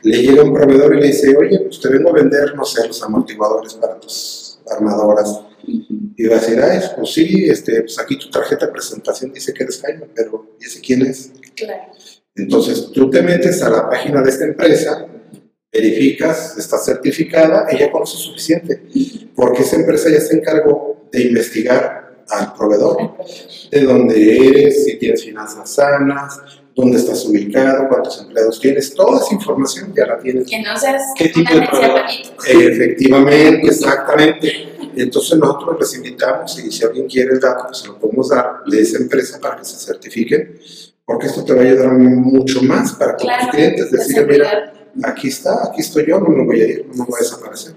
le 0.03 0.17
llega 0.21 0.43
un 0.43 0.53
proveedor 0.53 0.95
y 0.95 1.01
le 1.01 1.07
dice, 1.07 1.35
oye, 1.37 1.59
pues 1.59 1.79
te 1.79 1.89
vengo 1.89 2.09
a 2.09 2.13
vender, 2.13 2.53
no 2.55 2.65
sé, 2.65 2.85
los 2.85 3.01
amortiguadores 3.01 3.75
para 3.75 3.97
tus 3.99 4.59
armadoras. 4.69 5.41
Y 5.63 6.27
va 6.27 6.35
a 6.35 6.39
decir, 6.39 6.59
ay, 6.59 6.79
pues 6.97 7.13
sí, 7.13 7.45
este, 7.49 7.81
pues 7.81 7.97
aquí 7.99 8.17
tu 8.17 8.29
tarjeta 8.29 8.65
de 8.65 8.71
presentación 8.73 9.31
dice 9.31 9.53
que 9.53 9.63
eres 9.63 9.79
Jaime, 9.81 10.07
pero 10.13 10.55
¿y 10.59 10.65
ese 10.65 10.81
quién 10.81 11.03
es? 11.03 11.31
Claro. 11.55 11.93
Entonces 12.35 12.91
tú 12.91 13.09
te 13.09 13.21
metes 13.21 13.61
a 13.61 13.69
la 13.69 13.89
página 13.89 14.21
de 14.21 14.29
esta 14.29 14.45
empresa, 14.45 15.05
verificas, 15.71 16.57
está 16.57 16.77
certificada, 16.77 17.67
ella 17.69 17.91
conoce 17.91 18.17
suficiente, 18.17 18.81
porque 19.35 19.61
esa 19.61 19.77
empresa 19.77 20.09
ya 20.09 20.19
se 20.19 20.35
encargó 20.35 21.07
de 21.11 21.21
investigar 21.23 22.00
al 22.31 22.53
proveedor, 22.53 23.15
de 23.71 23.81
dónde 23.81 24.47
eres, 24.47 24.85
si 24.85 24.97
tienes 24.97 25.23
finanzas 25.23 25.69
sanas, 25.69 26.39
dónde 26.75 26.97
estás 26.97 27.25
ubicado, 27.25 27.87
cuántos 27.89 28.21
empleados 28.21 28.59
tienes, 28.59 28.93
toda 28.93 29.19
esa 29.19 29.33
información 29.33 29.93
ya 29.95 30.05
la 30.07 30.19
tienes. 30.19 30.49
Que 30.49 30.61
no 30.61 30.77
seas 30.77 31.03
¿Qué 31.15 31.29
tipo 31.29 31.53
de 31.53 31.67
proveedor? 31.67 32.01
Efectivamente, 32.47 33.67
exactamente. 33.67 34.67
Entonces 34.95 35.37
nosotros 35.37 35.77
les 35.79 35.95
invitamos 35.95 36.59
y 36.59 36.71
si 36.71 36.83
alguien 36.83 37.07
quiere 37.07 37.33
el 37.33 37.39
dato, 37.39 37.63
pues 37.67 37.77
se 37.79 37.87
lo 37.87 37.97
podemos 37.99 38.29
dar 38.29 38.63
de 38.65 38.81
esa 38.81 38.97
empresa 38.97 39.39
para 39.39 39.57
que 39.57 39.65
se 39.65 39.77
certifiquen, 39.77 40.59
porque 41.05 41.27
esto 41.27 41.43
te 41.45 41.53
va 41.53 41.61
a 41.61 41.63
ayudar 41.63 41.91
mucho 41.93 42.61
más 42.63 42.93
para 42.93 43.15
con 43.15 43.21
Claro. 43.25 43.43
tus 43.43 43.51
clientes, 43.51 43.91
decir, 43.91 44.25
mira, 44.27 44.73
aquí 45.03 45.29
está, 45.29 45.65
aquí 45.65 45.81
estoy 45.81 46.05
yo, 46.07 46.19
no 46.19 46.29
me 46.29 46.45
voy 46.45 46.61
a 46.61 46.67
ir, 46.67 46.85
no 46.87 46.93
me 46.93 47.05
voy 47.05 47.19
a 47.19 47.23
desaparecer. 47.23 47.73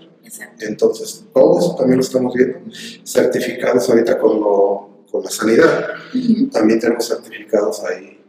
Entonces, 0.65 1.25
todo 1.33 1.59
eso 1.59 1.75
también 1.77 1.99
lo 1.99 2.03
estamos 2.05 2.35
viendo, 2.35 2.59
certificados 3.05 3.89
ahorita 3.89 4.19
con, 4.19 4.41
lo- 4.41 5.05
con 5.11 5.23
la 5.23 5.31
sanidad, 5.31 5.89
también 6.53 6.81
tenemos 6.81 7.07
certificados 7.09 7.83
ahí 7.85 8.21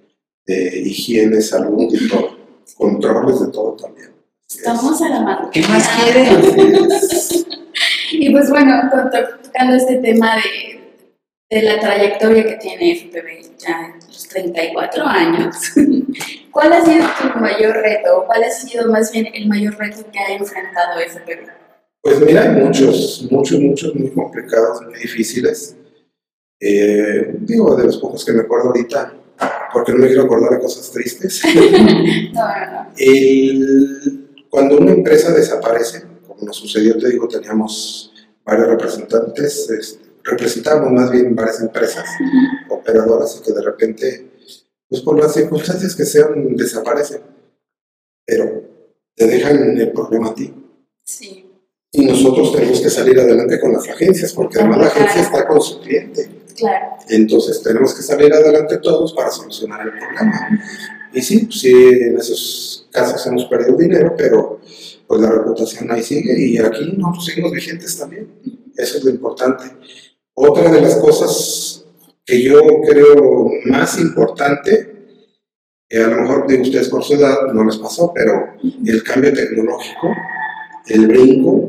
de 0.46 0.80
higiene, 0.86 1.42
salud 1.42 1.88
y 1.92 2.08
todo, 2.08 2.38
controles 2.78 3.40
de 3.42 3.48
todo 3.52 3.74
también. 3.76 4.12
Estamos 4.48 5.02
a 5.02 5.10
la 5.10 5.22
mano. 5.22 5.50
¿Qué 5.52 5.62
más 5.62 5.88
Ah, 5.90 6.02
quieres? 6.04 7.46
Y 8.12 8.30
pues 8.32 8.50
bueno, 8.50 8.74
tocando 9.44 9.76
este 9.76 9.98
tema 9.98 10.36
de, 10.38 10.80
de 11.50 11.62
la 11.64 11.80
trayectoria 11.80 12.44
que 12.46 12.54
tiene 12.56 12.92
FPV, 12.96 13.58
ya 13.58 13.96
los 14.08 14.28
34 14.30 15.04
años, 15.06 15.56
¿cuál 16.52 16.72
ha 16.74 16.86
sido 16.86 17.06
tu 17.22 17.40
mayor 17.40 17.76
reto? 17.76 18.24
¿Cuál 18.28 18.44
ha 18.44 18.50
sido 18.52 18.90
más 18.90 19.12
bien 19.12 19.28
el 19.34 19.48
mayor 19.50 19.76
reto 19.78 20.06
que 20.12 20.20
ha 20.20 20.34
enfrentado 20.36 21.00
FPV? 21.02 21.50
Pues 22.06 22.22
mira, 22.22 22.44
hay 22.44 22.64
muchos, 22.64 23.28
muchos, 23.32 23.60
muchos 23.60 23.96
muy 23.96 24.12
complicados, 24.12 24.80
muy 24.84 24.94
difíciles. 24.94 25.76
Eh, 26.60 27.34
digo, 27.40 27.76
de 27.76 27.86
los 27.86 27.98
pocos 27.98 28.24
que 28.24 28.32
me 28.32 28.42
acuerdo 28.42 28.68
ahorita, 28.68 29.12
porque 29.74 29.92
no 29.92 29.98
me 29.98 30.06
quiero 30.08 30.22
acordar 30.26 30.52
de 30.52 30.60
cosas 30.60 30.92
tristes. 30.92 31.42
No, 32.32 32.42
no, 32.48 32.72
no. 32.72 32.92
El- 32.96 34.30
cuando 34.52 34.78
una 34.78 34.92
empresa 34.92 35.34
desaparece, 35.34 36.04
como 36.28 36.44
nos 36.46 36.56
sucedió, 36.58 36.96
te 36.96 37.10
digo, 37.10 37.28
teníamos 37.28 38.14
varios 38.46 38.68
representantes, 38.68 39.68
este, 39.72 40.06
representábamos 40.24 40.92
más 40.94 41.10
bien 41.12 41.34
varias 41.36 41.60
empresas 41.62 42.06
operadoras 42.70 43.40
y 43.42 43.44
que 43.44 43.52
de 43.52 43.64
repente, 43.64 44.32
pues 44.88 45.02
por 45.02 45.18
las 45.20 45.34
circunstancias 45.34 45.96
que 45.96 46.06
sean, 46.06 46.56
desaparecen. 46.56 47.22
Pero 48.28 48.62
te 49.16 49.26
dejan 49.26 49.76
el 49.76 49.92
problema 49.92 50.30
a 50.30 50.36
ti. 50.36 50.54
Sí, 51.04 51.45
Y 51.98 52.06
nosotros 52.06 52.52
tenemos 52.54 52.82
que 52.82 52.90
salir 52.90 53.20
adelante 53.20 53.60
con 53.60 53.74
las 53.74 53.88
agencias, 53.88 54.34
porque 54.34 54.60
además 54.60 54.80
la 54.80 54.88
agencia 54.88 55.22
está 55.22 55.48
con 55.48 55.62
su 55.62 55.80
cliente. 55.80 56.30
claro. 56.56 56.96
Entonces 57.10 57.62
tenemos 57.62 57.94
que 57.94 58.02
salir 58.02 58.34
adelante 58.34 58.78
todos 58.80 59.14
para 59.14 59.30
solucionar 59.32 59.82
el 59.82 59.92
problema. 59.92 60.50
Y 61.14 61.22
sí, 61.22 61.48
sí, 61.52 61.72
en 61.72 62.18
esos 62.18 62.88
casos 62.92 63.26
hemos 63.28 63.46
perdido 63.46 63.78
dinero, 63.78 64.14
pero 64.18 64.60
pues 65.08 65.22
la 65.22 65.32
reputación 65.32 65.92
ahí 65.92 66.02
sigue 66.02 66.38
y 66.38 66.58
aquí 66.58 66.94
nosotros 66.98 67.26
seguimos 67.26 67.52
vigentes 67.52 67.98
también. 67.98 68.28
Eso 68.76 68.98
es 68.98 69.04
lo 69.04 69.12
importante. 69.12 69.66
Otra 70.34 70.70
de 70.70 70.82
las 70.82 70.96
cosas 70.96 71.86
que 72.26 72.42
yo 72.42 72.60
creo 72.88 73.50
más 73.66 74.00
importante, 74.00 74.94
a 75.92 76.08
lo 76.08 76.22
mejor 76.22 76.48
de 76.48 76.62
ustedes 76.62 76.90
por 76.90 77.04
su 77.04 77.14
edad 77.14 77.54
no 77.54 77.64
les 77.64 77.78
pasó, 77.78 78.12
pero 78.14 78.54
el 78.86 79.04
cambio 79.04 79.32
tecnológico, 79.34 80.10
el 80.88 81.08
brinco, 81.08 81.65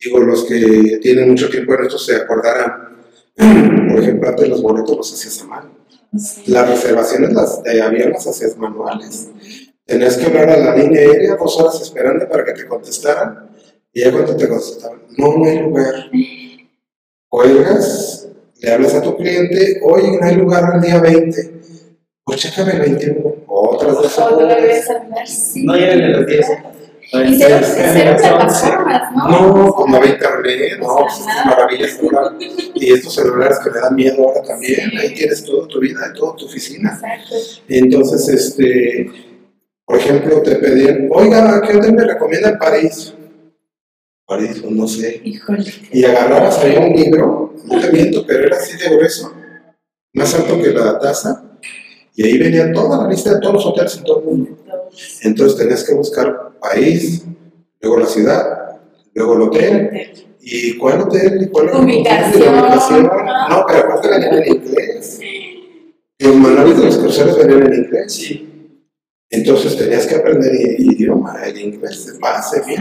digo, 0.00 0.18
los 0.20 0.44
que 0.44 0.98
tienen 1.02 1.30
mucho 1.30 1.48
tiempo 1.48 1.74
en 1.74 1.84
esto 1.84 1.98
se 1.98 2.16
acordarán, 2.16 2.98
por 3.90 4.02
ejemplo, 4.02 4.28
antes 4.28 4.48
los 4.48 4.62
boletos 4.62 4.96
los 4.96 5.12
hacías 5.12 5.40
a 5.42 5.46
mano. 5.46 5.70
Sí. 6.16 6.50
Las 6.50 6.68
reservaciones 6.68 7.32
las, 7.32 7.62
de 7.62 7.82
avión 7.82 8.10
las 8.10 8.26
hacías 8.26 8.56
manuales. 8.56 9.28
Tenías 9.84 10.16
que 10.16 10.26
hablar 10.26 10.50
a 10.50 10.56
la 10.56 10.76
línea 10.76 11.00
aérea 11.00 11.36
dos 11.36 11.58
horas 11.60 11.80
esperando 11.80 12.28
para 12.28 12.44
que 12.44 12.52
te 12.52 12.66
contestaran. 12.66 13.50
Y 13.92 14.02
ya 14.02 14.12
cuando 14.12 14.36
te 14.36 14.48
contestaban, 14.48 15.02
no, 15.16 15.36
no 15.36 15.44
hay 15.44 15.58
lugar. 15.60 16.10
Cuelgas, 17.28 18.28
le 18.60 18.72
hablas 18.72 18.94
a 18.94 19.02
tu 19.02 19.16
cliente, 19.16 19.80
oye, 19.82 20.18
no 20.20 20.26
hay 20.26 20.36
lugar 20.36 20.72
el 20.76 20.80
día 20.80 21.00
20. 21.00 21.60
Pues 22.24 22.40
chécame 22.40 22.72
el 22.72 22.80
21. 22.80 23.34
Otras 23.46 23.94
dos 23.94 24.18
Otra 24.18 24.36
horas. 24.36 24.62
vez 24.62 24.90
andar, 24.90 25.26
sí. 25.26 25.64
No 25.64 25.74
llegan 25.74 26.02
a 26.02 26.08
las 26.08 26.26
10. 26.26 26.46
Y 27.10 27.38
cero, 27.38 27.56
cero 27.62 28.16
plataformas, 28.18 29.12
¿no? 29.16 29.28
No, 29.28 29.72
como 29.72 29.96
había 29.96 30.12
internet, 30.12 30.78
no, 30.78 30.96
pues 30.96 31.20
estas 31.20 31.46
maravillas 31.46 31.98
ahora. 32.02 32.36
Y 32.74 32.92
estos 32.92 33.14
celulares 33.14 33.58
que 33.64 33.70
me 33.70 33.80
dan 33.80 33.94
miedo 33.94 34.28
ahora 34.28 34.42
también, 34.42 34.90
ahí 34.98 35.14
tienes 35.14 35.42
toda 35.42 35.66
tu 35.68 35.80
vida, 35.80 36.12
toda 36.14 36.36
tu 36.36 36.44
oficina. 36.44 36.92
Exacto. 36.92 37.34
Entonces, 37.68 38.28
este, 38.28 39.10
por 39.86 39.96
ejemplo, 39.96 40.42
te 40.42 40.56
pedían, 40.56 41.08
oiga, 41.10 41.62
¿qué 41.62 41.78
hotel 41.78 41.94
me 41.94 42.04
recomienda 42.04 42.50
en 42.50 42.58
París? 42.58 43.14
París, 44.26 44.58
pues 44.60 44.72
no 44.72 44.86
sé. 44.86 45.22
Híjole. 45.24 45.64
Y 45.90 46.04
agarrabas 46.04 46.58
ahí 46.58 46.76
un 46.76 46.94
libro, 46.94 47.54
no 47.64 47.80
te 47.80 47.90
miento, 47.90 48.26
pero 48.26 48.44
era 48.48 48.58
así 48.58 48.76
de 48.76 48.94
grueso, 48.94 49.32
más 50.12 50.34
alto 50.34 50.60
que 50.60 50.72
la 50.72 50.98
taza, 50.98 51.42
y 52.14 52.26
ahí 52.26 52.36
venía 52.36 52.70
toda 52.70 53.02
la 53.02 53.08
lista 53.08 53.32
de 53.32 53.40
todos 53.40 53.54
los 53.54 53.66
hoteles 53.66 53.96
en 53.96 54.04
todo 54.04 54.18
el 54.18 54.24
mundo. 54.26 54.58
Entonces 55.22 55.58
tenías 55.58 55.84
que 55.84 55.94
buscar 55.94 56.52
país, 56.60 57.24
luego 57.80 57.98
la 58.00 58.06
ciudad, 58.06 58.78
luego 59.14 59.34
el 59.34 59.42
hotel, 59.42 59.90
y 60.40 60.76
cuál 60.78 61.00
hotel, 61.02 61.42
y 61.42 61.46
cuál 61.48 61.68
el 61.68 61.74
Ubicación. 62.52 63.02
No, 63.50 63.64
pero 63.66 63.78
aparte 63.84 64.08
venían 64.08 64.34
en 64.42 64.54
inglés. 64.56 65.20
Los 66.18 66.34
manuales 66.36 66.78
de 66.78 66.84
los 66.86 66.98
cruceros 66.98 67.38
venían 67.38 67.66
en 67.72 67.84
inglés. 67.84 68.12
Sí. 68.12 68.44
Entonces 69.30 69.76
tenías 69.76 70.06
que 70.06 70.14
aprender 70.16 70.52
i- 70.54 70.92
idioma, 70.94 71.42
el 71.44 71.60
inglés 71.60 72.06
de 72.06 72.18
base, 72.18 72.62
bien. 72.66 72.80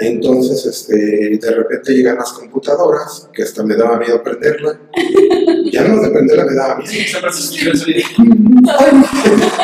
Entonces, 0.00 0.64
este, 0.64 0.94
de 1.38 1.50
repente 1.50 1.92
llegan 1.92 2.16
las 2.16 2.32
computadoras, 2.32 3.28
que 3.34 3.42
hasta 3.42 3.64
me 3.64 3.74
daba 3.76 3.98
miedo 3.98 4.16
aprenderla. 4.16 4.80
Ya 5.70 5.86
no 5.86 6.00
de 6.00 6.06
aprenderla 6.06 6.46
me 6.46 6.54
daba 6.54 6.76
miedo. 6.78 6.90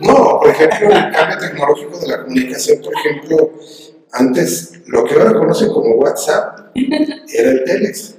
No, 0.00 0.38
por 0.40 0.48
ejemplo, 0.48 0.88
el 0.88 1.12
cambio 1.12 1.38
tecnológico 1.38 1.98
de 1.98 2.08
la 2.08 2.22
comunicación, 2.22 2.80
por 2.82 2.92
ejemplo, 2.94 3.52
antes, 4.12 4.82
lo 4.86 5.04
que 5.04 5.14
ahora 5.14 5.34
conocen 5.34 5.72
como 5.72 5.96
WhatsApp, 5.96 6.70
era 6.74 7.50
el 7.50 7.64
Telex. 7.64 8.16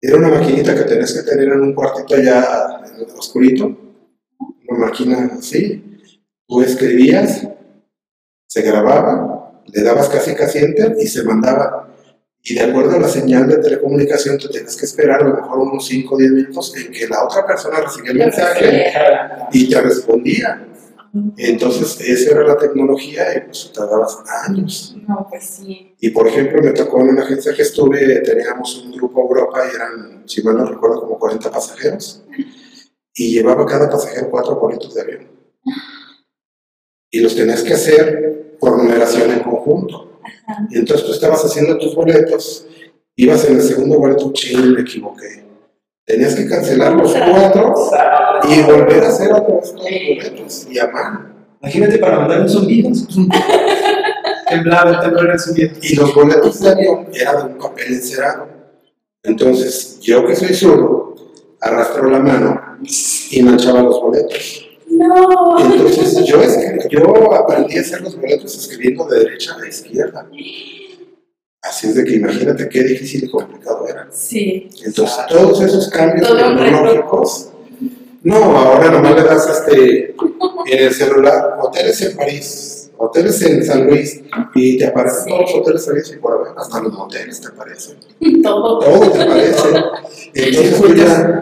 Era 0.00 0.16
una 0.16 0.28
maquinita 0.28 0.74
que 0.74 0.82
tenías 0.82 1.12
que 1.12 1.22
tener 1.22 1.48
en 1.48 1.60
un 1.60 1.74
cuartito 1.74 2.14
allá 2.14 2.80
en 2.86 2.96
el 2.96 3.18
oscurito, 3.18 3.64
una 4.68 4.86
máquina 4.86 5.30
así. 5.38 5.82
Tú 6.46 6.62
escribías, 6.62 7.46
se 8.46 8.62
grababa, 8.62 9.62
le 9.66 9.82
dabas 9.82 10.08
casi 10.08 10.34
casi 10.34 10.58
enter 10.58 10.94
y 11.00 11.06
se 11.06 11.24
mandaba. 11.24 11.83
Y 12.46 12.54
de 12.54 12.60
acuerdo 12.60 12.96
a 12.96 13.00
la 13.00 13.08
señal 13.08 13.48
de 13.48 13.56
telecomunicación, 13.56 14.36
tú 14.36 14.50
tenías 14.50 14.76
que 14.76 14.84
esperar 14.84 15.22
a 15.22 15.28
lo 15.28 15.34
mejor 15.34 15.58
unos 15.60 15.86
5 15.86 16.14
o 16.14 16.18
10 16.18 16.30
minutos 16.30 16.76
en 16.76 16.92
que 16.92 17.08
la 17.08 17.24
otra 17.24 17.46
persona 17.46 17.80
recibiera 17.80 18.12
el 18.12 18.18
mensaje 18.18 18.92
y 19.50 19.70
te 19.70 19.80
respondía. 19.80 20.68
Entonces, 21.38 21.98
esa 22.00 22.32
era 22.32 22.46
la 22.46 22.58
tecnología 22.58 23.34
y 23.34 23.40
pues 23.42 23.72
tardabas 23.72 24.18
años. 24.46 24.94
No, 25.08 25.26
pues 25.30 25.44
sí. 25.44 25.94
Y 25.98 26.10
por 26.10 26.28
ejemplo, 26.28 26.60
me 26.60 26.72
tocó 26.72 27.00
en 27.00 27.08
una 27.10 27.22
agencia 27.22 27.54
que 27.54 27.62
estuve, 27.62 28.20
teníamos 28.20 28.84
un 28.84 28.92
grupo 28.92 29.22
Europa 29.22 29.62
y 29.64 29.76
eran, 29.76 30.28
si 30.28 30.42
mal 30.42 30.58
no 30.58 30.66
recuerdo, 30.66 31.00
como 31.00 31.18
40 31.18 31.50
pasajeros. 31.50 32.24
Y 33.14 33.32
llevaba 33.32 33.64
cada 33.64 33.88
pasajero 33.88 34.28
cuatro 34.30 34.56
boletos 34.56 34.92
de 34.92 35.00
avión. 35.00 35.28
Y 37.10 37.20
los 37.20 37.34
tenías 37.34 37.62
que 37.62 37.72
hacer 37.72 38.56
por 38.60 38.76
numeración 38.76 39.30
en 39.30 39.40
conjunto. 39.40 40.13
Y 40.70 40.78
entonces 40.78 41.06
tú 41.06 41.12
estabas 41.12 41.44
haciendo 41.44 41.78
tus 41.78 41.94
boletos, 41.94 42.66
ibas 43.16 43.44
en 43.44 43.56
el 43.56 43.62
segundo 43.62 43.98
boleto, 43.98 44.32
ching, 44.32 44.74
me 44.74 44.80
equivoqué. 44.80 45.44
Tenías 46.06 46.34
que 46.34 46.46
cancelar 46.46 46.92
los 46.92 47.14
cuatro 47.14 47.74
y 48.48 48.62
volver 48.62 49.04
a 49.04 49.08
hacer 49.08 49.32
otra 49.32 49.56
vez 49.56 49.74
todos 49.74 49.90
los 49.90 50.16
boletos 50.16 50.66
y 50.70 50.78
a 50.78 50.88
mano. 50.88 51.34
Imagínate 51.62 51.98
para 51.98 52.18
mandar 52.18 52.40
un 52.42 52.48
zumbido. 52.48 52.90
Temblaba 54.48 54.90
el 54.90 55.00
temblor 55.00 55.30
el 55.30 55.40
zumbido. 55.40 55.70
Y 55.80 55.96
los 55.96 56.14
boletos 56.14 56.60
de 56.60 56.70
avión 56.70 57.08
eran 57.12 57.36
de 57.38 57.42
un 57.54 57.58
papel 57.58 57.94
encerado. 57.94 58.48
Entonces, 59.22 59.98
yo 60.00 60.26
que 60.26 60.36
soy 60.36 60.54
zurdo, 60.54 61.14
arrastro 61.62 62.10
la 62.10 62.18
mano 62.18 62.60
y 63.30 63.42
manchaba 63.42 63.82
los 63.82 63.98
boletos. 63.98 64.63
No. 64.98 65.58
Entonces, 65.58 66.24
yo, 66.24 66.40
yo 66.88 67.34
aprendí 67.34 67.78
a 67.78 67.80
hacer 67.80 68.00
los 68.00 68.16
boletos 68.16 68.56
escribiendo 68.56 69.04
de 69.06 69.20
derecha 69.20 69.56
a 69.60 69.66
izquierda. 69.66 70.28
Así 71.62 71.88
es 71.88 71.94
de 71.94 72.04
que 72.04 72.16
imagínate 72.16 72.68
qué 72.68 72.82
difícil 72.82 73.24
y 73.24 73.30
complicado 73.30 73.88
era. 73.88 74.06
Sí. 74.12 74.68
Entonces, 74.84 75.16
todos 75.28 75.60
esos 75.62 75.88
cambios 75.88 76.28
tecnológicos. 76.28 77.50
No, 78.22 78.36
ahora 78.36 78.90
nomás 78.90 79.14
le 79.16 79.22
das 79.22 79.48
este, 79.48 80.14
en 80.66 80.78
el 80.78 80.94
celular, 80.94 81.58
hoteles 81.60 82.00
en 82.02 82.16
París, 82.16 82.73
hoteles 82.98 83.40
en 83.42 83.64
San 83.64 83.86
Luis, 83.86 84.22
y 84.54 84.78
te 84.78 84.86
aparecen 84.86 85.26
todos 85.26 85.40
los 85.40 85.54
hoteles 85.54 85.88
en 85.88 86.16
y 86.16 86.20
por 86.20 86.32
haber, 86.34 86.58
hasta 86.58 86.80
los 86.80 86.92
moteles 86.92 87.40
te 87.40 87.48
aparecen. 87.48 87.96
Todo. 88.42 88.78
Todo 88.78 89.10
te 89.10 89.22
aparece. 89.22 89.68
Entonces, 90.34 90.80
tú 90.80 90.94
ya, 90.94 91.40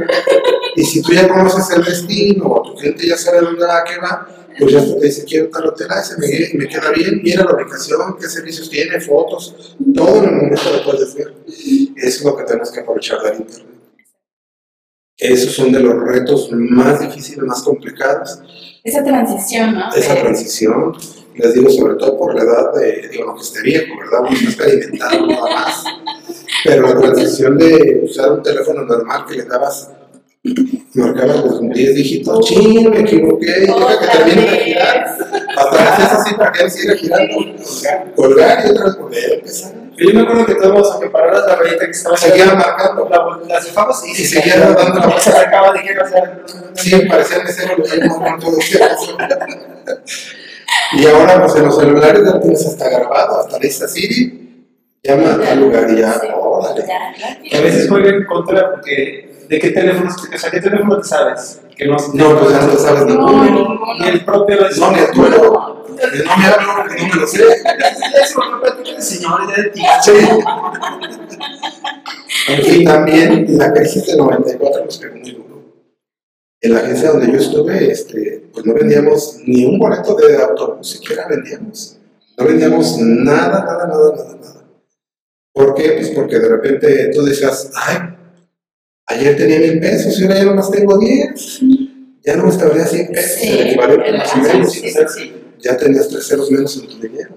y 0.77 0.85
si 0.85 1.03
tú 1.03 1.13
ya 1.13 1.29
conoces 1.29 1.77
el 1.77 1.85
destino, 1.85 2.47
o 2.47 2.63
tu 2.63 2.75
cliente 2.75 3.07
ya 3.07 3.17
sabe 3.17 3.41
dónde 3.41 3.67
va, 3.67 3.79
a 3.79 3.85
qué 3.85 3.99
va, 3.99 4.29
pues 4.59 4.73
ya 4.73 4.85
te 4.85 5.07
dice, 5.07 5.25
quiero 5.25 5.49
tal 5.49 5.67
hotel, 5.67 5.87
ah, 5.91 6.01
ese 6.01 6.17
me, 6.19 6.59
me 6.59 6.69
queda 6.69 6.91
bien, 6.91 7.21
mira 7.23 7.45
la 7.45 7.55
ubicación, 7.55 8.17
qué 8.21 8.29
servicios 8.29 8.69
tiene, 8.69 9.01
fotos, 9.01 9.77
todo 9.95 10.19
en 10.19 10.25
el 10.25 10.35
momento 10.35 10.63
lo 10.73 10.85
puedes 10.85 11.15
ver. 11.15 11.35
Eso 11.47 11.95
es 11.97 12.25
lo 12.25 12.37
que 12.37 12.45
tenemos 12.45 12.71
que 12.71 12.81
aprovechar 12.81 13.21
del 13.23 13.41
Internet. 13.41 13.73
Esos 15.19 15.53
son 15.53 15.71
de 15.71 15.79
los 15.81 15.95
retos 16.03 16.51
más 16.51 17.01
difíciles, 17.01 17.45
más 17.45 17.63
complicados, 17.63 18.41
Esa 18.83 19.05
transición, 19.05 19.75
¿no? 19.75 19.95
esa 19.95 20.15
transición. 20.17 20.97
Les 21.35 21.55
digo, 21.55 21.71
sobre 21.71 21.95
todo 21.97 22.19
por 22.19 22.35
la 22.35 22.43
edad 22.43 22.73
de, 22.75 23.09
digo, 23.09 23.27
no 23.27 23.35
que 23.37 23.43
esté 23.43 23.63
viejo, 23.63 23.87
¿verdad? 23.99 24.21
Uno 24.21 24.31
está 24.49 24.65
experimentando 24.65 25.27
nada 25.27 25.51
más. 25.51 25.85
Pero 26.65 26.83
la 26.89 26.99
transición 27.01 27.59
de 27.59 28.01
usar 28.05 28.33
un 28.33 28.43
teléfono 28.43 28.83
normal 28.85 29.25
que 29.29 29.37
le 29.37 29.45
dabas, 29.45 29.91
marcabas 30.95 31.37
los 31.45 31.61
10 31.61 31.95
dígitos, 31.95 32.45
ching, 32.47 32.91
me 32.91 33.01
equivoqué, 33.01 33.47
y 33.47 33.61
deja 33.61 33.67
que 33.67 33.73
Otra 33.73 34.13
termine 34.13 34.43
de 34.43 34.51
vez. 34.51 34.63
girar. 34.65 35.17
Hasta 35.57 35.95
haces 35.95 36.13
así 36.21 36.35
para 36.35 36.53
que 36.53 36.65
él 36.65 36.71
siga 36.71 36.95
girando. 36.97 37.35
Colgar 38.15 38.65
y 38.67 38.71
otra 38.71 38.85
vez 38.85 38.99
volver 38.99 39.25
a 39.31 39.35
empezar. 39.35 39.73
Yo 39.97 40.15
me 40.15 40.21
acuerdo 40.23 40.47
que 40.47 40.55
todos, 40.57 40.91
aunque 40.93 41.11
pararas 41.11 41.47
la 41.47 41.57
rayita 41.57 41.85
que 41.85 41.91
estaba 41.93 42.17
Seguía 42.17 42.47
marcando. 42.55 43.09
la, 43.09 43.41
la 43.47 43.61
cefamos 43.61 44.03
y, 44.07 44.11
Y 44.11 44.25
seguía 44.25 44.59
dando 44.59 45.01
la 45.01 45.21
se 45.21 45.31
sacaba 45.31 45.73
de 45.73 45.81
que 45.83 45.93
iba 45.93 46.03
a 46.03 46.07
hacer. 46.07 46.43
Sí, 46.75 46.97
parecía 47.09 47.43
mesero, 47.45 47.77
lo 47.77 47.85
mismo, 47.85 48.19
con 48.19 48.39
todo. 48.41 48.57
Y 50.93 51.07
ahora, 51.07 51.41
pues 51.43 51.57
en 51.57 51.65
los 51.67 51.77
celulares 51.79 52.23
ya 52.25 52.41
tienes 52.41 52.67
hasta 52.67 52.89
grabado, 52.89 53.41
hasta 53.41 53.59
le 53.59 53.67
dices 53.67 53.91
Siri, 53.93 54.67
llama 55.03 55.33
a 55.35 55.41
tal 55.41 55.61
lugar 55.61 55.91
y 55.91 55.99
ya, 56.01 56.21
órale. 56.39 56.85
Que 57.49 57.57
a 57.57 57.61
veces 57.61 57.89
juega 57.89 58.11
en 58.11 58.25
contra 58.25 58.71
porque 58.73 59.45
¿de 59.49 59.59
qué 59.59 59.71
teléfono, 59.71 60.11
o 60.11 60.39
sea, 60.39 60.51
qué 60.51 60.61
teléfono 60.61 60.99
te 60.99 61.09
sabes? 61.09 61.61
Que 61.77 61.87
no, 61.87 61.97
No, 62.15 62.39
pues 62.39 62.53
ya 62.53 62.61
no 62.67 62.77
sabes 62.77 63.05
No, 63.07 63.07
ninguno. 63.07 63.45
ninguno. 63.45 63.95
ni 64.01 64.09
el 64.09 64.25
propio 64.25 64.57
No, 64.79 64.91
ni 64.93 64.99
el 64.99 65.11
tuyo. 65.11 65.69
No 65.93 66.37
me 66.37 66.47
hablo 66.47 66.73
porque 66.77 67.03
no 67.03 67.09
me 67.09 67.21
lo 67.21 67.27
sé. 67.27 67.43
Eso, 68.23 68.41
no 68.51 68.61
platico 68.61 68.97
de 68.97 69.03
señores, 69.03 69.49
ya 69.49 69.63
de 69.63 69.71
ti. 69.71 69.83
Sí. 70.03 70.13
Y 72.81 72.85
también 72.85 73.47
la 73.59 73.73
crisis 73.73 74.07
del 74.07 74.19
94 74.19 74.85
nos 74.85 74.99
pegó 74.99 75.17
muy. 75.17 75.42
En 76.65 76.73
la 76.75 76.79
agencia 76.81 77.11
donde 77.11 77.27
yo 77.33 77.39
estuve, 77.39 77.91
este, 77.91 78.45
pues 78.53 78.65
no 78.65 78.75
vendíamos 78.75 79.39
ni 79.45 79.65
un 79.65 79.79
boleto 79.79 80.15
de 80.15 80.37
autobús, 80.37 80.91
siquiera 80.91 81.27
vendíamos. 81.29 81.99
No 82.39 82.45
vendíamos 82.47 82.99
nada, 83.01 83.65
nada, 83.65 83.87
nada, 83.89 84.15
nada, 84.17 84.37
nada. 84.41 84.65
¿Por 85.53 85.75
qué? 85.75 85.91
Pues 85.97 86.11
porque 86.11 86.39
de 86.39 86.49
repente 86.49 87.11
tú 87.13 87.23
decías, 87.25 87.71
ay, 87.75 87.99
ayer 89.07 89.37
tenía 89.37 89.59
mil 89.59 89.81
pesos 89.81 90.19
y 90.19 90.23
ahora 90.23 90.37
ya 90.39 90.45
nomás 90.45 90.71
tengo 90.71 90.99
10. 90.99 91.61
Ya 92.25 92.37
no 92.37 92.45
me 92.45 92.51
estaría 92.51 92.87
100 92.87 93.09
pesos, 93.09 93.41
Sí, 93.41 93.49
el 93.49 93.67
equivalente 93.67 94.09
el- 94.09 94.17
más 94.19 94.33
o 94.33 94.39
menos. 94.39 94.73
sí, 94.73 94.81
sí, 94.89 94.99
sí. 95.17 95.33
Ya 95.59 95.77
tenías 95.77 96.09
tres 96.09 96.27
ceros 96.29 96.51
menos 96.51 96.77
en 96.77 96.87
tu 96.89 96.99
dinero. 97.01 97.37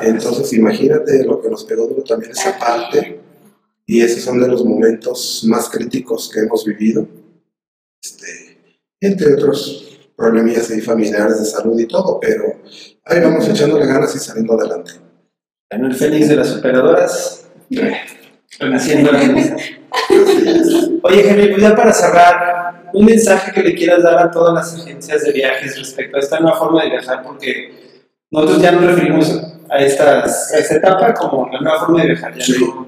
Entonces, 0.00 0.52
imagínate 0.52 1.24
lo 1.24 1.40
que 1.40 1.48
nos 1.48 1.64
pegó 1.64 1.86
duro 1.86 2.02
también 2.02 2.32
esa 2.32 2.58
parte. 2.58 3.20
Y 3.86 4.02
esos 4.02 4.22
son 4.22 4.40
de 4.40 4.48
los 4.48 4.64
momentos 4.64 5.44
más 5.46 5.70
críticos 5.70 6.28
que 6.32 6.40
hemos 6.40 6.64
vivido. 6.64 7.06
Entre 9.00 9.34
otros 9.34 9.84
problemillas 10.16 10.70
ahí 10.70 10.80
familiares 10.80 11.38
de 11.38 11.44
salud 11.44 11.78
y 11.78 11.86
todo, 11.86 12.18
pero 12.20 12.44
ahí 13.04 13.20
vamos 13.20 13.48
echándole 13.48 13.86
ganas 13.86 14.14
y 14.16 14.18
saliendo 14.18 14.54
adelante. 14.54 14.92
En 15.70 15.84
el 15.84 15.94
Fénix 15.94 16.28
de 16.28 16.36
las 16.36 16.56
operadoras, 16.56 17.48
renaciendo 18.58 19.12
la. 19.12 19.20
Oye, 21.02 21.30
Henry, 21.30 21.50
pues 21.50 21.62
ya 21.62 21.76
para 21.76 21.92
cerrar, 21.92 22.90
un 22.92 23.04
mensaje 23.04 23.52
que 23.52 23.62
le 23.62 23.74
quieras 23.74 24.02
dar 24.02 24.18
a 24.18 24.30
todas 24.30 24.54
las 24.54 24.74
agencias 24.82 25.22
de 25.22 25.32
viajes 25.32 25.78
respecto 25.78 26.16
a 26.16 26.20
esta 26.20 26.40
nueva 26.40 26.58
forma 26.58 26.82
de 26.82 26.90
viajar, 26.90 27.22
porque 27.22 28.00
nosotros 28.30 28.60
ya 28.62 28.72
nos 28.72 28.84
referimos 28.84 29.40
a, 29.70 29.78
estas, 29.78 30.52
a 30.52 30.58
esta 30.58 30.76
etapa 30.76 31.14
como 31.14 31.48
la 31.52 31.60
nueva 31.60 31.78
forma 31.80 32.00
de 32.02 32.08
viajar, 32.08 32.34
ya 32.34 32.44
Sí. 32.44 32.54
no, 32.58 32.86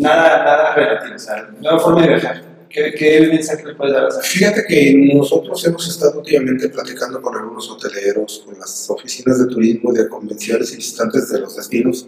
nada, 0.00 0.44
nada 0.44 0.74
relativo, 0.74 1.14
o 1.14 1.18
sea, 1.18 1.48
nueva 1.60 1.78
forma 1.78 2.02
de 2.02 2.08
viajar. 2.08 2.42
¿Qué, 2.70 3.28
mensaje 3.30 3.64
le 3.66 3.74
puedes 3.74 3.94
dar 3.94 4.04
a? 4.04 4.10
Fíjate 4.22 4.64
que 4.68 5.12
nosotros 5.14 5.64
hemos 5.66 5.88
estado 5.88 6.18
últimamente 6.18 6.68
platicando 6.68 7.20
con 7.22 7.34
algunos 7.34 7.70
hoteleros, 7.70 8.42
con 8.44 8.58
las 8.58 8.88
oficinas 8.90 9.38
de 9.38 9.46
turismo, 9.46 9.92
de 9.92 10.08
convenciones 10.08 10.72
y 10.72 10.76
visitantes 10.76 11.28
de 11.30 11.40
los 11.40 11.56
destinos, 11.56 12.06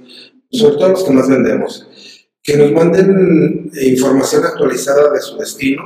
sobre 0.51 0.77
todo 0.77 0.89
los 0.91 1.05
que 1.05 1.13
más 1.13 1.29
vendemos, 1.29 1.87
que 2.43 2.57
nos 2.57 2.73
manden 2.73 3.71
información 3.81 4.45
actualizada 4.45 5.13
de 5.13 5.21
su 5.21 5.37
destino 5.39 5.83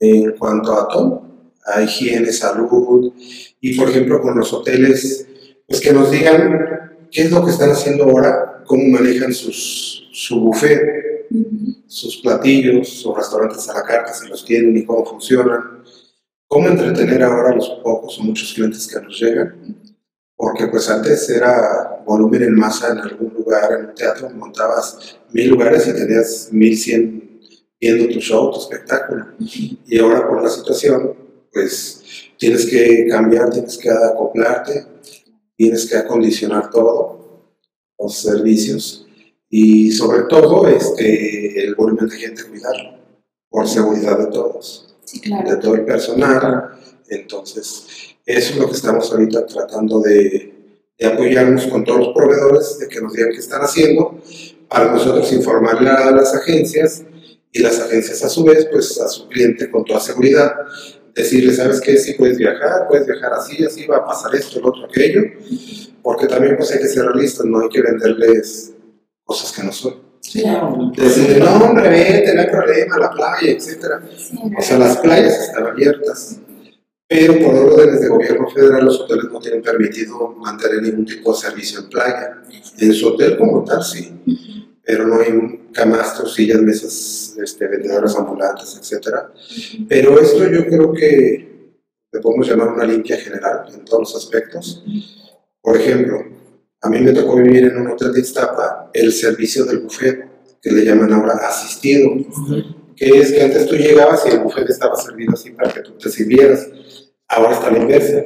en 0.00 0.32
cuanto 0.32 0.72
a 0.72 0.88
todo, 0.88 1.50
a 1.66 1.82
higiene, 1.82 2.32
salud, 2.32 3.12
y 3.60 3.76
por 3.76 3.90
ejemplo 3.90 4.20
con 4.20 4.38
los 4.38 4.52
hoteles, 4.52 5.26
pues 5.66 5.80
que 5.80 5.92
nos 5.92 6.10
digan 6.10 7.08
qué 7.10 7.22
es 7.22 7.30
lo 7.30 7.44
que 7.44 7.50
están 7.50 7.70
haciendo 7.70 8.04
ahora, 8.04 8.62
cómo 8.66 8.84
manejan 8.88 9.34
sus, 9.34 10.08
su 10.12 10.40
buffet, 10.40 11.07
sus 11.88 12.18
platillos, 12.18 12.88
sus 12.88 13.16
restaurantes 13.16 13.68
a 13.68 13.74
la 13.74 13.82
carta, 13.82 14.12
si 14.12 14.28
los 14.28 14.44
tienen 14.44 14.76
y 14.76 14.84
cómo 14.84 15.04
funcionan, 15.06 15.82
cómo 16.46 16.68
entretener 16.68 17.22
ahora 17.22 17.50
a 17.50 17.56
los 17.56 17.68
pocos 17.82 18.18
o 18.18 18.22
muchos 18.22 18.52
clientes 18.52 18.86
que 18.86 19.00
nos 19.00 19.18
llegan, 19.18 19.76
porque 20.36 20.66
pues 20.68 20.88
antes 20.90 21.28
era 21.30 22.02
volumen 22.06 22.42
en 22.42 22.54
masa 22.54 22.92
en 22.92 22.98
algún 22.98 23.32
lugar, 23.32 23.72
en 23.72 23.86
un 23.86 23.94
teatro, 23.94 24.28
montabas 24.30 25.18
mil 25.32 25.48
lugares 25.48 25.88
y 25.88 25.94
tenías 25.94 26.48
mil 26.52 26.76
cien 26.76 27.40
viendo 27.80 28.12
tu 28.12 28.20
show, 28.20 28.50
tu 28.52 28.60
espectáculo, 28.60 29.26
y 29.38 29.98
ahora 29.98 30.28
por 30.28 30.42
la 30.42 30.50
situación, 30.50 31.14
pues 31.52 32.02
tienes 32.36 32.66
que 32.66 33.06
cambiar, 33.08 33.50
tienes 33.50 33.78
que 33.78 33.88
acoplarte, 33.88 34.84
tienes 35.56 35.86
que 35.86 35.96
acondicionar 35.96 36.70
todo, 36.70 37.54
los 37.98 38.18
servicios, 38.18 39.07
y 39.50 39.92
sobre 39.92 40.22
todo 40.22 40.66
este, 40.68 41.64
el 41.64 41.74
volumen 41.74 42.08
de 42.08 42.16
gente 42.16 42.44
cuidarlo, 42.44 42.98
por 43.48 43.66
seguridad 43.66 44.18
de 44.18 44.26
todos, 44.26 44.96
Sí, 45.04 45.20
de 45.20 45.28
claro. 45.28 45.58
todo 45.58 45.74
el 45.74 45.84
personal. 45.86 46.78
Entonces, 47.08 47.86
eso 48.26 48.52
es 48.52 48.58
lo 48.58 48.66
que 48.66 48.76
estamos 48.76 49.10
ahorita 49.10 49.46
tratando 49.46 50.00
de, 50.00 50.52
de 50.98 51.06
apoyarnos 51.06 51.66
con 51.68 51.82
todos 51.84 52.00
los 52.00 52.14
proveedores, 52.14 52.78
de 52.78 52.88
que 52.88 53.00
nos 53.00 53.14
digan 53.14 53.30
qué 53.32 53.38
están 53.38 53.62
haciendo, 53.62 54.20
para 54.68 54.92
nosotros 54.92 55.32
informarle 55.32 55.88
a 55.88 56.10
las 56.10 56.34
agencias 56.34 57.02
y 57.50 57.60
las 57.60 57.80
agencias 57.80 58.22
a 58.22 58.28
su 58.28 58.44
vez, 58.44 58.68
pues 58.70 59.00
a 59.00 59.08
su 59.08 59.28
cliente 59.28 59.70
con 59.70 59.84
toda 59.84 60.00
seguridad, 60.00 60.52
decirle, 61.14 61.54
¿sabes 61.54 61.80
qué? 61.80 61.96
Sí 61.96 62.12
puedes 62.14 62.36
viajar, 62.36 62.86
puedes 62.86 63.06
viajar 63.06 63.32
así, 63.32 63.64
así, 63.64 63.86
va 63.86 63.96
a 63.98 64.04
pasar 64.04 64.34
esto, 64.34 64.60
lo 64.60 64.68
otro, 64.68 64.84
aquello, 64.84 65.22
porque 66.02 66.26
también 66.26 66.56
pues 66.56 66.70
hay 66.72 66.80
que 66.80 66.88
ser 66.88 67.06
realistas, 67.06 67.46
no 67.46 67.60
hay 67.60 67.68
que 67.70 67.80
venderles 67.80 68.74
cosas 69.28 69.52
que 69.52 69.62
no 69.62 69.72
son. 69.72 69.94
Claro. 70.32 70.90
Decirle, 70.96 71.38
no, 71.40 71.56
hombre, 71.56 71.88
vete, 71.90 72.34
no 72.34 72.40
hay 72.40 72.46
problema, 72.48 72.98
la 72.98 73.10
playa, 73.10 73.50
etcétera. 73.52 74.02
Sí, 74.16 74.38
O 74.56 74.62
sea, 74.62 74.78
las 74.78 74.96
playas 74.98 75.48
están 75.48 75.66
abiertas, 75.66 76.40
pero 77.06 77.38
por 77.38 77.54
órdenes 77.54 78.00
de 78.00 78.08
gobierno 78.08 78.48
federal 78.48 78.86
los 78.86 79.00
hoteles 79.00 79.26
no 79.30 79.38
tienen 79.38 79.62
permitido 79.62 80.30
mantener 80.30 80.82
ningún 80.82 81.04
tipo 81.04 81.32
de 81.32 81.38
servicio 81.38 81.80
en 81.80 81.88
playa. 81.90 82.42
En 82.78 82.92
su 82.94 83.08
hotel 83.08 83.36
como 83.36 83.64
tal, 83.64 83.82
sí, 83.82 84.18
pero 84.82 85.06
no 85.06 85.20
hay 85.20 85.68
camastros, 85.72 86.34
sillas, 86.34 86.62
mesas, 86.62 87.36
este, 87.42 87.68
vendedores 87.68 88.16
ambulantes, 88.16 88.78
etcétera. 88.80 89.30
Pero 89.88 90.18
esto 90.18 90.48
yo 90.48 90.66
creo 90.66 90.92
que 90.92 91.74
le 92.12 92.20
podemos 92.20 92.48
llamar 92.48 92.68
una 92.68 92.84
limpia 92.84 93.18
general 93.18 93.66
en 93.74 93.84
todos 93.84 94.00
los 94.00 94.24
aspectos. 94.24 94.84
Por 95.60 95.76
ejemplo, 95.76 96.37
A 96.80 96.88
mí 96.88 97.00
me 97.00 97.12
tocó 97.12 97.36
vivir 97.36 97.64
en 97.64 97.78
un 97.78 97.88
hotel 97.88 98.12
de 98.12 98.20
Iztapa 98.20 98.90
el 98.92 99.12
servicio 99.12 99.64
del 99.64 99.80
buffet, 99.80 100.28
que 100.60 100.70
le 100.70 100.84
llaman 100.84 101.12
ahora 101.12 101.34
asistido, 101.34 102.10
que 102.96 103.06
es 103.06 103.32
que 103.32 103.42
antes 103.42 103.66
tú 103.66 103.76
llegabas 103.76 104.24
y 104.26 104.30
el 104.30 104.40
buffet 104.40 104.68
estaba 104.68 104.96
servido 104.96 105.32
así 105.34 105.50
para 105.50 105.72
que 105.72 105.80
tú 105.80 105.92
te 105.92 106.08
sirvieras. 106.08 106.68
Ahora 107.28 107.54
está 107.54 107.70
la 107.70 107.78
inversa. 107.78 108.24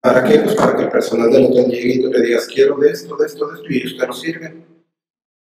¿Para 0.00 0.22
qué? 0.24 0.38
Pues 0.38 0.54
para 0.54 0.76
que 0.76 0.82
el 0.84 0.90
personal 0.90 1.30
del 1.30 1.46
hotel 1.46 1.66
llegue 1.66 1.94
y 1.94 2.02
tú 2.02 2.08
le 2.08 2.22
digas, 2.22 2.46
quiero 2.46 2.76
de 2.76 2.90
esto, 2.90 3.16
de 3.16 3.26
esto, 3.26 3.48
de 3.48 3.54
esto, 3.56 3.66
y 3.68 3.76
ellos 3.78 3.96
te 3.98 4.06
lo 4.06 4.12
sirven. 4.12 4.64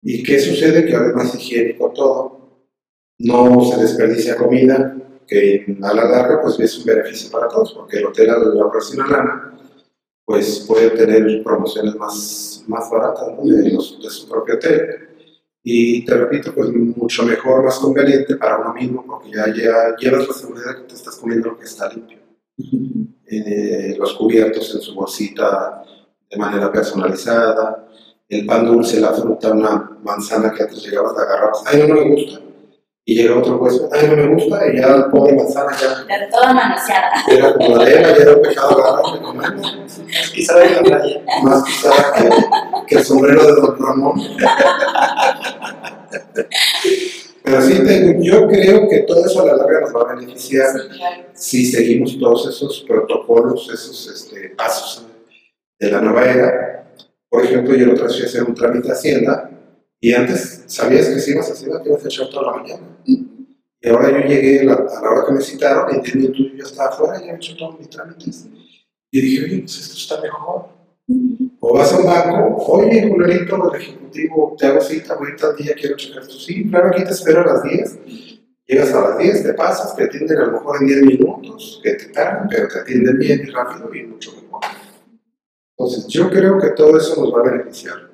¿Y 0.03 0.23
qué 0.23 0.39
sucede? 0.39 0.87
Que 0.87 0.95
ahora 0.95 1.09
es 1.09 1.15
más 1.15 1.35
higiénico 1.35 1.93
todo. 1.93 2.67
No 3.19 3.65
se 3.65 3.81
desperdicia 3.81 4.37
comida, 4.37 4.97
que 5.27 5.77
a 5.83 5.95
la 5.95 6.05
larga 6.05 6.41
pues 6.43 6.59
es 6.61 6.79
un 6.79 6.85
beneficio 6.85 7.31
para 7.31 7.49
todos, 7.49 7.73
porque 7.73 7.99
el 7.99 8.07
hotel 8.07 8.31
al 8.31 8.61
ofrecer 8.61 9.01
una 9.01 9.11
lana, 9.11 9.56
pues 10.27 10.65
puede 10.67 10.91
tener 10.91 11.43
promociones 11.45 11.95
más, 11.95 12.65
más 12.67 12.91
baratas 12.91 13.29
¿no? 13.39 13.45
de, 13.45 13.71
los- 13.71 13.99
de 14.03 14.11
su 14.11 14.29
propio 14.29 14.57
hotel. 14.57 15.09
Y 15.63 16.05
te 16.05 16.15
repito, 16.15 16.53
pues 16.55 16.69
mucho 16.73 17.23
mejor, 17.25 17.65
más 17.65 17.79
conveniente 17.79 18.37
para 18.37 18.59
uno 18.59 18.75
mismo, 18.75 19.05
porque 19.07 19.31
ya, 19.33 19.47
ya 19.47 19.97
llevas 19.99 20.29
la 20.29 20.35
seguridad 20.35 20.71
de 20.71 20.83
que 20.83 20.89
te 20.89 20.95
estás 20.95 21.17
comiendo 21.17 21.51
lo 21.51 21.59
que 21.59 21.65
está 21.65 21.89
limpio. 21.93 22.19
Eh, 23.29 23.97
los 23.99 24.15
cubiertos 24.15 24.73
en 24.75 24.81
su 24.81 24.95
bolsita 24.95 25.83
de 26.31 26.37
manera 26.37 26.71
personalizada, 26.73 27.89
el 28.29 28.47
pan 28.47 28.67
dulce, 28.67 29.01
la 29.01 29.13
fruta, 29.13 29.53
una 29.53 29.99
manzana 30.05 30.53
que 30.53 30.63
antes 30.65 30.85
llegabas, 30.85 31.15
la 31.17 31.23
agarrabas, 31.23 31.63
ay, 31.67 31.81
no, 31.81 31.89
no 31.89 31.95
me 31.95 32.11
gusta. 32.11 32.41
Y 33.09 33.15
llega 33.15 33.39
otro 33.39 33.61
puesto, 33.61 33.89
ay, 33.93 34.09
no 34.09 34.17
me 34.17 34.35
gusta, 34.35 34.67
y 34.67 34.79
ya 34.81 34.89
la 34.89 35.09
pobre 35.09 35.33
manzana 35.37 35.71
ya 35.81 36.05
Pero 36.09 36.27
toda 36.29 36.53
manoseada. 36.53 37.13
era 37.31 37.55
como 37.55 37.77
arena, 37.77 38.09
ya 38.09 38.17
era 38.17 38.33
un 38.35 38.43
pecado 38.43 38.85
agarrarla 38.85 39.17
y 39.17 39.23
comerla. 39.23 39.87
Quizá 40.35 40.59
de 40.59 40.71
la 40.71 40.83
playa. 40.83 41.23
Más 41.45 41.63
pisada 41.63 42.13
que, 42.15 42.29
que 42.89 42.95
el 42.97 43.05
sombrero 43.05 43.47
de 43.47 43.53
Don 43.61 43.79
Ramón. 43.79 44.21
Pero 47.45 47.63
sí, 47.63 47.85
te- 47.85 48.17
yo 48.23 48.49
creo 48.49 48.89
que 48.89 48.99
todo 49.07 49.25
eso 49.25 49.43
a 49.43 49.47
la 49.47 49.57
larga 49.57 49.81
nos 49.83 49.95
va 49.95 50.11
a 50.11 50.15
beneficiar 50.17 50.67
Sí, 50.73 50.89
claro. 50.99 51.23
si 51.35 51.67
seguimos 51.67 52.19
todos 52.19 52.49
esos 52.49 52.85
protocolos, 52.89 53.71
esos 53.73 54.09
este, 54.13 54.49
pasos 54.57 55.07
de 55.79 55.91
la 55.93 56.01
nueva 56.01 56.25
era. 56.25 56.89
Por 57.29 57.45
ejemplo, 57.45 57.75
yo 57.77 57.87
la 57.87 57.93
otra 57.93 58.05
vez 58.07 58.15
fui 58.17 58.25
a 58.25 58.27
hacer 58.27 58.43
un 58.43 58.55
trámite 58.55 58.91
a 58.91 58.95
Hacienda 58.95 59.51
y 60.07 60.13
antes 60.13 60.63
sabías 60.69 61.09
que 61.09 61.19
si 61.19 61.33
ibas 61.33 61.51
a 61.51 61.53
Hacienda 61.53 61.83
te 61.83 61.89
ibas 61.89 62.05
a 62.05 62.07
echar 62.07 62.29
toda 62.29 62.53
la 62.53 62.59
mañana. 62.59 62.97
Y 63.05 63.89
ahora 63.89 64.13
yo 64.13 64.29
llegué 64.29 64.61
a 64.61 64.65
la 64.67 64.77
hora 64.77 65.27
que 65.27 65.33
me 65.33 65.41
citaron 65.41 65.93
y 65.93 65.97
en 65.97 66.03
10 66.03 66.15
minutos 66.15 66.39
yo 66.39 66.57
ya 66.59 66.63
estaba 66.63 66.91
afuera, 66.91 67.21
ya 67.27 67.33
he 67.33 67.35
hecho 67.35 67.57
todos 67.57 67.81
mis 67.81 67.91
trámites. 67.91 68.47
Y 69.11 69.21
dije, 69.21 69.45
oye, 69.45 69.59
pues 69.63 69.81
esto 69.81 69.97
está 69.97 70.23
mejor. 70.23 70.69
O 71.59 71.75
vas 71.75 71.93
a 71.93 71.99
un 71.99 72.07
banco, 72.07 72.57
oye, 72.69 73.09
Julianito, 73.09 73.75
el 73.75 73.81
ejecutivo, 73.81 74.55
te 74.57 74.67
hago 74.67 74.81
cita, 74.81 75.15
ahorita 75.15 75.49
al 75.49 75.57
día 75.57 75.75
quiero 75.75 75.97
checar 75.97 76.23
esto. 76.23 76.39
Sí, 76.39 76.71
claro, 76.71 76.87
aquí 76.87 77.03
te 77.03 77.11
espero 77.11 77.41
a 77.41 77.55
las 77.55 77.65
10. 77.65 77.99
Llegas 78.65 78.95
a 78.95 79.09
las 79.09 79.19
10, 79.19 79.43
te 79.43 79.55
pasas, 79.55 79.97
te 79.97 80.05
atienden 80.05 80.39
a 80.39 80.47
lo 80.47 80.53
mejor 80.53 80.77
en 80.83 80.87
10 80.87 81.03
minutos, 81.03 81.81
que 81.83 81.95
te 81.95 82.05
tardan, 82.11 82.47
pero 82.49 82.69
te 82.69 82.79
atienden 82.79 83.19
bien 83.19 83.41
y 83.45 83.51
rápido 83.51 83.93
y 83.93 84.05
mucho 84.05 84.31
mejor. 84.41 84.61
Entonces, 85.77 86.07
yo 86.07 86.31
creo 86.31 86.61
que 86.61 86.71
todo 86.77 86.97
eso 86.97 87.21
nos 87.21 87.35
va 87.35 87.41
a 87.41 87.51
beneficiar. 87.51 88.06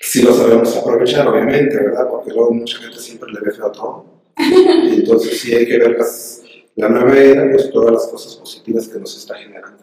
Si 0.00 0.22
lo 0.22 0.32
sabemos 0.34 0.74
aprovechar, 0.76 1.28
obviamente, 1.28 1.76
¿verdad? 1.76 2.08
Porque 2.08 2.30
luego 2.30 2.52
mucha 2.52 2.78
gente 2.78 2.98
siempre 2.98 3.30
le 3.32 3.40
ve 3.40 3.52
feo 3.52 3.66
a 3.66 3.72
todo. 3.72 4.04
Y 4.38 5.00
entonces, 5.00 5.38
sí 5.40 5.54
hay 5.54 5.66
que 5.66 5.78
ver 5.78 5.98
las, 5.98 6.40
la 6.76 6.88
nueva 6.88 7.16
era, 7.18 7.50
pues 7.50 7.70
todas 7.70 7.92
las 7.92 8.06
cosas 8.06 8.36
positivas 8.36 8.88
que 8.88 8.98
nos 8.98 9.16
está 9.16 9.34
generando. 9.36 9.78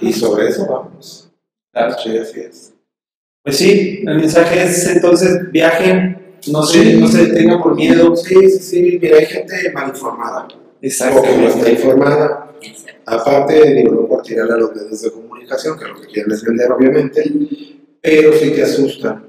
Y 0.00 0.12
sobre 0.12 0.48
eso 0.48 0.66
vamos. 0.66 1.30
Claro. 1.72 1.94
Sí, 2.02 2.16
así 2.16 2.40
es. 2.40 2.72
Pues 3.44 3.56
sí, 3.56 4.02
el 4.06 4.16
mensaje 4.16 4.62
es 4.62 4.86
entonces 4.88 5.50
viajen, 5.52 6.36
no 6.48 6.62
se, 6.62 6.82
Sí. 6.82 6.96
no 6.98 7.06
se 7.06 7.26
detengan 7.26 7.62
por 7.62 7.74
miedo. 7.74 8.16
Sí, 8.16 8.34
sí, 8.50 8.58
sí. 8.60 8.98
Mira, 9.00 9.18
hay 9.18 9.26
gente 9.26 9.54
mal 9.72 9.88
informada. 9.90 10.48
O 10.48 11.22
que 11.22 11.36
no 11.36 11.48
está 11.48 11.70
informada. 11.70 12.52
Aparte, 13.04 13.74
digo, 13.74 13.92
no 13.92 14.08
por 14.08 14.22
tirarle 14.22 14.54
a 14.54 14.56
los 14.56 14.74
medios 14.74 15.02
de 15.02 15.10
comunicación, 15.10 15.78
que 15.78 15.84
lo 15.84 16.00
que 16.00 16.06
quieren 16.08 16.32
es 16.32 16.42
vender, 16.42 16.70
obviamente, 16.72 17.24
pero 18.00 18.32
sí 18.32 18.50
te 18.50 18.62
asusta. 18.62 19.22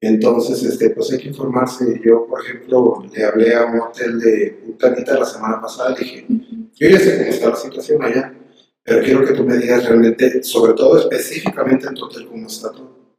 Entonces, 0.00 0.62
este, 0.62 0.90
pues 0.90 1.12
hay 1.12 1.18
que 1.18 1.28
informarse. 1.28 2.00
Yo, 2.02 2.26
por 2.26 2.42
ejemplo, 2.42 3.04
le 3.14 3.24
hablé 3.24 3.54
a 3.54 3.66
un 3.66 3.80
hotel 3.80 4.18
de 4.18 4.62
Puntanita 4.64 5.18
la 5.18 5.26
semana 5.26 5.60
pasada, 5.60 5.90
le 5.90 6.04
dije, 6.04 6.26
yo 6.74 6.88
ya 6.88 6.98
sé 6.98 7.18
cómo 7.18 7.30
está 7.30 7.50
la 7.50 7.56
situación 7.56 8.02
allá, 8.02 8.34
pero 8.82 9.04
quiero 9.04 9.26
que 9.26 9.34
tú 9.34 9.44
me 9.44 9.58
digas 9.58 9.84
realmente, 9.84 10.42
sobre 10.42 10.72
todo 10.72 10.98
específicamente 10.98 11.86
en 11.86 11.94
tu 11.94 12.06
hotel, 12.06 12.26
cómo 12.28 12.46
está 12.46 12.72
todo. 12.72 13.14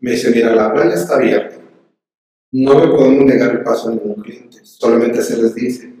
Me 0.00 0.10
dice, 0.10 0.30
mira, 0.30 0.54
la 0.54 0.72
playa 0.72 0.94
está 0.94 1.16
abierta. 1.16 1.56
No 2.52 2.78
le 2.78 2.88
podemos 2.88 3.24
negar 3.24 3.52
el 3.52 3.62
paso 3.62 3.88
a 3.88 3.92
ningún 3.92 4.22
cliente. 4.22 4.58
Solamente 4.62 5.22
se 5.22 5.40
les 5.40 5.54
dice, 5.54 5.94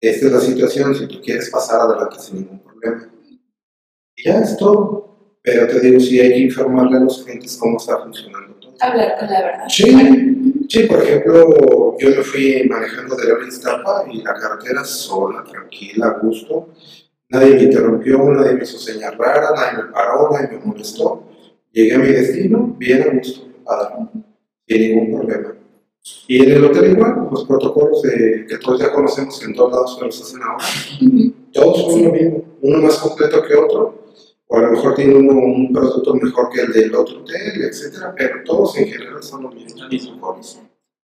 esta 0.00 0.26
es 0.26 0.32
la 0.32 0.40
situación, 0.40 0.94
si 0.94 1.06
tú 1.06 1.20
quieres 1.20 1.50
pasar 1.50 1.82
adelante 1.82 2.18
sin 2.18 2.36
ningún 2.36 2.60
problema. 2.60 3.10
Y 4.16 4.24
ya 4.24 4.38
es 4.38 4.56
todo. 4.56 5.38
Pero 5.42 5.66
te 5.66 5.80
digo, 5.80 6.00
sí 6.00 6.18
hay 6.18 6.30
que 6.30 6.38
informarle 6.38 6.96
a 6.96 7.00
los 7.00 7.22
clientes 7.22 7.58
cómo 7.58 7.76
está 7.76 7.98
funcionando. 7.98 8.53
Hablar 8.80 9.16
con 9.18 9.30
la 9.30 9.42
verdad. 9.42 9.64
Sí, 9.68 10.66
sí, 10.68 10.82
por 10.84 11.02
ejemplo, 11.02 11.96
yo 11.98 12.08
me 12.10 12.22
fui 12.22 12.66
manejando 12.68 13.16
de 13.16 13.26
León 13.26 13.44
a 13.44 13.48
Iztapa 13.48 14.04
y 14.10 14.22
la 14.22 14.34
carretera 14.34 14.84
sola, 14.84 15.44
tranquila, 15.44 16.06
a 16.06 16.18
gusto. 16.18 16.68
Nadie 17.28 17.54
me 17.54 17.62
interrumpió, 17.62 18.18
nadie 18.30 18.54
me 18.54 18.62
hizo 18.62 18.78
señal 18.78 19.16
rara, 19.18 19.50
nadie 19.56 19.84
me 19.84 19.92
paró, 19.92 20.30
nadie 20.30 20.58
me 20.58 20.64
molestó. 20.64 21.24
Llegué 21.72 21.94
a 21.94 21.98
mi 21.98 22.08
destino, 22.08 22.74
bien 22.78 23.02
a 23.02 23.14
gusto, 23.14 23.48
padre, 23.64 24.06
sin 24.68 24.80
ningún 24.80 25.18
problema. 25.18 25.54
Y 26.28 26.42
en 26.42 26.52
el 26.52 26.64
hotel 26.64 26.92
igual, 26.92 27.28
los 27.30 27.44
protocolos 27.46 28.02
de, 28.02 28.44
que 28.46 28.58
todos 28.58 28.78
ya 28.78 28.92
conocemos 28.92 29.40
que 29.40 29.46
en 29.46 29.54
todos 29.54 29.72
lados 29.72 29.96
se 29.98 30.04
los 30.04 30.22
hacen 30.22 30.42
ahora, 30.42 30.64
todos 31.52 31.80
son 31.80 32.04
lo 32.04 32.12
mismo, 32.12 32.44
uno 32.60 32.78
más 32.82 32.98
completo 32.98 33.42
que 33.42 33.54
otro, 33.54 34.03
o 34.46 34.56
a 34.56 34.60
lo 34.62 34.70
mejor 34.72 34.94
tiene 34.94 35.14
uno 35.14 35.32
un 35.32 35.72
producto 35.72 36.14
mejor 36.14 36.50
que 36.50 36.60
el 36.62 36.72
del 36.72 36.94
otro 36.94 37.20
hotel, 37.20 37.62
etcétera, 37.62 38.14
pero 38.16 38.42
todos 38.44 38.76
en 38.78 38.88
general 38.88 39.22
son 39.22 39.42
los 39.44 39.54
mismos. 39.54 40.60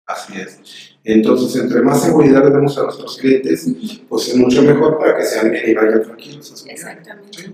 Así 0.05 0.33
es. 0.41 0.59
Entonces, 1.03 1.61
entre 1.61 1.81
más 1.81 2.01
seguridad 2.03 2.43
le 2.43 2.49
demos 2.51 2.77
a 2.77 2.83
nuestros 2.83 3.17
clientes, 3.17 3.67
pues 4.09 4.27
es 4.29 4.35
mucho 4.35 4.61
mejor 4.63 4.97
para 4.97 5.15
que 5.17 5.23
sean 5.23 5.51
bien 5.51 5.63
y 5.69 5.73
vayan 5.75 6.01
tranquilos. 6.01 6.65
Exactamente. 6.67 7.51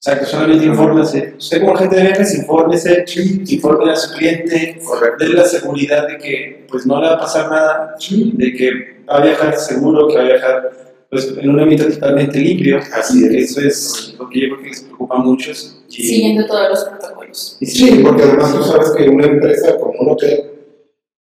Exacto, 0.00 0.26
solamente 0.26 0.64
infórmese. 0.64 1.34
Usted 1.36 1.60
como 1.60 1.74
agente 1.74 1.96
de 1.96 2.02
viajes, 2.02 2.34
infórmese, 2.38 3.04
informe 3.48 3.90
a 3.92 3.96
su 3.96 4.16
cliente, 4.16 4.80
Correcto. 4.84 5.16
déle 5.24 5.34
la 5.34 5.44
seguridad 5.44 6.06
de 6.06 6.18
que 6.18 6.66
pues 6.70 6.86
no 6.86 7.00
le 7.02 7.08
va 7.08 7.14
a 7.14 7.18
pasar 7.18 7.50
nada, 7.50 7.96
Sí. 7.98 8.32
de 8.36 8.52
que 8.54 8.70
va 9.08 9.16
a 9.18 9.22
viajar 9.22 9.58
seguro, 9.58 10.06
que 10.08 10.14
va 10.14 10.20
a 10.22 10.26
viajar 10.26 10.87
pues, 11.10 11.34
en 11.36 11.50
un 11.50 11.60
ambiente 11.60 11.90
totalmente 11.92 12.38
limpio. 12.38 12.78
Así 12.92 13.24
es. 13.24 13.56
Eso 13.56 13.60
es 13.60 14.14
lo 14.18 14.28
que 14.28 14.40
yo 14.40 14.48
creo 14.48 14.62
que 14.62 14.68
les 14.68 14.80
preocupa 14.82 15.16
a 15.16 15.18
muchos. 15.18 15.82
Y, 15.88 16.02
Siguiendo 16.02 16.46
todos 16.46 16.68
los 16.68 16.84
protocolos. 16.84 17.56
y 17.60 17.66
Sí, 17.66 18.00
porque 18.02 18.22
además 18.22 18.54
tú 18.54 18.62
sabes 18.62 18.90
que 18.96 19.08
una 19.08 19.26
empresa 19.26 19.76
como 19.78 19.98
un 20.00 20.10
hotel, 20.10 20.50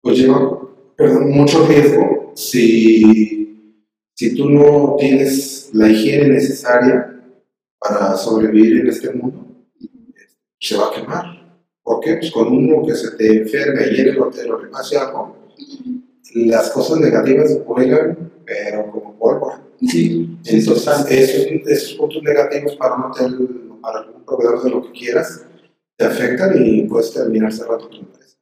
pues 0.03 0.19
lleva 0.19 0.59
perdón, 0.97 1.31
mucho 1.31 1.67
riesgo 1.67 2.33
si, 2.35 3.77
si 4.15 4.35
tú 4.35 4.49
no 4.51 4.97
tienes 4.99 5.71
la 5.73 5.89
higiene 5.89 6.29
necesaria 6.29 7.21
para 7.79 8.17
sobrevivir 8.17 8.81
en 8.81 8.89
este 8.89 9.11
mundo, 9.13 9.47
se 10.59 10.77
va 10.77 10.89
a 10.89 10.93
quemar. 10.93 11.43
¿Por 11.83 12.01
qué? 12.01 12.15
Pues 12.17 12.31
con 12.31 12.49
uno 12.49 12.87
que 12.87 12.95
se 12.95 13.11
te 13.17 13.39
enferme 13.39 13.87
y 13.93 14.01
en 14.01 14.09
el 14.11 14.21
hotel 14.21 14.53
o 14.53 14.63
le 14.63 14.69
pase 14.69 14.97
algo, 14.97 15.37
las 16.35 16.71
cosas 16.71 17.01
negativas 17.01 17.59
vuelan, 17.67 18.32
pero 18.45 18.91
como 18.91 19.19
pólvora. 19.19 19.63
Sí, 19.81 20.39
Entonces, 20.45 21.11
esos, 21.11 21.69
esos 21.69 21.95
puntos 21.95 22.23
negativos 22.23 22.77
para 22.77 22.95
un 22.95 23.03
hotel, 23.11 23.49
para 23.81 24.01
algún 24.01 24.25
proveedor 24.25 24.63
de 24.63 24.71
lo 24.71 24.83
que 24.83 24.93
quieras, 24.93 25.45
te 25.97 26.05
afectan 26.05 26.53
y 26.65 26.83
puedes 26.83 27.13
terminar 27.13 27.53
cerrando 27.53 27.89
tu 27.89 27.99
empresa. 27.99 28.37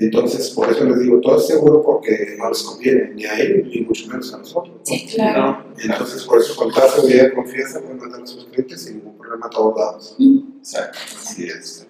Entonces, 0.00 0.50
por 0.50 0.70
eso 0.70 0.84
les 0.84 1.00
digo, 1.00 1.20
todo 1.20 1.38
es 1.38 1.46
seguro 1.48 1.82
porque 1.82 2.36
no 2.38 2.48
les 2.48 2.62
conviene 2.62 3.10
ni 3.14 3.24
a 3.24 3.36
ellos 3.40 3.66
ni 3.66 3.80
mucho 3.80 4.06
menos 4.06 4.32
a 4.32 4.38
nosotros. 4.38 4.76
¿no? 4.76 4.80
Sí, 4.84 5.08
claro. 5.12 5.42
No, 5.42 5.74
Entonces, 5.92 6.22
por 6.22 6.38
eso, 6.38 6.54
con 6.54 6.72
toda 6.72 6.88
seguridad 6.88 7.28
y 7.32 7.34
confianza, 7.34 7.80
pueden 7.80 7.98
mandar 7.98 8.22
a 8.22 8.26
sus 8.26 8.44
clientes 8.46 8.80
sin 8.80 8.98
ningún 8.98 9.18
problema 9.18 9.46
a 9.46 9.50
todos 9.50 9.76
lados. 9.76 10.16
exacto, 10.60 10.98
así 11.16 11.44
es. 11.46 11.86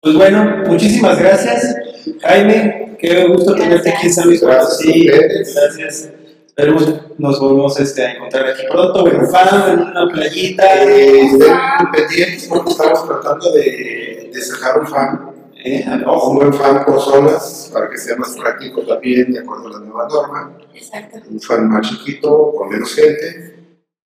Pues 0.00 0.16
bueno, 0.16 0.64
muchísimas 0.66 1.18
gracias, 1.18 1.76
Jaime. 2.22 2.96
Qué 2.98 3.26
gusto 3.28 3.54
tenerte 3.54 3.90
aquí 3.90 4.06
en 4.06 4.12
San 4.12 4.26
Luis 4.26 4.40
Potosí. 4.40 5.06
Gracias. 5.06 5.54
Gracias. 5.54 6.12
Esperemos 6.58 7.18
nos 7.18 7.38
volvemos 7.38 7.78
este, 7.78 8.04
a 8.04 8.12
encontrar 8.14 8.48
aquí 8.48 8.62
pronto, 8.68 9.06
en 9.06 9.28
FAM, 9.28 9.70
en 9.70 9.78
una 9.78 10.08
playita. 10.12 10.82
Eh, 10.82 11.20
estén 11.20 11.56
pendientes 11.92 12.48
porque 12.48 12.70
estamos 12.70 13.06
tratando 13.06 13.52
de, 13.52 14.28
de 14.34 14.42
sacar 14.42 14.80
un 14.80 14.86
fan, 14.88 15.30
Eh, 15.64 15.86
un 16.04 16.34
buen 16.34 16.52
fan 16.52 16.84
por 16.84 17.00
zonas, 17.00 17.70
para 17.72 17.88
que 17.88 17.96
sea 17.96 18.16
más 18.16 18.36
práctico 18.36 18.82
también, 18.82 19.32
de 19.32 19.38
acuerdo 19.38 19.68
a 19.68 19.70
la 19.70 19.78
nueva 19.78 20.08
norma. 20.08 20.58
Exacto. 20.74 21.18
un 21.30 21.40
fan 21.40 21.68
más 21.68 21.88
chiquito, 21.88 22.52
con 22.56 22.68
menos 22.68 22.92
gente, 22.92 23.54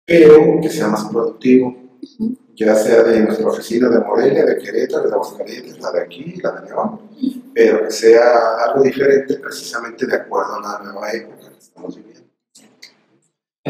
pero 0.04 0.58
que 0.60 0.70
sea 0.70 0.88
más 0.88 1.04
productivo. 1.04 1.76
ya 2.56 2.74
sea 2.74 3.04
de 3.04 3.20
nuestra 3.20 3.46
oficina 3.46 3.88
de 3.88 4.00
Morelia, 4.00 4.44
de 4.44 4.58
Querétaro, 4.58 5.08
de 5.08 5.14
Aguascalientes, 5.14 5.78
la 5.78 5.92
de 5.92 6.00
aquí, 6.02 6.34
la 6.42 6.50
de 6.50 6.66
León, 6.68 7.00
pero 7.54 7.84
que 7.84 7.90
sea 7.92 8.64
algo 8.66 8.82
diferente 8.82 9.36
precisamente 9.36 10.04
de 10.04 10.16
acuerdo 10.16 10.56
a 10.56 10.60
la 10.60 10.84
nueva 10.84 11.12
época 11.12 11.48
que 11.48 11.58
estamos 11.58 11.94
viviendo. 11.94 12.09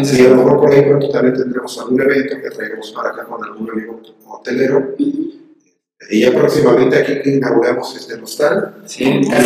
Y 0.03 0.27
a 0.27 0.29
lo 0.31 0.37
mejor 0.37 0.61
por 0.61 0.73
ahí 0.73 0.83
pronto 0.83 1.11
también 1.11 1.35
tendremos 1.37 1.79
algún 1.79 2.01
evento 2.01 2.37
que 2.43 2.51
traeremos 2.51 2.91
para 2.93 3.11
acá 3.11 3.25
con 3.25 3.45
algún 3.45 3.71
amigo 3.71 4.01
hotelero. 4.27 4.95
Y 4.99 6.21
ya 6.21 6.33
próximamente 6.33 6.97
aquí 6.97 7.21
que 7.23 7.31
inauguramos 7.37 7.95
este 7.97 8.15
hostal. 8.15 8.83
Sí. 8.87 9.21
Ya 9.23 9.37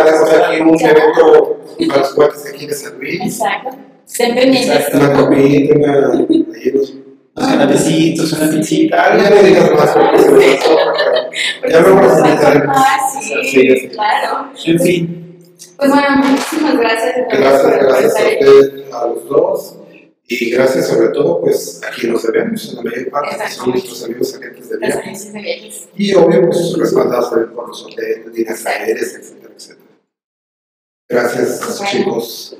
haremos 0.00 0.30
aquí 0.30 0.60
un 0.60 0.80
evento 0.80 1.64
para 1.88 2.00
los 2.00 2.14
cuates 2.14 2.46
aquí 2.52 2.66
de 2.66 2.74
San 2.74 2.98
Luis. 2.98 3.20
Exacto. 3.22 3.70
Estén 4.06 4.34
pendientes. 4.34 4.94
Una 4.94 5.12
copita, 5.12 5.74
una... 5.76 6.08
una 7.54 7.68
pizzita. 7.68 8.96
Ah, 8.96 9.16
ya 9.16 9.30
no 9.30 9.42
digas 9.42 9.72
más 9.72 9.90
porque 9.90 10.18
se 10.18 10.30
me 10.30 10.56
pasó. 10.56 10.76
Ya 11.68 11.76
se 11.76 11.80
luego 11.82 12.00
nos 12.00 12.20
las 12.20 12.42
va 12.42 12.72
a 12.72 13.10
Sí, 13.20 13.44
sí. 13.44 13.88
claro. 13.88 14.50
En 14.64 14.80
fin, 14.80 15.27
Pues 15.78 15.90
bueno, 15.90 16.08
muchísimas 16.16 16.76
gracias. 16.78 17.14
Gracias, 17.30 17.66
gracias 17.82 18.16
a 18.16 18.18
ustedes, 18.28 18.92
a 18.92 19.06
los 19.06 19.28
dos. 19.28 19.74
Y 20.30 20.50
gracias 20.50 20.88
sobre 20.88 21.08
todo 21.08 21.40
pues 21.40 21.80
a 21.86 21.90
quien 21.94 22.12
nos 22.12 22.22
debemos 22.24 22.68
en 22.68 22.76
la 22.76 22.82
mayor 22.82 23.10
parte, 23.10 23.36
que 23.42 23.50
son 23.50 23.70
nuestros 23.70 24.04
amigos 24.04 24.34
agentes 24.34 24.68
de 24.68 24.74
Las 24.78 24.88
viaje. 24.88 24.98
agencias 25.00 25.32
de 25.32 25.40
viajes. 25.40 25.88
Y 25.96 26.14
obvio, 26.14 26.42
pues 26.50 26.76
respaldados 26.78 27.30
también 27.30 27.54
por 27.54 27.68
los 27.68 27.82
hoteles, 27.86 28.26
líneas 28.34 28.66
aéreas, 28.66 29.14
etcétera, 29.14 29.54
etcétera. 29.56 29.88
Gracias, 31.08 31.78
Bueno. 31.78 31.90
chicos. 31.90 32.56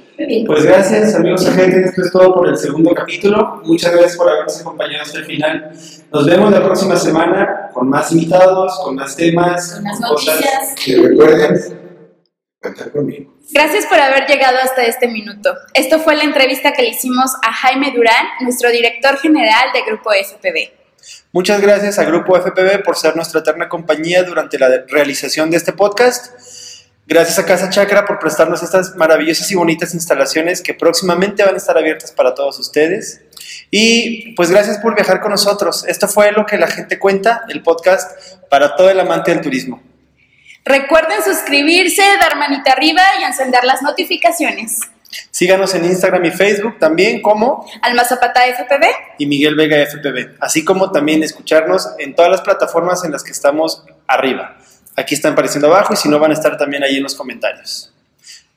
Pues 0.47 0.65
gracias 0.65 1.15
amigos 1.15 1.47
agentes, 1.47 1.91
esto 1.91 2.03
es 2.03 2.11
todo 2.11 2.35
por 2.35 2.49
el 2.49 2.57
segundo 2.57 2.93
capítulo. 2.95 3.61
Muchas 3.65 3.93
gracias 3.93 4.17
por 4.17 4.29
habernos 4.31 4.61
acompañado 4.61 5.03
hasta 5.03 5.19
el 5.19 5.25
final. 5.27 5.71
Nos 6.11 6.27
vemos 6.27 6.51
la 6.51 6.65
próxima 6.65 6.97
semana 6.97 7.71
con 7.75 7.89
más 7.91 8.11
invitados, 8.13 8.81
con 8.83 8.95
más 8.97 9.15
temas, 9.15 9.75
Con 9.75 9.85
con 9.85 10.09
cosas. 10.15 10.35
noticias. 10.41 10.89
Y 10.89 10.95
recuerden, 10.97 11.78
conmigo. 12.93 13.35
Gracias 13.53 13.87
por 13.87 13.99
haber 13.99 14.27
llegado 14.27 14.59
hasta 14.59 14.85
este 14.85 15.09
minuto. 15.09 15.57
Esto 15.75 16.01
fue 16.01 16.17
la 16.17 16.25
entrevista 16.25 16.73
que 16.73 16.83
le 16.83 16.89
hicimos 16.89 17.33
a 17.43 17.53
Jaime 17.53 17.93
Durán, 17.95 18.27
nuestro 18.41 18.71
director 18.71 19.17
general 19.19 19.73
de 19.73 19.83
Grupo 19.83 20.11
FPB. 20.11 20.71
Muchas 21.33 21.61
gracias 21.61 21.99
a 21.99 22.05
Grupo 22.05 22.37
FPB 22.37 22.83
por 22.83 22.97
ser 22.97 23.15
nuestra 23.15 23.41
eterna 23.41 23.69
compañía 23.69 24.25
durante 24.25 24.59
la 24.59 24.69
realización 24.89 25.51
de 25.51 25.57
este 25.57 25.73
podcast. 25.73 26.37
Gracias 27.07 27.39
a 27.39 27.47
Casa 27.47 27.71
Chakra 27.71 28.05
por 28.05 28.19
prestarnos 28.19 28.63
estas 28.63 28.95
maravillosas 28.97 29.51
y 29.51 29.55
bonitas 29.55 29.95
instalaciones 29.95 30.61
que 30.61 30.75
próximamente 30.75 31.43
van 31.43 31.55
a 31.55 31.59
estar 31.59 31.79
abiertas 31.79 32.13
para 32.13 32.35
todos 32.35 32.59
ustedes. 32.59 33.23
Y 33.71 34.35
pues 34.35 34.51
gracias 34.51 34.79
por 34.79 34.95
viajar 34.95 35.21
con 35.21 35.31
nosotros. 35.31 35.87
Esto 35.87 36.07
fue 36.09 36.33
lo 36.33 36.45
que 36.45 36.59
la 36.59 36.67
gente 36.67 36.99
cuenta, 36.99 37.45
el 37.49 37.63
podcast 37.63 38.37
para 38.51 38.77
todo 38.77 38.91
el 38.91 39.01
amante 39.01 39.31
del 39.31 39.41
turismo. 39.41 39.83
Recuerden 40.69 41.23
suscribirse, 41.25 42.03
dar 42.21 42.37
manita 42.37 42.73
arriba 42.73 43.03
y 43.21 43.25
encender 43.25 43.65
las 43.65 43.81
notificaciones. 43.81 44.79
Síganos 45.31 45.75
en 45.75 45.87
Instagram 45.87 46.23
y 46.27 46.31
Facebook 46.31 46.79
también 46.79 47.23
como 47.23 47.67
Alma 47.81 48.05
Zapata 48.05 48.43
FPB. 48.43 48.85
y 49.17 49.27
Miguel 49.27 49.55
Vega 49.57 49.79
FPB, 49.87 50.37
así 50.41 50.67
como 50.67 50.93
también 50.93 51.23
escucharnos 51.23 51.89
en 51.99 52.15
todas 52.15 52.31
las 52.31 52.43
plataformas 52.43 53.03
en 53.05 53.13
las 53.13 53.25
que 53.25 53.33
estamos 53.33 53.83
arriba. 54.07 54.59
Aquí 54.97 55.15
están 55.15 55.33
apareciendo 55.33 55.69
abajo 55.69 55.95
y 55.95 55.97
si 55.97 56.11
no 56.11 56.19
van 56.19 56.33
a 56.33 56.35
estar 56.35 56.59
también 56.59 56.83
ahí 56.83 56.99
en 56.99 57.03
los 57.03 57.15
comentarios. 57.15 57.95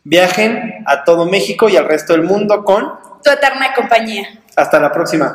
Viajen 0.04 0.84
a 0.88 1.06
todo 1.06 1.26
México 1.26 1.70
y 1.70 1.78
al 1.78 1.86
resto 1.86 2.12
del 2.12 2.24
mundo 2.24 2.66
con... 2.66 2.92
Tu 3.24 3.30
eterna 3.30 3.74
compañía. 3.74 4.28
Hasta 4.58 4.80
la 4.80 4.92
próxima. 4.92 5.32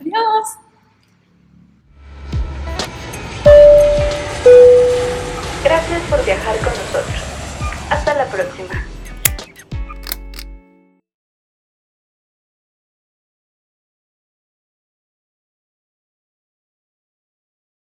Adiós. 0.00 0.65
Gracias 5.66 6.00
por 6.02 6.24
viajar 6.24 6.56
con 6.58 6.72
nosotros. 6.72 7.24
Hasta 7.90 8.14
la 8.14 8.26
próxima. 8.26 8.85